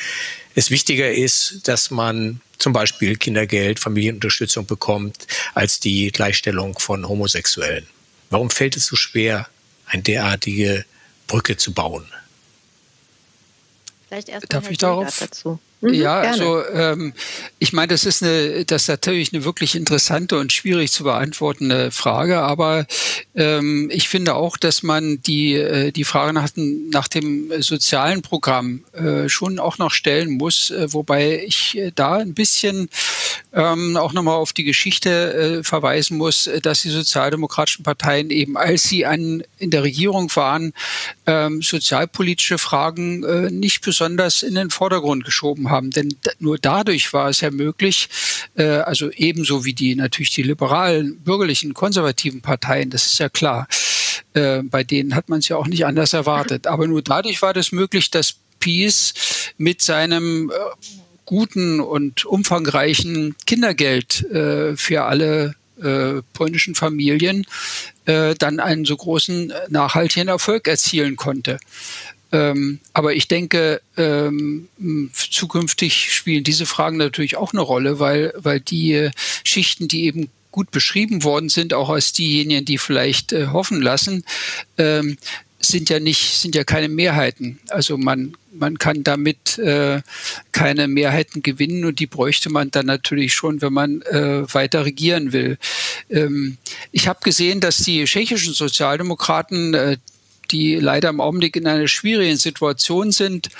es 0.54 0.70
wichtiger 0.70 1.11
ist, 1.11 1.66
dass 1.66 1.90
man 1.90 2.40
zum 2.59 2.72
Beispiel 2.72 3.16
Kindergeld, 3.16 3.80
Familienunterstützung 3.80 4.66
bekommt, 4.66 5.26
als 5.54 5.80
die 5.80 6.12
Gleichstellung 6.12 6.78
von 6.78 7.09
Homosexuellen. 7.09 7.88
Warum 8.30 8.50
fällt 8.50 8.76
es 8.76 8.86
so 8.86 8.94
schwer, 8.94 9.48
eine 9.86 10.02
derartige 10.02 10.84
Brücke 11.26 11.56
zu 11.56 11.72
bauen? 11.72 12.06
Vielleicht 14.06 14.28
erst 14.28 14.52
Darf 14.52 14.70
ich 14.70 14.78
darauf? 14.78 15.18
Dazu. 15.18 15.59
Mhm, 15.81 15.95
ja, 15.95 16.22
gerne. 16.22 16.29
also 16.29 16.66
ähm, 16.72 17.12
ich 17.59 17.72
meine, 17.72 17.89
das 17.89 18.05
ist 18.05 18.22
eine, 18.22 18.64
das 18.64 18.83
ist 18.83 18.89
natürlich 18.89 19.33
eine 19.33 19.45
wirklich 19.45 19.74
interessante 19.76 20.39
und 20.39 20.53
schwierig 20.53 20.91
zu 20.91 21.05
beantwortende 21.05 21.91
Frage, 21.91 22.41
aber 22.41 22.87
ähm, 23.37 23.89
ich 23.93 24.09
finde 24.09 24.35
auch, 24.35 24.57
dass 24.57 24.83
man 24.83 25.22
die, 25.22 25.55
äh, 25.55 25.93
die 25.93 26.05
Frage 26.05 26.33
nach, 26.33 26.49
nach 26.57 27.09
dem 27.09 27.53
sozialen 27.61 28.22
Programm 28.22 28.85
äh, 28.93 29.29
schon 29.29 29.59
auch 29.59 29.79
noch 29.79 29.93
stellen 29.93 30.33
muss, 30.33 30.70
äh, 30.70 30.93
wobei 30.93 31.45
ich 31.45 31.79
äh, 31.79 31.93
da 31.95 32.16
ein 32.16 32.35
bisschen 32.35 32.89
ähm, 33.53 33.97
auch 33.97 34.12
nochmal 34.12 34.37
auf 34.37 34.53
die 34.53 34.64
Geschichte 34.64 35.61
äh, 35.61 35.64
verweisen 35.64 36.18
muss, 36.18 36.47
äh, 36.47 36.61
dass 36.61 36.83
die 36.83 36.91
sozialdemokratischen 36.91 37.83
Parteien 37.83 38.31
eben, 38.31 38.57
als 38.57 38.85
sie 38.85 39.07
an, 39.07 39.43
in 39.59 39.70
der 39.70 39.83
Regierung 39.83 40.35
waren, 40.37 40.72
ähm, 41.26 41.62
sozialpolitische 41.62 42.59
Fragen 42.59 43.24
äh, 43.24 43.51
nicht 43.51 43.83
besonders 43.83 44.43
in 44.43 44.55
den 44.55 44.70
Vordergrund 44.70 45.24
geschoben 45.24 45.68
haben. 45.71 45.91
Denn 45.91 46.16
nur 46.39 46.59
dadurch 46.59 47.12
war 47.12 47.29
es 47.29 47.41
ja 47.41 47.51
möglich, 47.51 48.09
äh, 48.57 48.64
also 48.64 49.11
ebenso 49.11 49.64
wie 49.64 49.75
die 49.75 49.95
natürlich 49.95 50.31
die 50.31 50.43
liberalen, 50.43 51.19
bürgerlichen, 51.21 51.75
konservativen 51.75 52.41
Parteien, 52.41 52.91
das 52.91 53.07
ist 53.07 53.19
ja 53.19 53.29
klar, 53.29 53.66
äh, 54.35 54.62
bei 54.62 54.85
denen 54.85 55.14
hat 55.14 55.29
man 55.29 55.41
es 55.41 55.49
ja 55.49 55.57
auch 55.57 55.66
nicht 55.66 55.87
anders 55.87 56.12
erwartet. 56.12 56.66
Aber 56.66 56.87
nur 56.87 57.03
dadurch 57.03 57.43
war 57.43 57.55
das 57.55 57.73
möglich, 57.73 58.11
dass 58.11 58.35
Peace 58.61 59.14
mit 59.57 59.83
seinem 59.83 60.51
äh, 60.51 60.55
guten 61.25 61.81
und 61.81 62.25
umfangreichen 62.25 63.37
Kindergeld 63.47 64.23
äh, 64.31 64.77
für 64.77 65.05
alle 65.05 65.55
äh, 65.83 66.23
polnischen 66.33 66.75
Familien 66.75 67.47
äh, 68.07 68.35
dann 68.35 68.61
einen 68.61 68.85
so 68.85 68.97
großen 68.97 69.53
nachhaltigen 69.69 70.29
Erfolg 70.29 70.66
erzielen 70.66 71.16
konnte. 71.16 71.59
Ähm, 72.31 72.81
aber 72.93 73.14
ich 73.14 73.29
denke, 73.29 73.81
ähm, 73.97 74.68
zukünftig 75.12 76.12
spielen 76.12 76.45
diese 76.45 76.66
Fragen 76.66 76.97
natürlich 76.97 77.37
auch 77.37 77.53
eine 77.53 77.62
Rolle, 77.62 77.99
weil, 77.99 78.35
weil 78.37 78.61
die 78.61 79.11
Schichten, 79.45 79.89
die 79.89 80.05
eben 80.05 80.29
gut 80.51 80.70
beschrieben 80.70 81.24
worden 81.24 81.49
sind, 81.49 81.74
auch 81.74 81.89
als 81.89 82.12
diejenigen, 82.12 82.64
die 82.64 82.79
vielleicht 82.79 83.33
äh, 83.33 83.49
hoffen 83.49 83.81
lassen, 83.81 84.24
ähm, 84.76 85.16
sind 85.61 85.91
ja 85.91 85.99
nicht, 86.01 86.39
sind 86.39 86.55
ja 86.55 86.64
keine 86.64 86.89
Mehrheiten. 86.89 87.59
Also 87.68 87.99
man, 87.99 88.35
man 88.53 88.79
kann 88.79 89.03
damit 89.03 89.59
äh, 89.59 90.03
keine 90.53 90.89
Mehrheiten 90.89 91.43
gewinnen 91.43 91.85
und 91.85 91.99
die 91.99 92.07
bräuchte 92.07 92.51
man 92.51 92.70
dann 92.70 92.87
natürlich 92.87 93.35
schon, 93.35 93.61
wenn 93.61 93.72
man 93.72 94.03
äh, 94.03 94.53
weiter 94.53 94.85
regieren 94.85 95.33
will. 95.33 95.59
Ähm, 96.11 96.59
ich 96.93 97.09
habe 97.09 97.20
gesehen, 97.22 97.61
dass 97.61 97.79
die 97.79 98.05
tschechischen 98.05 98.55
Sozialdemokraten, 98.55 99.74
äh, 99.74 99.97
die 100.51 100.76
leider 100.76 101.09
im 101.09 101.20
Augenblick 101.20 101.57
in 101.57 101.66
einer 101.66 101.88
schwierigen 101.88 102.36
Situation 102.36 103.12
sind, 103.12 103.51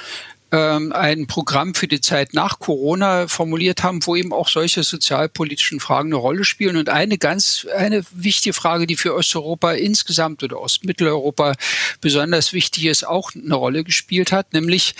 ähm, 0.51 0.93
ein 0.93 1.27
Programm 1.27 1.75
für 1.75 1.89
die 1.89 2.01
Zeit 2.01 2.33
nach 2.33 2.59
Corona 2.59 3.29
formuliert 3.29 3.83
haben, 3.83 4.05
wo 4.07 4.17
eben 4.17 4.33
auch 4.33 4.49
solche 4.49 4.83
sozialpolitischen 4.83 5.79
Fragen 5.79 6.09
eine 6.09 6.17
Rolle 6.17 6.45
spielen. 6.45 6.77
Und 6.77 6.89
eine 6.89 7.19
ganz, 7.19 7.67
eine 7.77 8.03
wichtige 8.13 8.55
Frage, 8.55 8.87
die 8.87 8.97
für 8.97 9.15
Osteuropa 9.15 9.73
insgesamt 9.73 10.43
oder 10.43 10.61
Ostmitteleuropa 10.61 11.55
besonders 12.01 12.53
wichtig 12.53 12.87
ist, 12.87 13.07
auch 13.07 13.33
eine 13.35 13.55
Rolle 13.55 13.85
gespielt 13.85 14.33
hat, 14.33 14.55
nämlich 14.55 14.95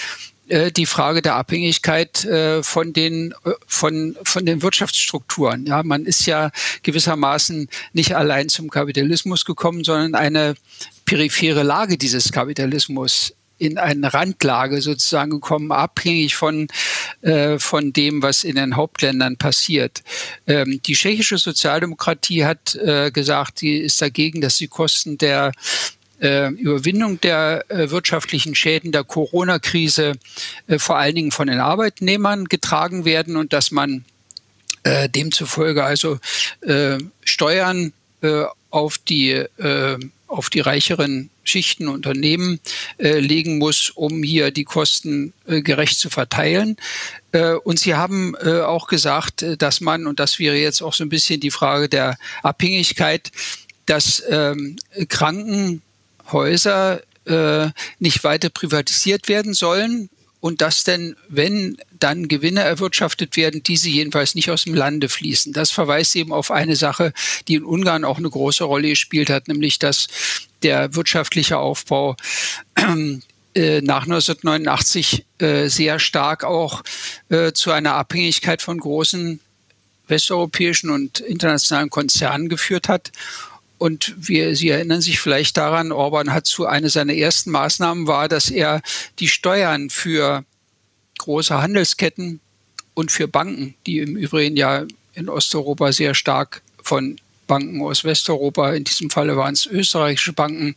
die 0.71 0.87
Frage 0.87 1.23
der 1.23 1.35
Abhängigkeit 1.35 2.25
äh, 2.25 2.63
von 2.63 2.93
den 2.93 3.33
äh, 3.45 3.53
von 3.67 4.17
von 4.23 4.47
den 4.47 4.63
Wirtschaftsstrukturen. 4.63 5.67
Ja, 5.67 5.83
man 5.83 6.05
ist 6.05 6.27
ja 6.27 6.51
gewissermaßen 6.83 7.69
nicht 7.93 8.17
allein 8.17 8.49
zum 8.49 8.71
Kapitalismus 8.71 9.45
gekommen, 9.45 9.85
sondern 9.85 10.15
eine 10.15 10.55
periphere 11.05 11.63
Lage 11.63 11.99
dieses 11.99 12.33
Kapitalismus 12.33 13.35
in 13.59 13.77
eine 13.77 14.15
Randlage 14.15 14.81
sozusagen 14.81 15.33
gekommen, 15.33 15.73
abhängig 15.73 16.37
von, 16.37 16.69
äh, 17.23 17.59
von 17.59 17.93
dem, 17.93 18.23
was 18.23 18.45
in 18.45 18.57
den 18.57 18.77
Hauptländern 18.77 19.37
passiert. 19.37 20.03
Ähm, 20.47 20.81
die 20.87 20.95
tschechische 20.95 21.39
Sozialdemokratie 21.39 22.45
hat 22.45 22.77
äh, 22.77 23.11
gesagt, 23.11 23.59
sie 23.59 23.79
ist 23.79 24.01
dagegen, 24.01 24.41
dass 24.41 24.57
die 24.57 24.69
Kosten 24.69 25.19
der 25.19 25.53
äh, 26.21 26.51
Überwindung 26.51 27.21
der 27.21 27.65
äh, 27.69 27.91
wirtschaftlichen 27.91 28.55
Schäden 28.55 28.93
der 28.93 29.05
Corona-Krise 29.05 30.13
äh, 30.67 30.79
vor 30.79 30.99
allen 30.99 31.15
Dingen 31.15 31.33
von 31.33 31.49
den 31.49 31.61
Arbeitnehmern 31.61 32.47
getragen 32.47 33.05
werden 33.05 33.37
und 33.37 33.53
dass 33.53 33.71
man 33.71 34.05
äh, 34.83 35.09
demzufolge 35.09 35.85
also 35.85 36.19
äh, 36.63 36.99
Steuern 37.25 37.93
äh, 38.23 38.45
auf 38.71 38.99
die 38.99 39.45
auf 40.29 40.51
die 40.51 40.61
reicheren 40.61 41.31
Schichten 41.43 41.89
Unternehmen 41.89 42.61
äh, 42.99 43.19
legen 43.19 43.59
muss, 43.59 43.91
um 43.91 44.23
hier 44.23 44.51
die 44.51 44.65
Kosten 44.65 45.33
äh, 45.47 45.63
gerecht 45.63 45.99
zu 45.99 46.11
verteilen. 46.11 46.77
Äh, 47.33 47.55
und 47.55 47.79
Sie 47.79 47.95
haben 47.95 48.37
auch 48.37 48.87
gesagt, 48.87 49.45
dass 49.59 49.81
man, 49.81 50.07
und 50.07 50.21
das 50.21 50.39
wäre 50.39 50.57
jetzt 50.57 50.83
auch 50.83 50.93
so 50.93 51.05
ein 51.05 51.09
bisschen 51.09 51.41
die 51.41 51.51
Frage 51.51 51.89
der 51.89 52.19
Abhängigkeit, 52.43 53.33
dass 53.87 54.23
ähm, 54.29 54.77
Krankenhäuser 56.29 57.01
äh, 57.27 57.71
nicht 57.99 58.25
weiter 58.25 58.51
privatisiert 58.51 59.29
werden 59.29 59.55
sollen, 59.55 60.11
und 60.41 60.61
dass 60.61 60.85
denn, 60.85 61.17
wenn 61.29 61.79
dann 61.99 62.29
Gewinne 62.29 62.61
erwirtschaftet 62.61 63.37
werden, 63.37 63.65
diese 63.65 63.89
jedenfalls 63.89 64.37
nicht 64.37 64.53
aus 64.53 64.63
dem 64.63 64.75
Lande 64.75 65.09
fließen. 65.09 65.53
Das 65.53 65.73
verweist 65.73 66.15
eben 66.15 66.33
auf 66.33 66.53
eine 66.53 66.77
Sache, 66.77 67.13
die 67.49 67.55
in 67.55 67.65
Ungarn 67.65 68.05
auch 68.05 68.19
eine 68.19 68.31
große 68.31 68.63
Rolle 68.63 68.91
gespielt 68.91 69.31
hat, 69.31 69.49
nämlich 69.49 69.81
dass 69.81 70.07
der 70.63 70.95
wirtschaftliche 70.95 71.59
Aufbau 71.59 72.15
äh, 73.55 73.81
nach 73.81 74.05
1989 74.05 75.27
äh, 75.39 75.67
sehr 75.67 75.99
stark 75.99 76.45
auch 76.45 76.85
äh, 77.31 77.51
zu 77.51 77.73
einer 77.73 77.95
Abhängigkeit 77.95 78.63
von 78.63 78.79
großen 78.79 79.41
westeuropäischen 80.07 80.91
und 80.91 81.19
internationalen 81.19 81.91
Konzernen 81.91 82.49
geführt 82.49 82.89
hat 82.89 83.11
und 83.79 84.15
wir, 84.19 84.57
Sie 84.57 84.69
erinnern 84.69 85.01
sich 85.01 85.21
vielleicht 85.21 85.57
daran, 85.57 85.93
Orban 85.93 86.33
hat 86.33 86.47
zu 86.47 86.67
einer 86.67 86.91
seiner 86.91 87.15
ersten 87.15 87.51
Maßnahmen 87.51 88.07
war, 88.07 88.29
dass 88.29 88.51
er 88.51 88.83
die 89.21 89.29
Steuern 89.29 89.89
für 89.89 90.45
große 91.19 91.61
Handelsketten 91.61 92.41
und 92.95 93.13
für 93.13 93.29
Banken, 93.29 93.75
die 93.87 93.99
im 93.99 94.17
Übrigen 94.17 94.57
ja 94.57 94.85
in 95.15 95.29
Osteuropa 95.29 95.93
sehr 95.93 96.15
stark 96.15 96.63
von 96.83 97.21
Banken 97.49 97.83
aus 97.83 98.05
Westeuropa, 98.05 98.73
in 98.73 98.85
diesem 98.85 99.11
Falle 99.11 99.37
waren 99.37 99.55
es 99.55 99.67
österreichische 99.67 100.33
Banken, 100.33 100.77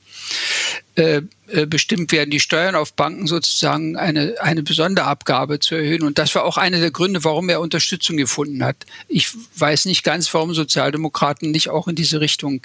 äh, 0.96 1.22
äh, 1.48 1.68
bestimmt 1.68 2.12
werden, 2.12 2.32
die 2.32 2.40
Steuern 2.40 2.74
auf 2.74 2.94
Banken 2.94 3.28
sozusagen 3.28 3.96
eine, 3.96 4.36
eine 4.40 4.64
besondere 4.64 5.06
Abgabe 5.06 5.60
zu 5.60 5.76
erhöhen. 5.76 6.02
Und 6.02 6.18
das 6.18 6.34
war 6.34 6.44
auch 6.44 6.58
einer 6.58 6.80
der 6.80 6.90
Gründe, 6.90 7.24
warum 7.24 7.50
er 7.50 7.62
Unterstützung 7.62 8.18
gefunden 8.18 8.64
hat. 8.64 8.88
Ich 9.08 9.30
weiß 9.56 9.86
nicht 9.86 10.04
ganz, 10.04 10.34
warum 10.34 10.56
Sozialdemokraten 10.56 11.52
nicht 11.52 11.70
auch 11.70 11.88
in 11.88 11.96
diese 11.96 12.20
Richtung 12.20 12.62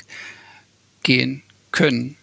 gehen 1.02 1.42
können. 1.70 2.16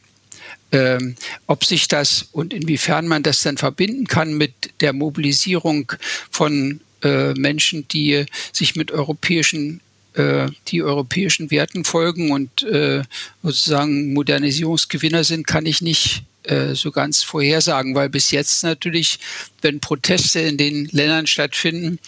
Ähm, 0.71 1.15
ob 1.45 1.65
sich 1.65 1.87
das 1.87 2.29
und 2.31 2.51
inwiefern 2.51 3.07
man 3.07 3.21
das 3.21 3.43
dann 3.43 3.57
verbinden 3.57 4.07
kann 4.07 4.33
mit 4.33 4.53
der 4.81 4.91
Mobilisierung 4.91 5.91
von 6.31 6.79
äh, 7.03 7.33
Menschen, 7.33 7.87
die 7.89 8.25
sich 8.51 8.75
mit 8.75 8.91
europäischen 8.91 9.81
äh, 10.13 10.47
die 10.67 10.83
europäischen 10.83 11.51
Werten 11.51 11.83
folgen 11.83 12.31
und 12.31 12.63
äh, 12.63 13.03
sozusagen 13.41 14.13
Modernisierungsgewinner 14.13 15.23
sind, 15.23 15.47
kann 15.47 15.65
ich 15.65 15.81
nicht 15.81 16.23
äh, 16.43 16.75
so 16.75 16.91
ganz 16.91 17.23
vorhersagen, 17.23 17.95
weil 17.95 18.09
bis 18.09 18.31
jetzt 18.31 18.63
natürlich, 18.63 19.19
wenn 19.61 19.79
Proteste 19.79 20.39
in 20.41 20.57
den 20.57 20.85
Ländern 20.91 21.25
stattfinden 21.25 21.99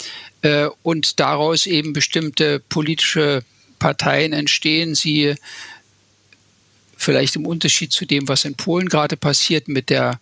äh, 0.41 0.67
und 0.83 1.19
daraus 1.19 1.65
eben 1.65 1.93
bestimmte 1.93 2.59
politische 2.59 3.43
Parteien 3.79 4.33
entstehen, 4.33 4.93
sie 4.93 5.35
vielleicht 6.97 7.35
im 7.35 7.45
Unterschied 7.45 7.91
zu 7.91 8.05
dem, 8.05 8.27
was 8.27 8.45
in 8.45 8.55
Polen 8.55 8.89
gerade 8.89 9.17
passiert 9.17 9.67
mit 9.67 9.89
der 9.89 10.19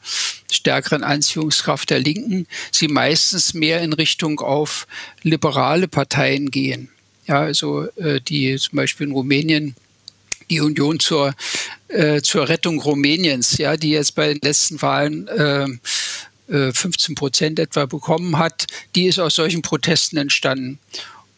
stärkeren 0.52 1.04
Anziehungskraft 1.04 1.90
der 1.90 2.00
Linken, 2.00 2.48
sie 2.72 2.88
meistens 2.88 3.54
mehr 3.54 3.82
in 3.82 3.94
Richtung 3.94 4.40
auf 4.40 4.88
liberale 5.22 5.88
Parteien 5.88 6.52
gehen. 6.52 6.90
Ja, 7.28 7.40
also 7.42 7.88
äh, 7.96 8.20
die 8.22 8.56
zum 8.58 8.78
Beispiel 8.78 9.08
in 9.08 9.14
Rumänien 9.14 9.76
die 10.50 10.62
Union 10.62 11.00
zur, 11.00 11.34
äh, 11.88 12.22
zur 12.22 12.48
Rettung 12.48 12.80
Rumäniens, 12.80 13.58
ja, 13.58 13.78
die 13.78 13.92
jetzt 13.92 14.16
bei 14.16 14.28
den 14.28 14.40
letzten 14.42 14.82
Wahlen 14.82 15.28
äh, 15.28 15.68
15 16.48 17.14
äh, 17.14 17.16
Prozent 17.16 17.60
etwa 17.60 17.86
bekommen 17.86 18.38
hat, 18.38 18.68
die 18.96 19.06
ist 19.06 19.20
aus 19.20 19.36
solchen 19.36 19.62
Protesten 19.62 20.18
entstanden. 20.18 20.80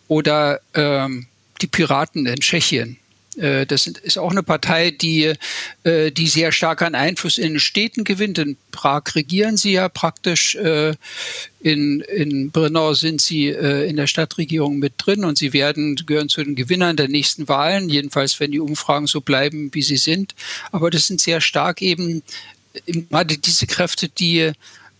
Oder 0.07 0.59
ähm, 0.73 1.27
die 1.61 1.67
Piraten 1.67 2.25
in 2.25 2.39
Tschechien, 2.39 2.97
das 3.37 3.87
ist 3.87 4.17
auch 4.17 4.31
eine 4.31 4.43
Partei, 4.43 4.91
die, 4.91 5.33
äh, 5.83 6.11
die 6.11 6.27
sehr 6.27 6.51
stark 6.51 6.81
an 6.81 6.95
Einfluss 6.95 7.37
in 7.37 7.53
den 7.53 7.59
Städten 7.59 8.03
gewinnt. 8.03 8.37
In 8.37 8.57
Prag 8.71 9.03
regieren 9.15 9.57
sie 9.57 9.73
ja 9.73 9.89
praktisch. 9.89 10.55
Äh, 10.55 10.93
in, 11.61 12.01
in 12.01 12.51
Brno 12.51 12.93
sind 12.93 13.21
sie 13.21 13.47
in 13.47 13.95
der 13.95 14.05
Stadtregierung 14.05 14.77
mit 14.77 14.93
drin 14.97 15.25
und 15.25 15.35
sie 15.35 15.51
werden, 15.51 15.95
gehören 15.95 16.29
zu 16.29 16.43
den 16.43 16.53
Gewinnern 16.53 16.95
der 16.95 17.07
nächsten 17.07 17.47
Wahlen, 17.47 17.89
jedenfalls 17.89 18.39
wenn 18.39 18.51
die 18.51 18.59
Umfragen 18.59 19.07
so 19.07 19.19
bleiben, 19.19 19.71
wie 19.73 19.81
sie 19.81 19.97
sind. 19.97 20.35
Aber 20.71 20.91
das 20.91 21.07
sind 21.07 21.19
sehr 21.19 21.41
stark 21.41 21.81
eben 21.81 22.21
gerade 22.85 23.39
diese 23.39 23.65
Kräfte, 23.65 24.09
die 24.09 24.51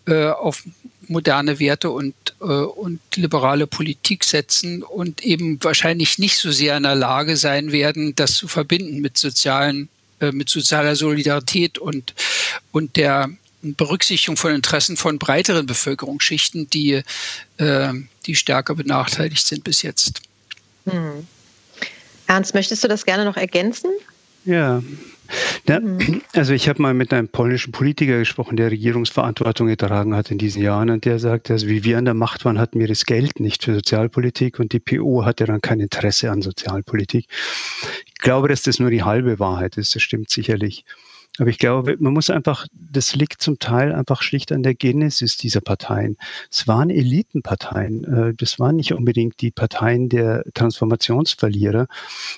auf 0.08 0.64
moderne 1.08 1.60
Werte 1.60 1.90
und, 1.90 2.16
äh, 2.42 2.46
und 2.46 3.00
liberale 3.16 3.68
Politik 3.68 4.24
setzen 4.24 4.84
und 4.84 5.24
eben 5.24 5.64
wahrscheinlich 5.64 6.18
nicht 6.18 6.38
so 6.38 6.52
sehr 6.52 6.78
in 6.78 6.84
der 6.84 6.96
Lage 6.96 7.38
sein 7.38 7.72
werden, 7.72 8.16
das 8.16 8.36
zu 8.36 8.48
verbinden 8.48 9.02
mit 9.02 9.18
sozialen, 9.18 9.90
äh, 10.20 10.32
mit 10.32 10.50
sozialer 10.50 10.96
Solidarität 10.96 11.78
und, 11.78 12.14
und 12.72 12.96
der 12.96 13.30
Berücksichtigung 13.62 14.38
von 14.38 14.54
Interessen 14.54 14.98
von 14.98 15.18
breiteren 15.18 15.66
Bevölkerungsschichten, 15.66 16.70
die, 16.70 17.02
äh, 17.58 17.94
die 18.26 18.36
stärker 18.36 18.76
benachteiligt 18.76 19.46
sind 19.46 19.64
bis 19.64 19.82
jetzt. 19.82 20.22
Hm. 20.86 21.28
Ernst, 22.28 22.54
möchtest 22.54 22.84
du 22.84 22.88
das 22.88 23.06
gerne 23.06 23.26
noch 23.26 23.38
ergänzen? 23.38 23.92
Ja, 24.46 24.84
ja, 25.68 25.80
mhm. 25.80 26.22
also 26.34 26.54
ich 26.54 26.70
habe 26.70 26.82
mal 26.82 26.94
mit 26.94 27.14
einem 27.14 27.28
polnischen 27.28 27.72
Politiker 27.72 28.20
gesprochen, 28.20 28.58
der 28.58 28.72
Regierungsverantwortung 28.72 29.68
getragen 29.68 30.16
hat 30.16 30.32
in 30.32 30.38
diesen 30.38 30.62
Jahren 30.62 30.90
und 30.90 31.06
der 31.06 31.20
sagte, 31.20 31.54
also 31.54 31.68
wie 31.68 31.84
wir 31.84 31.98
an 31.98 32.06
der 32.06 32.14
Macht 32.14 32.46
waren, 32.46 32.60
hatten 32.60 32.80
wir 32.80 32.88
das 32.88 33.06
Geld 33.06 33.40
nicht 33.40 33.64
für 33.64 33.74
Sozialpolitik 33.74 34.60
und 34.60 34.74
die 34.74 34.80
PO 34.80 35.26
hatte 35.26 35.46
dann 35.46 35.62
kein 35.62 35.80
Interesse 35.80 36.32
an 36.32 36.42
Sozialpolitik. 36.42 37.28
Ich 38.06 38.16
glaube, 38.16 38.48
dass 38.48 38.64
das 38.64 38.80
nur 38.80 38.90
die 38.90 39.04
halbe 39.04 39.40
Wahrheit 39.40 39.78
ist, 39.78 39.96
das 39.96 40.02
stimmt 40.02 40.30
sicherlich. 40.30 40.86
Aber 41.38 41.50
ich 41.50 41.58
glaube, 41.58 41.98
man 42.00 42.14
muss 42.14 42.30
einfach, 42.30 42.68
das 42.74 43.16
liegt 43.16 43.42
zum 43.42 43.60
Teil 43.60 43.94
einfach 43.94 44.22
schlicht 44.22 44.52
an 44.52 44.64
der 44.64 44.74
Genesis 44.74 45.38
dieser 45.38 45.62
Parteien. 45.62 46.18
Es 46.50 46.68
waren 46.68 46.90
Elitenparteien. 46.90 48.04
Äh, 48.04 48.34
das 48.38 48.60
waren 48.60 48.78
nicht 48.78 48.94
unbedingt 48.94 49.42
die 49.42 49.52
Parteien 49.52 50.10
der 50.10 50.44
Transformationsverlierer. 50.54 51.88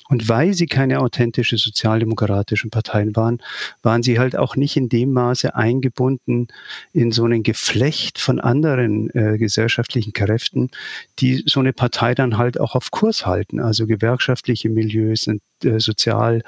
Und 0.10 0.30
weil 0.30 0.54
sie 0.54 0.66
keine 0.66 1.00
authentische 1.00 1.58
sozialdemokratischen 1.58 2.72
Parteien 2.72 3.16
waren, 3.16 3.41
waren 3.84 4.04
sie 4.04 4.20
halt 4.20 4.36
auch 4.36 4.56
nicht 4.56 4.78
in 4.78 4.89
dem 4.89 5.14
Maße 5.14 5.56
eingebunden 5.56 6.48
in 6.93 7.12
so 7.12 7.26
einen 7.26 7.43
Geflecht 7.43 8.20
von 8.20 8.39
anderen 8.39 9.14
äh, 9.14 9.38
gesellschaftlichen 9.38 10.14
Kräften, 10.14 10.72
die 11.20 11.43
so 11.45 11.60
eine 11.60 11.74
Partei 11.74 12.16
dann 12.16 12.38
halt 12.38 12.60
auch 12.60 12.76
auf 12.76 12.91
Kurs 12.91 13.26
halten. 13.26 13.60
Also 13.60 13.86
gewerkschaftliche 13.86 14.70
Milieus 14.70 15.28
und 15.28 15.41
äh, 15.64 15.80
sozial 15.80 16.41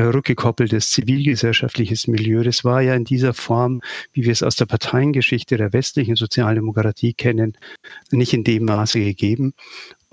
rückgekoppeltes 0.00 0.90
zivilgesellschaftliches 0.90 2.06
Milieu. 2.06 2.42
Das 2.42 2.64
war 2.64 2.82
ja 2.82 2.94
in 2.94 3.04
dieser 3.04 3.34
Form, 3.34 3.80
wie 4.12 4.24
wir 4.24 4.32
es 4.32 4.42
aus 4.42 4.56
der 4.56 4.66
Parteiengeschichte 4.66 5.56
der 5.56 5.72
westlichen 5.72 6.16
Sozialdemokratie 6.16 7.14
kennen, 7.14 7.56
nicht 8.10 8.32
in 8.32 8.44
dem 8.44 8.64
Maße 8.64 9.00
gegeben. 9.00 9.54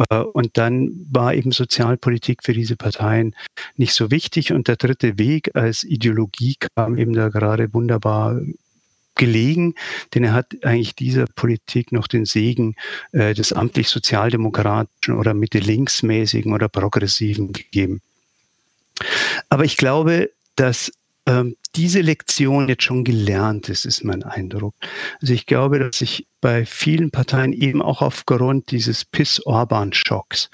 Äh, 0.10 0.20
und 0.20 0.58
dann 0.58 1.06
war 1.12 1.34
eben 1.34 1.52
Sozialpolitik 1.52 2.44
für 2.44 2.54
diese 2.54 2.76
Parteien 2.76 3.36
nicht 3.76 3.94
so 3.94 4.12
wichtig. 4.12 4.54
Und 4.54 4.68
der 4.68 4.78
dritte 4.78 5.18
Weg 5.18 5.56
als 5.56 5.84
Ideologie 5.84 6.56
kam 6.76 6.98
eben 6.98 7.14
da 7.14 7.30
gerade 7.30 7.74
wunderbar 7.74 8.42
gelegen, 9.16 9.76
denn 10.14 10.24
er 10.24 10.34
hat 10.34 10.56
eigentlich 10.64 10.96
dieser 10.96 11.26
Politik 11.36 11.92
noch 11.92 12.08
den 12.08 12.26
Segen 12.26 12.76
äh, 13.12 13.36
des 13.36 13.54
amtlich 13.54 13.90
sozialdemokratischen 13.90 15.16
oder 15.16 15.36
Mitte-linksmäßigen 15.36 16.52
oder 16.52 16.68
progressiven 16.68 17.54
gegeben. 17.54 18.02
Aber 19.50 19.66
ich 19.66 19.78
glaube, 19.78 20.32
dass 20.56 20.92
ähm, 21.26 21.56
diese 21.76 22.02
Lektion 22.02 22.68
jetzt 22.68 22.84
schon 22.84 23.04
gelernt 23.04 23.70
ist, 23.70 23.86
ist 23.86 24.04
mein 24.04 24.24
Eindruck. 24.24 24.76
Also 25.22 25.34
ich 25.34 25.46
glaube, 25.46 25.80
dass 25.80 26.00
sich 26.00 26.28
bei 26.42 26.66
vielen 26.66 27.12
Parteien 27.12 27.54
eben 27.54 27.82
auch 27.82 28.02
aufgrund 28.02 28.72
dieses 28.72 29.06
Piss-Orban-Schocks 29.06 30.50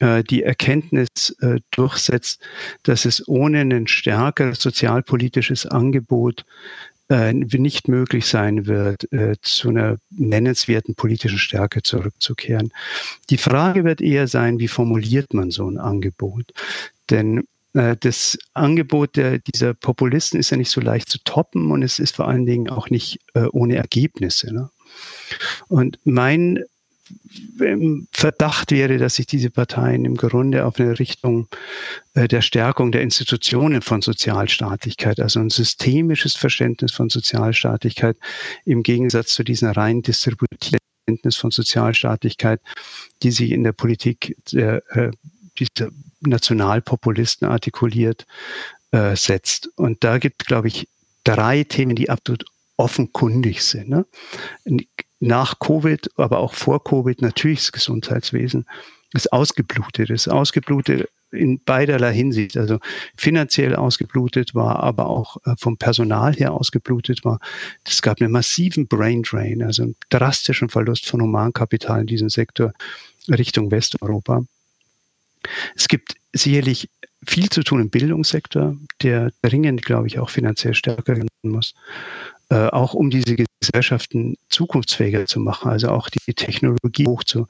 äh, 0.00 0.22
die 0.22 0.42
Erkenntnis 0.42 1.36
äh, 1.40 1.60
durchsetzt, 1.70 2.40
dass 2.82 3.04
es 3.04 3.26
ohne 3.26 3.60
ein 3.60 3.86
stärkeres 3.86 4.60
sozialpolitisches 4.60 5.66
Angebot 5.66 6.44
äh, 7.08 7.32
nicht 7.32 7.88
möglich 7.88 8.26
sein 8.26 8.66
wird, 8.66 9.10
äh, 9.12 9.36
zu 9.42 9.70
einer 9.70 9.96
nennenswerten 10.10 10.94
politischen 10.94 11.38
Stärke 11.38 11.82
zurückzukehren. 11.82 12.72
Die 13.30 13.38
Frage 13.38 13.84
wird 13.84 14.00
eher 14.00 14.28
sein, 14.28 14.58
wie 14.58 14.68
formuliert 14.68 15.34
man 15.34 15.50
so 15.50 15.68
ein 15.68 15.78
Angebot? 15.78 16.52
Denn 17.10 17.44
das 17.74 18.38
Angebot 18.52 19.16
der, 19.16 19.40
dieser 19.40 19.74
Populisten 19.74 20.38
ist 20.38 20.50
ja 20.50 20.56
nicht 20.56 20.70
so 20.70 20.80
leicht 20.80 21.08
zu 21.08 21.18
toppen 21.24 21.72
und 21.72 21.82
es 21.82 21.98
ist 21.98 22.16
vor 22.16 22.28
allen 22.28 22.46
Dingen 22.46 22.70
auch 22.70 22.88
nicht 22.88 23.18
äh, 23.34 23.46
ohne 23.50 23.74
Ergebnisse. 23.76 24.54
Ne? 24.54 24.70
Und 25.68 25.98
mein 26.04 26.64
Verdacht 28.12 28.70
wäre, 28.70 28.96
dass 28.96 29.16
sich 29.16 29.26
diese 29.26 29.50
Parteien 29.50 30.04
im 30.04 30.16
Grunde 30.16 30.64
auf 30.64 30.80
eine 30.80 30.98
Richtung 30.98 31.48
äh, 32.14 32.28
der 32.28 32.40
Stärkung 32.40 32.92
der 32.92 33.02
Institutionen 33.02 33.82
von 33.82 34.00
Sozialstaatlichkeit, 34.00 35.20
also 35.20 35.40
ein 35.40 35.50
systemisches 35.50 36.34
Verständnis 36.34 36.92
von 36.92 37.10
Sozialstaatlichkeit 37.10 38.16
im 38.64 38.82
Gegensatz 38.82 39.34
zu 39.34 39.42
diesem 39.42 39.68
rein 39.70 40.00
distributiven 40.00 40.78
Verständnis 41.04 41.36
von 41.36 41.50
Sozialstaatlichkeit, 41.50 42.60
die 43.22 43.32
sich 43.32 43.50
in 43.50 43.64
der 43.64 43.72
Politik 43.72 44.36
der, 44.52 44.82
äh, 44.96 45.10
dieser 45.58 45.90
Nationalpopulisten 46.26 47.48
artikuliert, 47.48 48.26
äh, 48.90 49.16
setzt. 49.16 49.68
Und 49.76 50.04
da 50.04 50.18
gibt, 50.18 50.46
glaube 50.46 50.68
ich, 50.68 50.88
drei 51.24 51.64
Themen, 51.64 51.96
die 51.96 52.10
absolut 52.10 52.44
offenkundig 52.76 53.62
sind. 53.62 53.88
Ne? 53.88 54.06
Nach 55.20 55.58
Covid, 55.58 56.10
aber 56.16 56.38
auch 56.38 56.54
vor 56.54 56.82
Covid 56.82 57.22
natürlich 57.22 57.60
das 57.60 57.72
Gesundheitswesen 57.72 58.66
ist 59.14 59.32
ausgeblutet, 59.32 60.10
ist 60.10 60.28
ausgeblutet 60.28 61.08
in 61.30 61.62
beiderlei 61.64 62.12
Hinsicht. 62.12 62.56
Also 62.56 62.78
finanziell 63.16 63.74
ausgeblutet 63.76 64.54
war, 64.54 64.80
aber 64.82 65.06
auch 65.06 65.36
äh, 65.44 65.54
vom 65.58 65.76
Personal 65.76 66.34
her 66.34 66.52
ausgeblutet 66.52 67.24
war. 67.24 67.40
Es 67.84 68.02
gab 68.02 68.20
einen 68.20 68.32
massiven 68.32 68.86
Brain 68.86 69.22
Drain, 69.22 69.62
also 69.62 69.82
einen 69.82 69.96
drastischen 70.10 70.68
Verlust 70.68 71.06
von 71.06 71.22
Humankapital 71.22 72.02
in 72.02 72.06
diesem 72.06 72.28
Sektor 72.28 72.72
Richtung 73.28 73.70
Westeuropa. 73.70 74.44
Es 75.74 75.88
gibt 75.88 76.14
sicherlich 76.32 76.88
viel 77.26 77.48
zu 77.48 77.62
tun 77.62 77.80
im 77.80 77.90
Bildungssektor, 77.90 78.76
der 79.02 79.32
dringend, 79.42 79.84
glaube 79.84 80.06
ich, 80.06 80.18
auch 80.18 80.30
finanziell 80.30 80.74
stärker 80.74 81.16
werden 81.16 81.28
muss, 81.42 81.74
äh, 82.50 82.66
auch 82.68 82.94
um 82.94 83.10
diese 83.10 83.36
Gesellschaften 83.60 84.36
zukunftsfähiger 84.50 85.26
zu 85.26 85.40
machen, 85.40 85.70
also 85.70 85.88
auch 85.88 86.08
die 86.10 86.34
Technologie 86.34 87.06
hochzu 87.06 87.46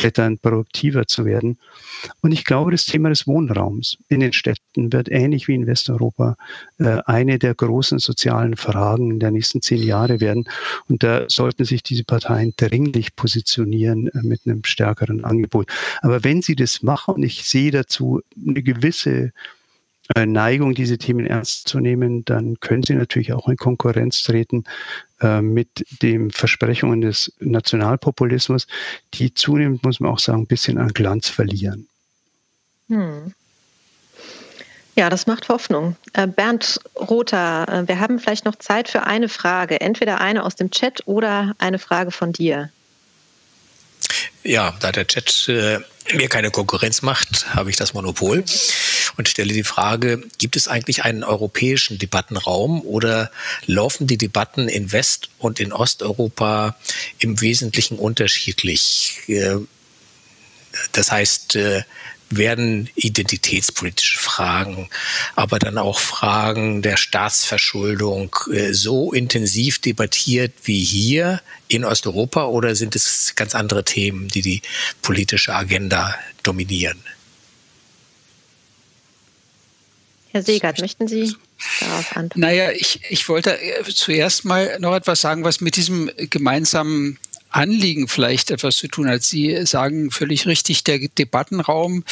klettern, 0.00 0.38
produktiver 0.38 1.06
zu 1.06 1.26
werden. 1.26 1.58
Und 2.22 2.32
ich 2.32 2.46
glaube, 2.46 2.70
das 2.70 2.86
Thema 2.86 3.10
des 3.10 3.26
Wohnraums 3.26 3.98
in 4.08 4.20
den 4.20 4.32
Städten 4.32 4.90
wird 4.92 5.10
ähnlich 5.10 5.46
wie 5.46 5.54
in 5.54 5.66
Westeuropa 5.66 6.36
äh, 6.78 6.98
eine 7.04 7.38
der 7.38 7.54
großen 7.54 7.98
sozialen 7.98 8.56
Fragen 8.56 9.20
der 9.20 9.30
nächsten 9.30 9.60
zehn 9.60 9.82
Jahre 9.82 10.20
werden. 10.20 10.48
Und 10.88 11.02
da 11.02 11.28
sollten 11.28 11.66
sich 11.66 11.82
diese 11.82 12.04
Parteien 12.04 12.54
dringlich 12.56 13.14
positionieren 13.14 14.08
äh, 14.08 14.22
mit 14.22 14.40
einem 14.46 14.64
stärkeren 14.64 15.22
Angebot. 15.22 15.70
Aber 16.00 16.24
wenn 16.24 16.40
sie 16.40 16.56
das 16.56 16.82
machen, 16.82 17.22
ich 17.22 17.44
sehe 17.46 17.70
dazu 17.70 18.22
eine 18.48 18.62
gewisse 18.62 19.32
äh, 20.14 20.24
Neigung, 20.24 20.74
diese 20.74 20.96
Themen 20.96 21.26
ernst 21.26 21.68
zu 21.68 21.78
nehmen, 21.78 22.24
dann 22.24 22.58
können 22.60 22.84
sie 22.84 22.94
natürlich 22.94 23.34
auch 23.34 23.48
in 23.48 23.56
Konkurrenz 23.56 24.22
treten 24.22 24.64
äh, 25.20 25.40
mit 25.40 25.86
den 26.02 26.30
Versprechungen 26.30 27.00
des 27.00 27.32
Nationalpopulismus, 27.40 28.66
die 29.14 29.34
zunehmend, 29.34 29.84
muss 29.84 30.00
man 30.00 30.10
auch 30.10 30.18
sagen, 30.18 30.42
ein 30.42 30.46
bisschen 30.46 30.78
an 30.78 30.88
Glanz 30.88 31.28
verlieren. 31.28 31.88
Hm. 32.88 33.34
Ja, 34.96 35.08
das 35.08 35.26
macht 35.26 35.48
Hoffnung. 35.48 35.96
Äh, 36.12 36.26
Bernd 36.26 36.80
Rother, 36.96 37.66
äh, 37.68 37.88
wir 37.88 38.00
haben 38.00 38.18
vielleicht 38.18 38.44
noch 38.44 38.56
Zeit 38.56 38.88
für 38.88 39.04
eine 39.04 39.28
Frage. 39.28 39.80
Entweder 39.80 40.20
eine 40.20 40.44
aus 40.44 40.56
dem 40.56 40.70
Chat 40.70 41.06
oder 41.06 41.54
eine 41.58 41.78
Frage 41.78 42.10
von 42.10 42.32
dir. 42.32 42.70
Ja, 44.42 44.74
da 44.80 44.90
der 44.90 45.06
Chat 45.06 45.48
mir 46.14 46.28
keine 46.28 46.50
Konkurrenz 46.50 47.02
macht, 47.02 47.54
habe 47.54 47.70
ich 47.70 47.76
das 47.76 47.94
Monopol 47.94 48.44
und 49.16 49.28
stelle 49.28 49.52
die 49.52 49.64
Frage, 49.64 50.22
gibt 50.38 50.56
es 50.56 50.68
eigentlich 50.68 51.04
einen 51.04 51.24
europäischen 51.24 51.98
Debattenraum 51.98 52.82
oder 52.82 53.30
laufen 53.66 54.06
die 54.06 54.18
Debatten 54.18 54.68
in 54.68 54.92
West- 54.92 55.28
und 55.38 55.60
in 55.60 55.72
Osteuropa 55.72 56.76
im 57.18 57.40
Wesentlichen 57.40 57.98
unterschiedlich? 57.98 59.18
Äh, 59.26 59.56
das 60.92 61.10
heißt, 61.10 61.56
äh, 61.56 61.82
werden 62.30 62.88
identitätspolitische 62.94 64.18
Fragen, 64.18 64.88
aber 65.34 65.58
dann 65.58 65.78
auch 65.78 65.98
Fragen 65.98 66.80
der 66.80 66.96
Staatsverschuldung 66.96 68.34
äh, 68.52 68.72
so 68.72 69.12
intensiv 69.12 69.80
debattiert 69.80 70.52
wie 70.62 70.82
hier 70.82 71.42
in 71.68 71.84
Osteuropa 71.84 72.46
oder 72.46 72.74
sind 72.74 72.96
es 72.96 73.34
ganz 73.36 73.54
andere 73.54 73.84
Themen, 73.84 74.28
die 74.28 74.42
die 74.42 74.62
politische 75.02 75.54
Agenda 75.54 76.14
dominieren? 76.42 77.02
Herr 80.32 80.42
Segert, 80.42 80.80
möchten 80.80 81.08
Sie 81.08 81.34
darauf 81.80 82.16
antworten? 82.16 82.40
Naja, 82.40 82.70
ich, 82.70 83.00
ich 83.08 83.28
wollte 83.28 83.60
äh, 83.60 83.82
zuerst 83.92 84.44
mal 84.44 84.78
noch 84.78 84.94
etwas 84.94 85.20
sagen, 85.20 85.42
was 85.42 85.60
mit 85.60 85.74
diesem 85.74 86.10
gemeinsamen 86.16 87.18
Anliegen 87.50 88.08
vielleicht 88.08 88.50
etwas 88.50 88.76
zu 88.76 88.88
tun 88.88 89.08
hat. 89.08 89.22
Sie 89.22 89.66
sagen 89.66 90.10
völlig 90.10 90.46
richtig, 90.46 90.84
der 90.84 90.98
Debattenraum, 90.98 92.04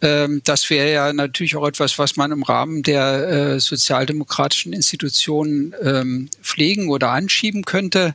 ähm, 0.00 0.40
das 0.44 0.70
wäre 0.70 0.92
ja 0.92 1.12
natürlich 1.12 1.56
auch 1.56 1.66
etwas, 1.66 1.98
was 1.98 2.16
man 2.16 2.32
im 2.32 2.42
Rahmen 2.42 2.82
der 2.82 3.28
äh, 3.28 3.60
sozialdemokratischen 3.60 4.72
Institutionen 4.72 5.74
ähm, 5.82 6.30
pflegen 6.42 6.88
oder 6.90 7.10
anschieben 7.10 7.64
könnte. 7.64 8.14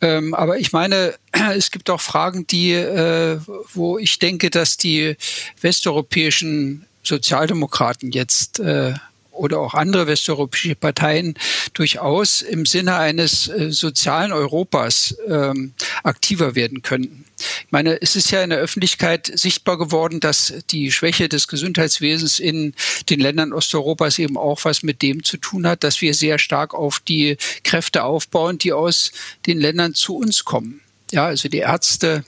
Ähm, 0.00 0.34
aber 0.34 0.58
ich 0.58 0.72
meine, 0.72 1.14
es 1.54 1.70
gibt 1.70 1.88
auch 1.90 2.00
Fragen, 2.00 2.46
die, 2.46 2.72
äh, 2.72 3.38
wo 3.72 3.98
ich 3.98 4.18
denke, 4.18 4.50
dass 4.50 4.76
die 4.76 5.16
westeuropäischen 5.60 6.86
Sozialdemokraten 7.02 8.12
jetzt 8.12 8.60
äh, 8.60 8.94
oder 9.32 9.58
auch 9.60 9.74
andere 9.74 10.06
westeuropäische 10.06 10.74
Parteien 10.74 11.34
durchaus 11.74 12.42
im 12.42 12.66
Sinne 12.66 12.96
eines 12.96 13.48
äh, 13.48 13.72
sozialen 13.72 14.32
Europas 14.32 15.16
ähm, 15.26 15.72
aktiver 16.02 16.54
werden 16.54 16.82
könnten. 16.82 17.24
Ich 17.38 17.72
meine, 17.72 18.00
es 18.00 18.14
ist 18.14 18.30
ja 18.30 18.42
in 18.42 18.50
der 18.50 18.60
Öffentlichkeit 18.60 19.30
sichtbar 19.34 19.78
geworden, 19.78 20.20
dass 20.20 20.52
die 20.70 20.92
Schwäche 20.92 21.28
des 21.28 21.48
Gesundheitswesens 21.48 22.38
in 22.38 22.74
den 23.10 23.20
Ländern 23.20 23.52
Osteuropas 23.52 24.18
eben 24.18 24.36
auch 24.36 24.64
was 24.64 24.82
mit 24.82 25.02
dem 25.02 25.24
zu 25.24 25.38
tun 25.38 25.66
hat, 25.66 25.82
dass 25.82 26.00
wir 26.00 26.14
sehr 26.14 26.38
stark 26.38 26.74
auf 26.74 27.00
die 27.00 27.36
Kräfte 27.64 28.04
aufbauen, 28.04 28.58
die 28.58 28.72
aus 28.72 29.12
den 29.46 29.58
Ländern 29.58 29.94
zu 29.94 30.16
uns 30.16 30.44
kommen. 30.44 30.80
Ja, 31.12 31.26
also 31.26 31.50
die 31.50 31.58
Ärzte, 31.58 32.24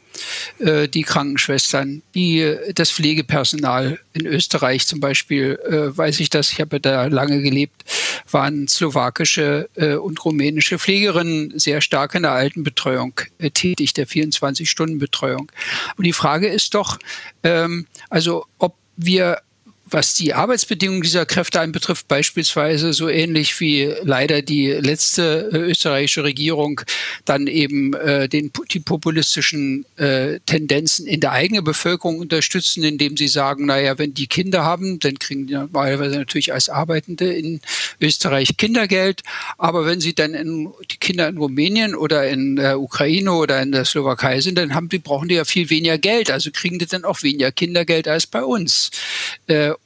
äh, 0.59 0.89
die 0.89 1.05
Krankenschwestern, 1.05 2.03
die, 2.15 2.55
das 2.75 2.91
Pflegepersonal 2.91 3.99
in 4.13 4.27
Österreich 4.27 4.87
zum 4.87 5.01
Beispiel, 5.01 5.59
äh, 5.65 5.97
weiß 5.97 6.21
ich 6.21 6.29
das, 6.29 6.53
ich 6.53 6.61
habe 6.61 6.81
da 6.81 7.07
lange 7.07 7.41
gelebt, 7.41 7.83
waren 8.31 8.69
slowakische 8.69 9.71
äh, 9.75 9.95
und 9.95 10.23
rumänische 10.23 10.79
Pflegerinnen 10.79 11.59
sehr 11.59 11.81
stark 11.81 12.15
in 12.15 12.25
der 12.25 12.33
Altenbetreuung 12.33 13.19
tätig, 13.55 13.95
der 13.95 14.07
24-Stunden-Betreuung. 14.07 15.51
Und 15.97 16.05
die 16.05 16.13
Frage 16.13 16.49
ist 16.49 16.75
doch, 16.75 16.99
ähm, 17.43 17.87
also 18.11 18.45
ob 18.59 18.77
wir 18.99 19.39
was 19.87 20.15
die 20.15 20.33
Arbeitsbedingungen 20.33 21.03
dieser 21.03 21.27
Kräfte 21.27 21.61
anbetrifft, 21.61 22.09
beispielsweise 22.09 22.93
so 22.93 23.09
ähnlich 23.09 23.61
wie 23.61 23.93
leider 24.03 24.41
die 24.43 24.69
letzte 24.71 25.51
äh, 25.53 25.59
österreichische 25.59 26.25
Regierung 26.25 26.81
dann 27.25 27.47
eben 27.47 27.93
äh, 27.95 28.29
den, 28.29 28.51
die 28.71 28.81
populistischen 28.81 29.85
äh, 29.97 30.41
Tendenzen 30.47 31.07
in 31.07 31.21
der 31.21 31.33
eigenen 31.33 31.65
Bevölkerung 31.65 32.19
unterstützen, 32.19 32.83
indem 32.83 33.17
sie 33.17 33.29
sagen, 33.29 33.67
naja, 33.67 33.99
wenn 33.99 34.15
die 34.15 34.27
Kinder 34.27 34.65
haben, 34.65 34.99
dann 35.01 35.19
kriegen 35.19 35.47
die 35.47 35.55
normalerweise 35.55 36.17
natürlich 36.17 36.53
als 36.53 36.69
Arbeitende 36.69 37.33
in 37.33 37.61
Österreich 38.01 38.57
Kindergeld. 38.57 39.23
Aber 39.59 39.87
wenn 39.87 40.01
sie 40.01 40.15
dann 40.15 40.35
in, 40.35 40.73
die 40.91 40.97
Kinder 40.97 41.29
in 41.29 41.39
Rumänien 41.39 41.95
oder 41.95 42.29
in 42.29 42.57
der 42.57 42.81
Ukraine 42.81 43.33
oder 43.33 43.61
in 43.61 43.73
der 43.73 43.85
Slowakei 43.85 44.41
sind, 44.41 44.57
dann 44.57 44.75
haben 44.75 44.89
die, 44.89 44.99
brauchen 44.99 45.29
die 45.29 45.35
ja 45.35 45.45
viel 45.45 45.69
weniger 45.71 45.99
Geld. 45.99 46.31
Also 46.31 46.51
kriegen 46.51 46.79
die 46.79 46.87
dann 46.87 47.05
auch 47.05 47.23
weniger 47.23 47.53
Kindergeld 47.53 48.09
als 48.09 48.27
bei 48.27 48.43
uns. 48.43 48.91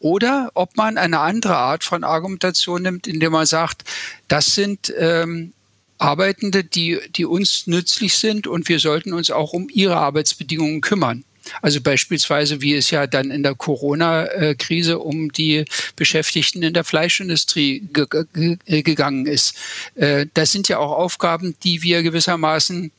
Oder 0.00 0.50
ob 0.54 0.76
man 0.76 0.96
eine 0.96 1.20
andere 1.20 1.56
Art 1.56 1.84
von 1.84 2.04
Argumentation 2.04 2.82
nimmt, 2.82 3.06
indem 3.06 3.32
man 3.32 3.46
sagt, 3.46 3.84
das 4.28 4.54
sind 4.54 4.92
ähm, 4.96 5.52
Arbeitende, 5.98 6.62
die, 6.62 6.98
die 7.16 7.24
uns 7.24 7.66
nützlich 7.66 8.14
sind 8.14 8.46
und 8.46 8.68
wir 8.68 8.78
sollten 8.78 9.12
uns 9.12 9.30
auch 9.30 9.52
um 9.52 9.68
ihre 9.68 9.96
Arbeitsbedingungen 9.96 10.80
kümmern. 10.80 11.24
Also 11.62 11.80
beispielsweise, 11.80 12.60
wie 12.60 12.74
es 12.74 12.90
ja 12.90 13.06
dann 13.06 13.30
in 13.30 13.42
der 13.42 13.54
Corona-Krise 13.54 14.98
um 14.98 15.32
die 15.32 15.64
Beschäftigten 15.96 16.62
in 16.62 16.74
der 16.74 16.84
Fleischindustrie 16.84 17.88
ge 17.92 18.06
ge 18.32 18.82
gegangen 18.82 19.26
ist. 19.26 19.56
Äh, 19.94 20.26
das 20.34 20.52
sind 20.52 20.68
ja 20.68 20.78
auch 20.78 20.92
Aufgaben, 20.92 21.56
die 21.64 21.82
wir 21.82 22.02
gewissermaßen 22.02 22.92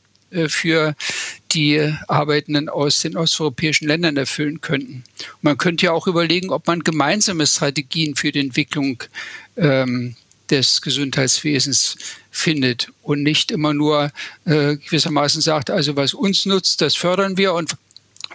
für 0.46 0.94
die 1.52 1.92
Arbeitenden 2.06 2.68
aus 2.68 3.00
den 3.00 3.16
osteuropäischen 3.16 3.88
Ländern 3.88 4.16
erfüllen 4.16 4.60
könnten. 4.60 5.04
Man 5.42 5.58
könnte 5.58 5.86
ja 5.86 5.92
auch 5.92 6.06
überlegen, 6.06 6.50
ob 6.50 6.66
man 6.66 6.80
gemeinsame 6.80 7.46
Strategien 7.46 8.14
für 8.14 8.30
die 8.30 8.40
Entwicklung 8.40 9.02
ähm, 9.56 10.14
des 10.50 10.82
Gesundheitswesens 10.82 11.96
findet 12.30 12.92
und 13.02 13.22
nicht 13.22 13.50
immer 13.50 13.74
nur 13.74 14.10
äh, 14.44 14.76
gewissermaßen 14.76 15.40
sagt, 15.40 15.70
also 15.70 15.96
was 15.96 16.14
uns 16.14 16.46
nutzt, 16.46 16.80
das 16.80 16.96
fördern 16.96 17.36
wir 17.36 17.54
und 17.54 17.76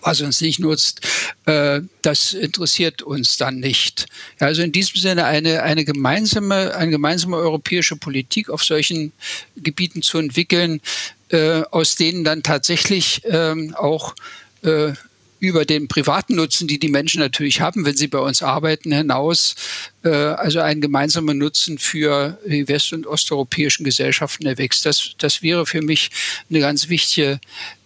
was 0.02 0.22
uns 0.22 0.40
nicht 0.42 0.60
nutzt, 0.60 1.02
äh, 1.46 1.82
das 2.02 2.34
interessiert 2.34 3.02
uns 3.02 3.38
dann 3.38 3.60
nicht. 3.60 4.06
Ja, 4.40 4.48
also 4.48 4.62
in 4.62 4.72
diesem 4.72 4.98
Sinne 4.98 5.26
eine, 5.26 5.64
eine, 5.64 5.84
gemeinsame, 5.84 6.76
eine 6.76 6.92
gemeinsame 6.92 7.38
europäische 7.38 7.96
Politik 7.96 8.50
auf 8.50 8.64
solchen 8.64 9.14
Gebieten 9.56 10.02
zu 10.02 10.20
entwickeln, 10.20 10.82
äh, 11.30 11.62
aus 11.72 11.96
denen 11.96 12.24
dann 12.24 12.44
tatsächlich 12.44 13.22
ähm, 13.26 13.76
auch 13.76 14.16
äh, 14.64 14.94
über 15.40 15.66
den 15.66 15.88
privaten 15.88 16.36
Nutzen, 16.36 16.68
die 16.68 16.80
die 16.80 16.90
Menschen 16.90 17.20
natürlich 17.20 17.62
haben, 17.62 17.86
wenn 17.86 17.96
sie 17.96 18.08
bei 18.08 18.20
uns 18.20 18.42
arbeiten, 18.42 18.92
hinaus, 18.92 19.56
äh, 20.04 20.10
also 20.10 20.60
einen 20.60 20.82
gemeinsamen 20.82 21.38
Nutzen 21.38 21.78
für 21.78 22.38
die 22.46 22.68
west- 22.68 22.94
und 22.94 23.06
osteuropäischen 23.06 23.84
Gesellschaften 23.84 24.46
erwächst. 24.46 24.86
Das, 24.86 25.12
das 25.18 25.42
wäre 25.42 25.66
für 25.66 25.82
mich 25.82 26.10
eine 26.50 26.60
ganz 26.60 26.90
wichtige 26.90 27.40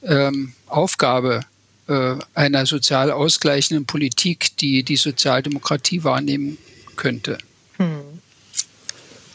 ähm, 0.03 0.53
Aufgabe 0.67 1.41
äh, 1.87 2.15
einer 2.33 2.65
sozial 2.65 3.11
ausgleichenden 3.11 3.85
Politik, 3.85 4.57
die 4.57 4.83
die 4.83 4.97
Sozialdemokratie 4.97 6.03
wahrnehmen 6.03 6.57
könnte. 6.95 7.37
Hm. 7.77 8.19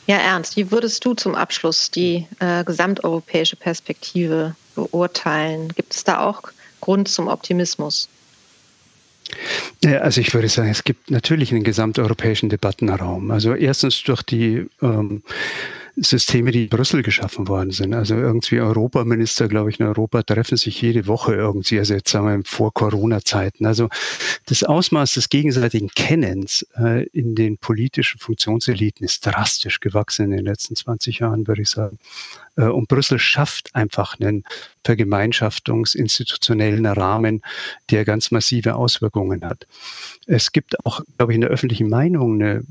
Ja, 0.07 0.17
Ernst, 0.17 0.57
wie 0.57 0.71
würdest 0.71 1.05
du 1.05 1.15
zum 1.15 1.35
Abschluss 1.35 1.91
die 1.91 2.27
äh, 2.39 2.63
gesamteuropäische 2.65 3.57
Perspektive 3.57 4.55
beurteilen? 4.75 5.69
Gibt 5.75 5.95
es 5.95 6.05
da 6.05 6.21
auch 6.21 6.43
Grund 6.81 7.09
zum 7.09 7.29
Optimismus? 7.29 8.09
Ja, 9.83 9.99
also 10.01 10.21
ich 10.21 10.35
würde 10.35 10.49
sagen, 10.49 10.69
es 10.69 10.85
gibt 10.85 11.11
natürlich 11.11 11.53
einen 11.53 11.65
gesamteuropäischen 11.65 12.51
Debattenraum. 12.51 13.31
Also 13.31 13.55
erstens 13.55 14.03
durch 14.03 14.23
die 14.23 14.67
ähm, 14.83 15.23
Systeme, 15.97 16.51
die 16.51 16.65
in 16.65 16.69
Brüssel 16.69 17.03
geschaffen 17.03 17.47
worden 17.49 17.71
sind. 17.71 17.95
Also 17.95 18.17
irgendwie 18.17 18.61
Europaminister, 18.61 19.49
glaube 19.49 19.71
ich, 19.71 19.79
in 19.79 19.87
Europa 19.87 20.23
treffen 20.23 20.57
sich 20.57 20.81
jede 20.83 21.07
Woche 21.07 21.35
irgendwie, 21.35 21.79
also 21.79 21.95
jetzt 21.95 22.11
sagen 22.11 22.27
wir 22.27 22.45
vor 22.45 22.73
Corona-Zeiten. 22.73 23.67
Also 23.67 23.89
das 24.47 24.65
Ausmaß 24.65 25.15
des 25.15 25.29
gegenseitigen 25.29 25.89
Kennens 25.89 26.67
äh, 26.77 27.05
in 27.09 27.35
den 27.35 27.59
politischen 27.59 28.19
Funktionseliten 28.19 29.05
ist 29.05 29.25
drastisch 29.25 29.81
gewachsen 29.81 30.27
in 30.27 30.31
den 30.33 30.45
letzten 30.47 30.75
20 30.75 31.21
Jahren, 31.21 31.47
würde 31.47 31.63
ich 31.63 31.71
sagen. 31.71 31.99
Äh, 32.57 32.65
und 32.65 32.89
Brüssel 32.89 33.19
schafft 33.19 33.75
einfach 33.75 34.21
einen 34.21 34.45
vergemeinschaftungsinstitutionellen 34.85 36.87
Rahmen, 36.87 37.43
der 37.91 38.05
ganz 38.05 38.31
massive 38.31 38.77
Auswirkungen 38.77 39.45
hat. 39.45 39.67
Es 40.27 40.53
gibt 40.53 40.85
auch, 40.85 41.01
glaube 41.17 41.33
ich, 41.33 41.37
in 41.37 41.43
der 41.43 41.51
öffentlichen 41.51 41.89
Meinung 41.89 42.35
eine 42.35 42.63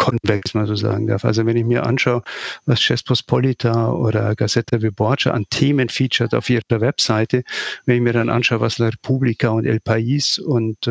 konvex 0.00 0.54
mal 0.54 0.66
so 0.66 0.76
sagen 0.76 1.06
darf. 1.06 1.26
Also 1.26 1.44
wenn 1.44 1.58
ich 1.58 1.66
mir 1.66 1.84
anschaue, 1.84 2.22
was 2.64 2.80
Chespospolita 2.80 3.92
oder 3.92 4.34
Gazzetta 4.34 4.80
Viborgia 4.80 5.32
an 5.32 5.44
Themen 5.50 5.90
featured 5.90 6.34
auf 6.34 6.48
ihrer 6.48 6.80
Webseite, 6.80 7.44
wenn 7.84 7.96
ich 7.96 8.02
mir 8.02 8.14
dann 8.14 8.30
anschaue, 8.30 8.60
was 8.60 8.78
La 8.78 8.88
Repubblica 8.88 9.50
und 9.50 9.66
El 9.66 9.76
País 9.76 10.40
und 10.40 10.86
äh, 10.86 10.90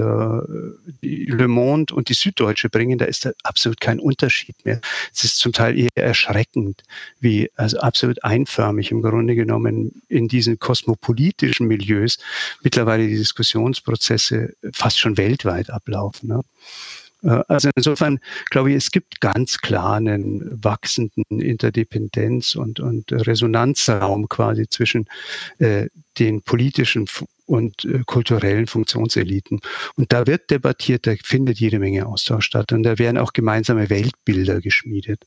Le 1.02 1.48
Monde 1.48 1.96
und 1.96 2.10
die 2.10 2.14
Süddeutsche 2.14 2.70
bringen, 2.70 3.00
da 3.00 3.06
ist 3.06 3.26
da 3.26 3.32
absolut 3.42 3.82
kein 3.82 4.00
Unterschied 4.00 4.56
mehr. 4.64 4.80
Es 5.12 5.24
ist 5.24 5.40
zum 5.40 5.54
Teil 5.54 5.76
eher 5.76 5.90
erschreckend, 5.96 6.84
wie 7.20 7.50
also 7.56 7.80
absolut 7.80 8.24
ein 8.24 8.39
lawinenförmig 8.40 8.92
im 8.92 9.02
Grunde 9.02 9.36
genommen 9.36 10.02
in 10.08 10.28
diesen 10.28 10.60
kosmopolitischen 10.60 11.68
Milieus 11.68 12.18
mittlerweile 12.62 13.08
die 13.08 13.18
Diskussionsprozesse 13.18 14.54
fast 14.72 15.00
schon 15.00 15.18
weltweit 15.18 15.70
ablaufen. 15.70 16.30
Ne? 16.30 16.42
Äh, 17.24 17.44
also 17.48 17.70
insofern 17.76 18.20
glaube 18.50 18.72
ich, 18.72 18.78
es 18.78 18.92
gibt 18.92 19.22
ganz 19.22 19.60
klar 19.60 19.96
einen 19.96 20.64
wachsenden 20.64 21.24
Interdependenz- 21.30 22.56
und, 22.56 22.80
und 22.80 23.12
Resonanzraum 23.12 24.30
quasi 24.30 24.68
zwischen 24.68 25.08
äh, 25.60 25.88
den 26.18 26.42
politischen 26.42 27.08
und 27.46 27.84
äh, 27.86 28.04
kulturellen 28.06 28.68
Funktionseliten. 28.68 29.60
Und 29.96 30.14
da 30.14 30.28
wird 30.28 30.52
debattiert, 30.52 31.08
da 31.08 31.16
findet 31.24 31.60
jede 31.60 31.80
Menge 31.80 32.06
Austausch 32.06 32.46
statt 32.46 32.72
und 32.72 32.84
da 32.84 33.00
werden 33.00 33.18
auch 33.18 33.34
gemeinsame 33.34 33.90
Weltbilder 33.90 34.62
geschmiedet. 34.62 35.26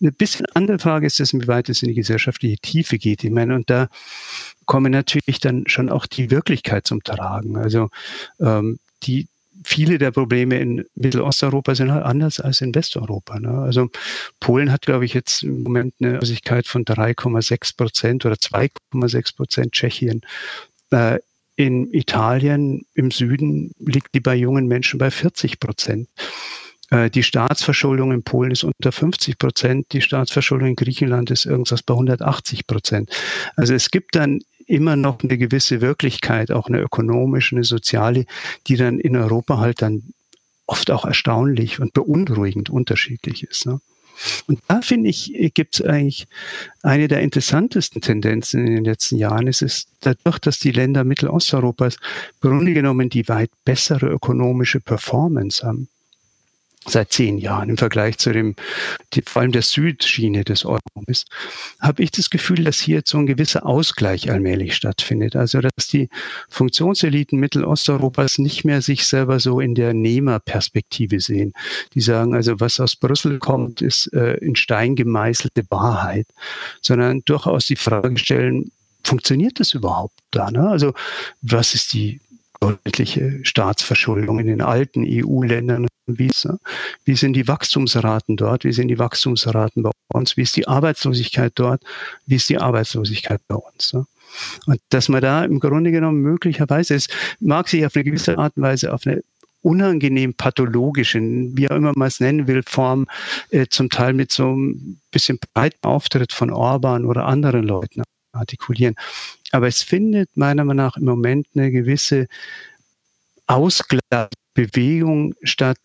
Eine 0.00 0.12
bisschen 0.12 0.46
andere 0.54 0.78
Frage 0.78 1.06
ist 1.06 1.20
es, 1.20 1.32
inwieweit 1.32 1.68
es 1.68 1.82
in 1.82 1.88
die 1.88 1.94
gesellschaftliche 1.94 2.58
Tiefe 2.58 2.98
geht. 2.98 3.24
Ich 3.24 3.30
meine, 3.30 3.54
und 3.54 3.70
da 3.70 3.88
kommen 4.66 4.92
natürlich 4.92 5.40
dann 5.40 5.64
schon 5.66 5.88
auch 5.88 6.06
die 6.06 6.30
Wirklichkeit 6.30 6.86
zum 6.86 7.02
Tragen. 7.02 7.56
Also 7.56 7.90
ähm, 8.40 8.78
die, 9.02 9.28
viele 9.64 9.98
der 9.98 10.10
Probleme 10.10 10.58
in 10.58 10.84
Mittelosteuropa 10.94 11.74
sind 11.74 11.92
halt 11.92 12.04
anders 12.04 12.40
als 12.40 12.60
in 12.60 12.74
Westeuropa. 12.74 13.38
Ne? 13.38 13.50
Also 13.62 13.90
Polen 14.40 14.72
hat, 14.72 14.82
glaube 14.82 15.04
ich, 15.04 15.14
jetzt 15.14 15.42
im 15.42 15.62
Moment 15.62 15.94
eine 16.00 16.18
Losigkeit 16.18 16.66
von 16.66 16.84
3,6 16.84 17.76
Prozent 17.76 18.26
oder 18.26 18.36
2,6 18.36 19.36
Prozent. 19.36 19.72
Tschechien. 19.72 20.22
Äh, 20.90 21.18
in 21.56 21.92
Italien 21.92 22.84
im 22.94 23.10
Süden 23.10 23.74
liegt 23.78 24.14
die 24.14 24.20
bei 24.20 24.34
jungen 24.34 24.66
Menschen 24.66 24.98
bei 24.98 25.10
40 25.10 25.60
Prozent. 25.60 26.08
Äh, 26.94 27.10
die 27.10 27.22
Staatsverschuldung 27.22 28.12
in 28.12 28.22
Polen 28.22 28.52
ist 28.52 28.64
unter 28.64 28.92
50 28.92 29.38
Prozent, 29.38 29.92
die 29.92 30.00
Staatsverschuldung 30.00 30.68
in 30.68 30.76
Griechenland 30.76 31.30
ist 31.30 31.44
irgendwas 31.44 31.82
bei 31.82 31.94
180 31.94 32.66
Prozent. 32.66 33.10
Also 33.56 33.74
es 33.74 33.90
gibt 33.90 34.14
dann 34.14 34.40
immer 34.66 34.96
noch 34.96 35.22
eine 35.22 35.36
gewisse 35.36 35.80
Wirklichkeit, 35.80 36.50
auch 36.50 36.68
eine 36.68 36.80
ökonomische, 36.80 37.56
eine 37.56 37.64
soziale, 37.64 38.24
die 38.66 38.76
dann 38.76 38.98
in 38.98 39.16
Europa 39.16 39.58
halt 39.58 39.82
dann 39.82 40.02
oft 40.66 40.90
auch 40.90 41.04
erstaunlich 41.04 41.80
und 41.80 41.92
beunruhigend 41.92 42.70
unterschiedlich 42.70 43.42
ist. 43.42 43.66
Ne? 43.66 43.80
Und 44.46 44.60
da 44.68 44.80
finde 44.80 45.10
ich, 45.10 45.34
gibt 45.54 45.74
es 45.74 45.82
eigentlich 45.82 46.26
eine 46.82 47.08
der 47.08 47.20
interessantesten 47.20 48.00
Tendenzen 48.00 48.66
in 48.66 48.76
den 48.76 48.84
letzten 48.84 49.16
Jahren. 49.16 49.48
Es 49.48 49.60
ist 49.60 49.88
dadurch, 50.00 50.38
dass 50.38 50.60
die 50.60 50.70
Länder 50.70 51.04
Mittelosteuropas 51.04 51.96
im 51.96 52.48
Grunde 52.48 52.72
genommen 52.72 53.10
die 53.10 53.28
weit 53.28 53.50
bessere 53.64 54.06
ökonomische 54.06 54.80
Performance 54.80 55.66
haben 55.66 55.88
seit 56.86 57.12
zehn 57.12 57.38
Jahren 57.38 57.70
im 57.70 57.76
Vergleich 57.76 58.18
zu 58.18 58.32
dem, 58.32 58.54
die, 59.12 59.22
vor 59.22 59.42
allem 59.42 59.52
der 59.52 59.62
Südschiene 59.62 60.44
des 60.44 60.64
Euro 60.64 60.80
ist, 61.06 61.28
habe 61.80 62.02
ich 62.02 62.10
das 62.10 62.30
Gefühl, 62.30 62.64
dass 62.64 62.78
hier 62.78 63.02
so 63.04 63.18
ein 63.18 63.26
gewisser 63.26 63.66
Ausgleich 63.66 64.30
allmählich 64.30 64.74
stattfindet. 64.74 65.36
Also 65.36 65.60
dass 65.60 65.86
die 65.88 66.08
Funktionseliten 66.48 67.38
Mittelosteuropas 67.38 68.38
nicht 68.38 68.64
mehr 68.64 68.82
sich 68.82 69.06
selber 69.06 69.40
so 69.40 69.60
in 69.60 69.74
der 69.74 69.94
Nehmerperspektive 69.94 71.20
sehen. 71.20 71.52
Die 71.94 72.00
sagen, 72.00 72.34
also 72.34 72.60
was 72.60 72.80
aus 72.80 72.96
Brüssel 72.96 73.38
kommt, 73.38 73.82
ist 73.82 74.12
äh, 74.12 74.34
in 74.34 74.56
Stein 74.56 74.96
gemeißelte 74.96 75.62
Wahrheit, 75.70 76.26
sondern 76.80 77.22
durchaus 77.24 77.66
die 77.66 77.76
Frage 77.76 78.18
stellen, 78.18 78.70
funktioniert 79.02 79.60
das 79.60 79.74
überhaupt 79.74 80.18
da? 80.30 80.50
Ne? 80.50 80.68
Also 80.68 80.94
was 81.42 81.74
ist 81.74 81.92
die 81.92 82.20
deutliche 82.64 83.40
Staatsverschuldung 83.42 84.38
in 84.38 84.46
den 84.46 84.62
alten 84.62 85.04
EU-Ländern. 85.06 85.86
Wie, 86.06 86.30
wie 87.04 87.16
sind 87.16 87.32
die 87.32 87.48
Wachstumsraten 87.48 88.36
dort? 88.36 88.64
Wie 88.64 88.72
sind 88.72 88.88
die 88.88 88.98
Wachstumsraten 88.98 89.82
bei 89.82 89.90
uns? 90.08 90.36
Wie 90.36 90.42
ist 90.42 90.56
die 90.56 90.68
Arbeitslosigkeit 90.68 91.52
dort? 91.54 91.82
Wie 92.26 92.36
ist 92.36 92.48
die 92.48 92.58
Arbeitslosigkeit 92.58 93.40
bei 93.48 93.54
uns? 93.54 93.94
Und 94.66 94.80
dass 94.90 95.08
man 95.08 95.22
da 95.22 95.44
im 95.44 95.60
Grunde 95.60 95.92
genommen 95.92 96.20
möglicherweise, 96.20 96.94
es 96.94 97.08
mag 97.40 97.68
sich 97.68 97.86
auf 97.86 97.94
eine 97.94 98.04
gewisse 98.04 98.36
Art 98.36 98.56
und 98.56 98.62
Weise 98.62 98.92
auf 98.92 99.06
eine 99.06 99.22
unangenehm 99.62 100.34
pathologischen, 100.34 101.56
wie 101.56 101.70
auch 101.70 101.76
immer 101.76 101.92
man 101.96 102.08
es 102.08 102.20
nennen 102.20 102.46
will, 102.46 102.62
Form, 102.66 103.06
äh, 103.50 103.66
zum 103.68 103.88
Teil 103.88 104.12
mit 104.12 104.30
so 104.30 104.54
ein 104.54 105.00
bisschen 105.10 105.38
breiten 105.54 105.86
Auftritt 105.86 106.32
von 106.32 106.50
Orban 106.50 107.06
oder 107.06 107.24
anderen 107.24 107.64
Leuten 107.64 108.02
artikulieren. 108.32 108.94
Aber 109.52 109.66
es 109.66 109.82
findet 109.82 110.36
meiner 110.36 110.64
Meinung 110.64 110.84
nach 110.84 110.96
im 110.96 111.04
Moment 111.04 111.46
eine 111.54 111.70
gewisse 111.70 112.26
Ausgleichsbewegung 113.46 115.34
statt, 115.42 115.78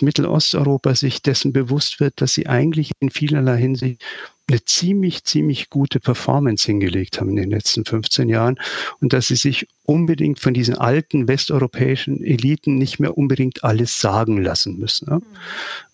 Mittelosteuropa 0.00 0.94
sich 0.94 1.22
dessen 1.22 1.52
bewusst 1.52 2.00
wird, 2.00 2.20
dass 2.20 2.34
sie 2.34 2.46
eigentlich 2.46 2.92
in 3.00 3.10
vielerlei 3.10 3.56
Hinsicht 3.58 4.02
eine 4.50 4.64
ziemlich, 4.64 5.24
ziemlich 5.24 5.70
gute 5.70 6.00
Performance 6.00 6.66
hingelegt 6.66 7.20
haben 7.20 7.30
in 7.30 7.36
den 7.36 7.50
letzten 7.50 7.84
15 7.84 8.28
Jahren 8.28 8.58
und 9.00 9.12
dass 9.12 9.28
sie 9.28 9.36
sich 9.36 9.68
unbedingt 9.84 10.40
von 10.40 10.54
diesen 10.54 10.76
alten 10.76 11.28
westeuropäischen 11.28 12.22
Eliten 12.22 12.76
nicht 12.76 12.98
mehr 12.98 13.16
unbedingt 13.16 13.64
alles 13.64 14.00
sagen 14.00 14.42
lassen 14.42 14.78
müssen. 14.78 15.22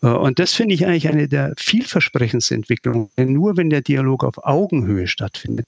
Mhm. 0.00 0.08
Und 0.08 0.38
das 0.38 0.54
finde 0.54 0.74
ich 0.74 0.86
eigentlich 0.86 1.08
eine 1.08 1.28
der 1.28 1.54
vielversprechendsten 1.58 2.58
Entwicklungen. 2.58 3.08
Denn 3.16 3.32
nur 3.32 3.56
wenn 3.56 3.70
der 3.70 3.82
Dialog 3.82 4.24
auf 4.24 4.44
Augenhöhe 4.44 5.06
stattfindet, 5.06 5.66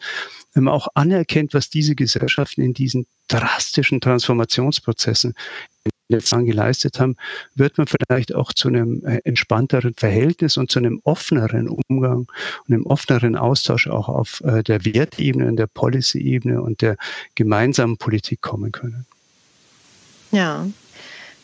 wenn 0.55 0.64
man 0.64 0.74
auch 0.74 0.89
anerkennt, 0.95 1.55
was 1.55 1.70
diese 1.70 1.95
Gesellschaften 1.95 2.62
in 2.62 2.74
diesen 2.74 3.07
drastischen 3.29 4.01
Transformationsprozessen 4.01 5.35
letzten 6.09 6.37
Jahren 6.37 6.47
geleistet 6.47 7.01
haben, 7.01 7.17
wird 7.55 7.79
man 7.79 7.87
vielleicht 7.87 8.35
auch 8.35 8.53
zu 8.53 8.69
einem 8.69 9.05
äh, 9.05 9.21
entspannteren 9.25 9.95
Verhältnis 9.95 10.57
und 10.57 10.71
zu 10.71 10.79
einem 10.79 11.01
offeneren 11.05 11.69
Umgang 11.69 12.27
und 12.67 12.75
einem 12.75 12.87
offeneren 12.87 13.37
Austausch 13.37 13.89
auch 13.89 14.09
auf 14.09 14.41
äh, 14.45 14.63
der 14.63 14.85
Wertebene, 14.85 15.55
der 15.55 15.67
Policy-Ebene 15.67 16.61
und 16.63 16.83
der 16.83 16.97
gemeinsamen 17.35 17.97
Politik 17.97 18.41
kommen 18.41 18.73
können. 18.73 19.07
Ja, 20.31 20.67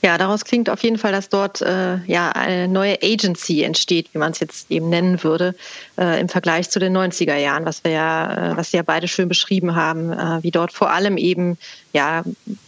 ja, 0.05 0.19
daraus 0.19 0.45
klingt 0.45 0.69
auf 0.69 0.83
jeden 0.83 0.99
Fall, 0.99 1.13
dass 1.13 1.31
dort 1.31 1.63
äh, 1.63 1.97
ja 2.05 2.29
eine 2.33 2.69
neue 2.69 2.99
Agency 3.03 3.63
entsteht, 3.63 4.13
wie 4.13 4.19
man 4.19 4.33
es 4.33 4.41
jetzt 4.41 4.71
eben 4.71 4.91
nennen 4.91 5.25
würde, 5.25 5.55
äh, 5.97 6.21
im 6.21 6.29
Vergleich 6.29 6.69
zu 6.69 6.79
den 6.79 6.95
90er 6.95 7.37
Jahren, 7.37 7.65
was 7.65 7.83
wir 7.85 7.93
ja, 7.93 8.53
äh, 8.53 8.57
was 8.59 8.71
Sie 8.71 8.77
ja 8.77 8.83
beide 8.83 9.09
schön 9.09 9.29
beschrieben 9.29 9.75
haben, 9.75 10.13
äh, 10.13 10.43
wie 10.43 10.51
dort 10.51 10.75
vor 10.75 10.91
allem 10.91 11.17
eben 11.17 11.57
ja 11.95 12.23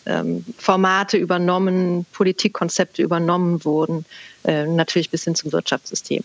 ähm, 0.07 0.47
Formate 0.57 1.19
übernommen, 1.19 2.07
Politikkonzepte 2.15 3.03
übernommen 3.03 3.67
wurden, 3.67 4.07
äh, 4.45 4.65
natürlich 4.65 5.11
bis 5.11 5.25
hin 5.25 5.35
zum 5.35 5.53
Wirtschaftssystem. 5.53 6.25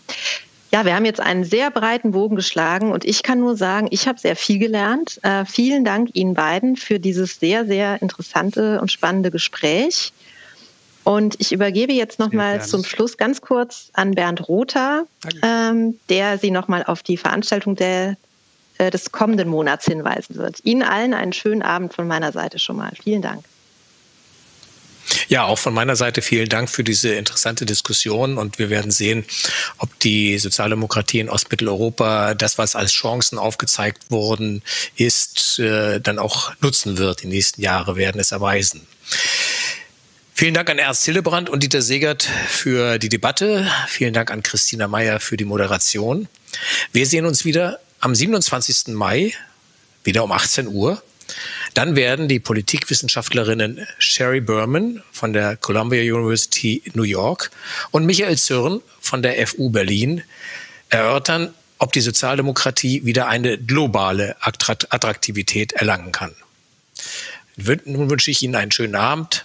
Ja, 0.72 0.86
wir 0.86 0.96
haben 0.96 1.04
jetzt 1.04 1.20
einen 1.20 1.44
sehr 1.44 1.70
breiten 1.70 2.12
Bogen 2.12 2.36
geschlagen 2.36 2.90
und 2.90 3.04
ich 3.04 3.22
kann 3.22 3.38
nur 3.38 3.58
sagen, 3.58 3.88
ich 3.90 4.08
habe 4.08 4.18
sehr 4.18 4.34
viel 4.34 4.58
gelernt. 4.58 5.20
Äh, 5.22 5.44
vielen 5.44 5.84
Dank 5.84 6.08
Ihnen 6.14 6.32
beiden 6.32 6.76
für 6.76 6.98
dieses 6.98 7.38
sehr, 7.38 7.66
sehr 7.66 8.00
interessante 8.00 8.80
und 8.80 8.90
spannende 8.90 9.30
Gespräch. 9.30 10.14
Und 11.04 11.36
ich 11.38 11.52
übergebe 11.52 11.92
jetzt 11.92 12.18
nochmal 12.18 12.64
zum 12.64 12.84
Schluss 12.84 13.16
ganz 13.16 13.40
kurz 13.40 13.90
an 13.92 14.12
Bernd 14.12 14.48
Rother, 14.48 15.06
ähm, 15.42 15.98
der 16.08 16.38
Sie 16.38 16.50
nochmal 16.50 16.84
auf 16.84 17.02
die 17.02 17.16
Veranstaltung 17.16 17.74
der, 17.74 18.16
äh, 18.78 18.90
des 18.90 19.10
kommenden 19.10 19.48
Monats 19.48 19.84
hinweisen 19.86 20.36
wird. 20.36 20.64
Ihnen 20.64 20.82
allen 20.82 21.14
einen 21.14 21.32
schönen 21.32 21.62
Abend 21.62 21.92
von 21.92 22.06
meiner 22.06 22.32
Seite 22.32 22.58
schon 22.58 22.76
mal. 22.76 22.92
Vielen 23.02 23.22
Dank. 23.22 23.44
Ja, 25.28 25.44
auch 25.44 25.58
von 25.58 25.74
meiner 25.74 25.96
Seite 25.96 26.22
vielen 26.22 26.48
Dank 26.48 26.68
für 26.68 26.84
diese 26.84 27.14
interessante 27.14 27.66
Diskussion 27.66 28.38
und 28.38 28.58
wir 28.58 28.70
werden 28.70 28.90
sehen, 28.90 29.24
ob 29.78 29.98
die 30.00 30.38
Sozialdemokratie 30.38 31.20
in 31.20 31.28
Ostmitteleuropa 31.28 32.34
das, 32.34 32.58
was 32.58 32.76
als 32.76 32.92
Chancen 32.92 33.38
aufgezeigt 33.38 34.10
worden 34.10 34.62
ist, 34.96 35.58
äh, 35.58 36.00
dann 36.00 36.18
auch 36.18 36.52
nutzen 36.60 36.98
wird. 36.98 37.22
Die 37.22 37.28
nächsten 37.28 37.62
Jahre 37.62 37.96
werden 37.96 38.20
es 38.20 38.32
erweisen. 38.32 38.86
Vielen 40.34 40.54
Dank 40.54 40.70
an 40.70 40.78
Ernst 40.78 41.04
Hillebrand 41.04 41.50
und 41.50 41.62
Dieter 41.62 41.82
Segert 41.82 42.24
für 42.48 42.98
die 42.98 43.08
Debatte. 43.08 43.70
Vielen 43.86 44.14
Dank 44.14 44.30
an 44.30 44.42
Christina 44.42 44.88
Meyer 44.88 45.20
für 45.20 45.36
die 45.36 45.44
Moderation. 45.44 46.26
Wir 46.90 47.06
sehen 47.06 47.26
uns 47.26 47.44
wieder 47.44 47.80
am 48.00 48.14
27. 48.14 48.94
Mai, 48.94 49.34
wieder 50.04 50.24
um 50.24 50.32
18 50.32 50.68
Uhr. 50.68 51.02
Dann 51.74 51.96
werden 51.96 52.28
die 52.28 52.40
Politikwissenschaftlerinnen 52.40 53.86
Sherry 53.98 54.40
Berman 54.40 55.02
von 55.12 55.32
der 55.32 55.56
Columbia 55.56 56.00
University 56.00 56.82
New 56.94 57.04
York 57.04 57.50
und 57.90 58.06
Michael 58.06 58.36
Zürn 58.36 58.80
von 59.00 59.22
der 59.22 59.46
FU 59.46 59.70
Berlin 59.70 60.22
erörtern, 60.88 61.54
ob 61.78 61.92
die 61.92 62.00
Sozialdemokratie 62.00 63.04
wieder 63.04 63.28
eine 63.28 63.58
globale 63.58 64.36
Attraktivität 64.40 65.72
erlangen 65.72 66.10
kann. 66.10 66.34
Nun 67.56 68.10
wünsche 68.10 68.30
ich 68.30 68.42
Ihnen 68.42 68.56
einen 68.56 68.72
schönen 68.72 68.94
Abend. 68.94 69.44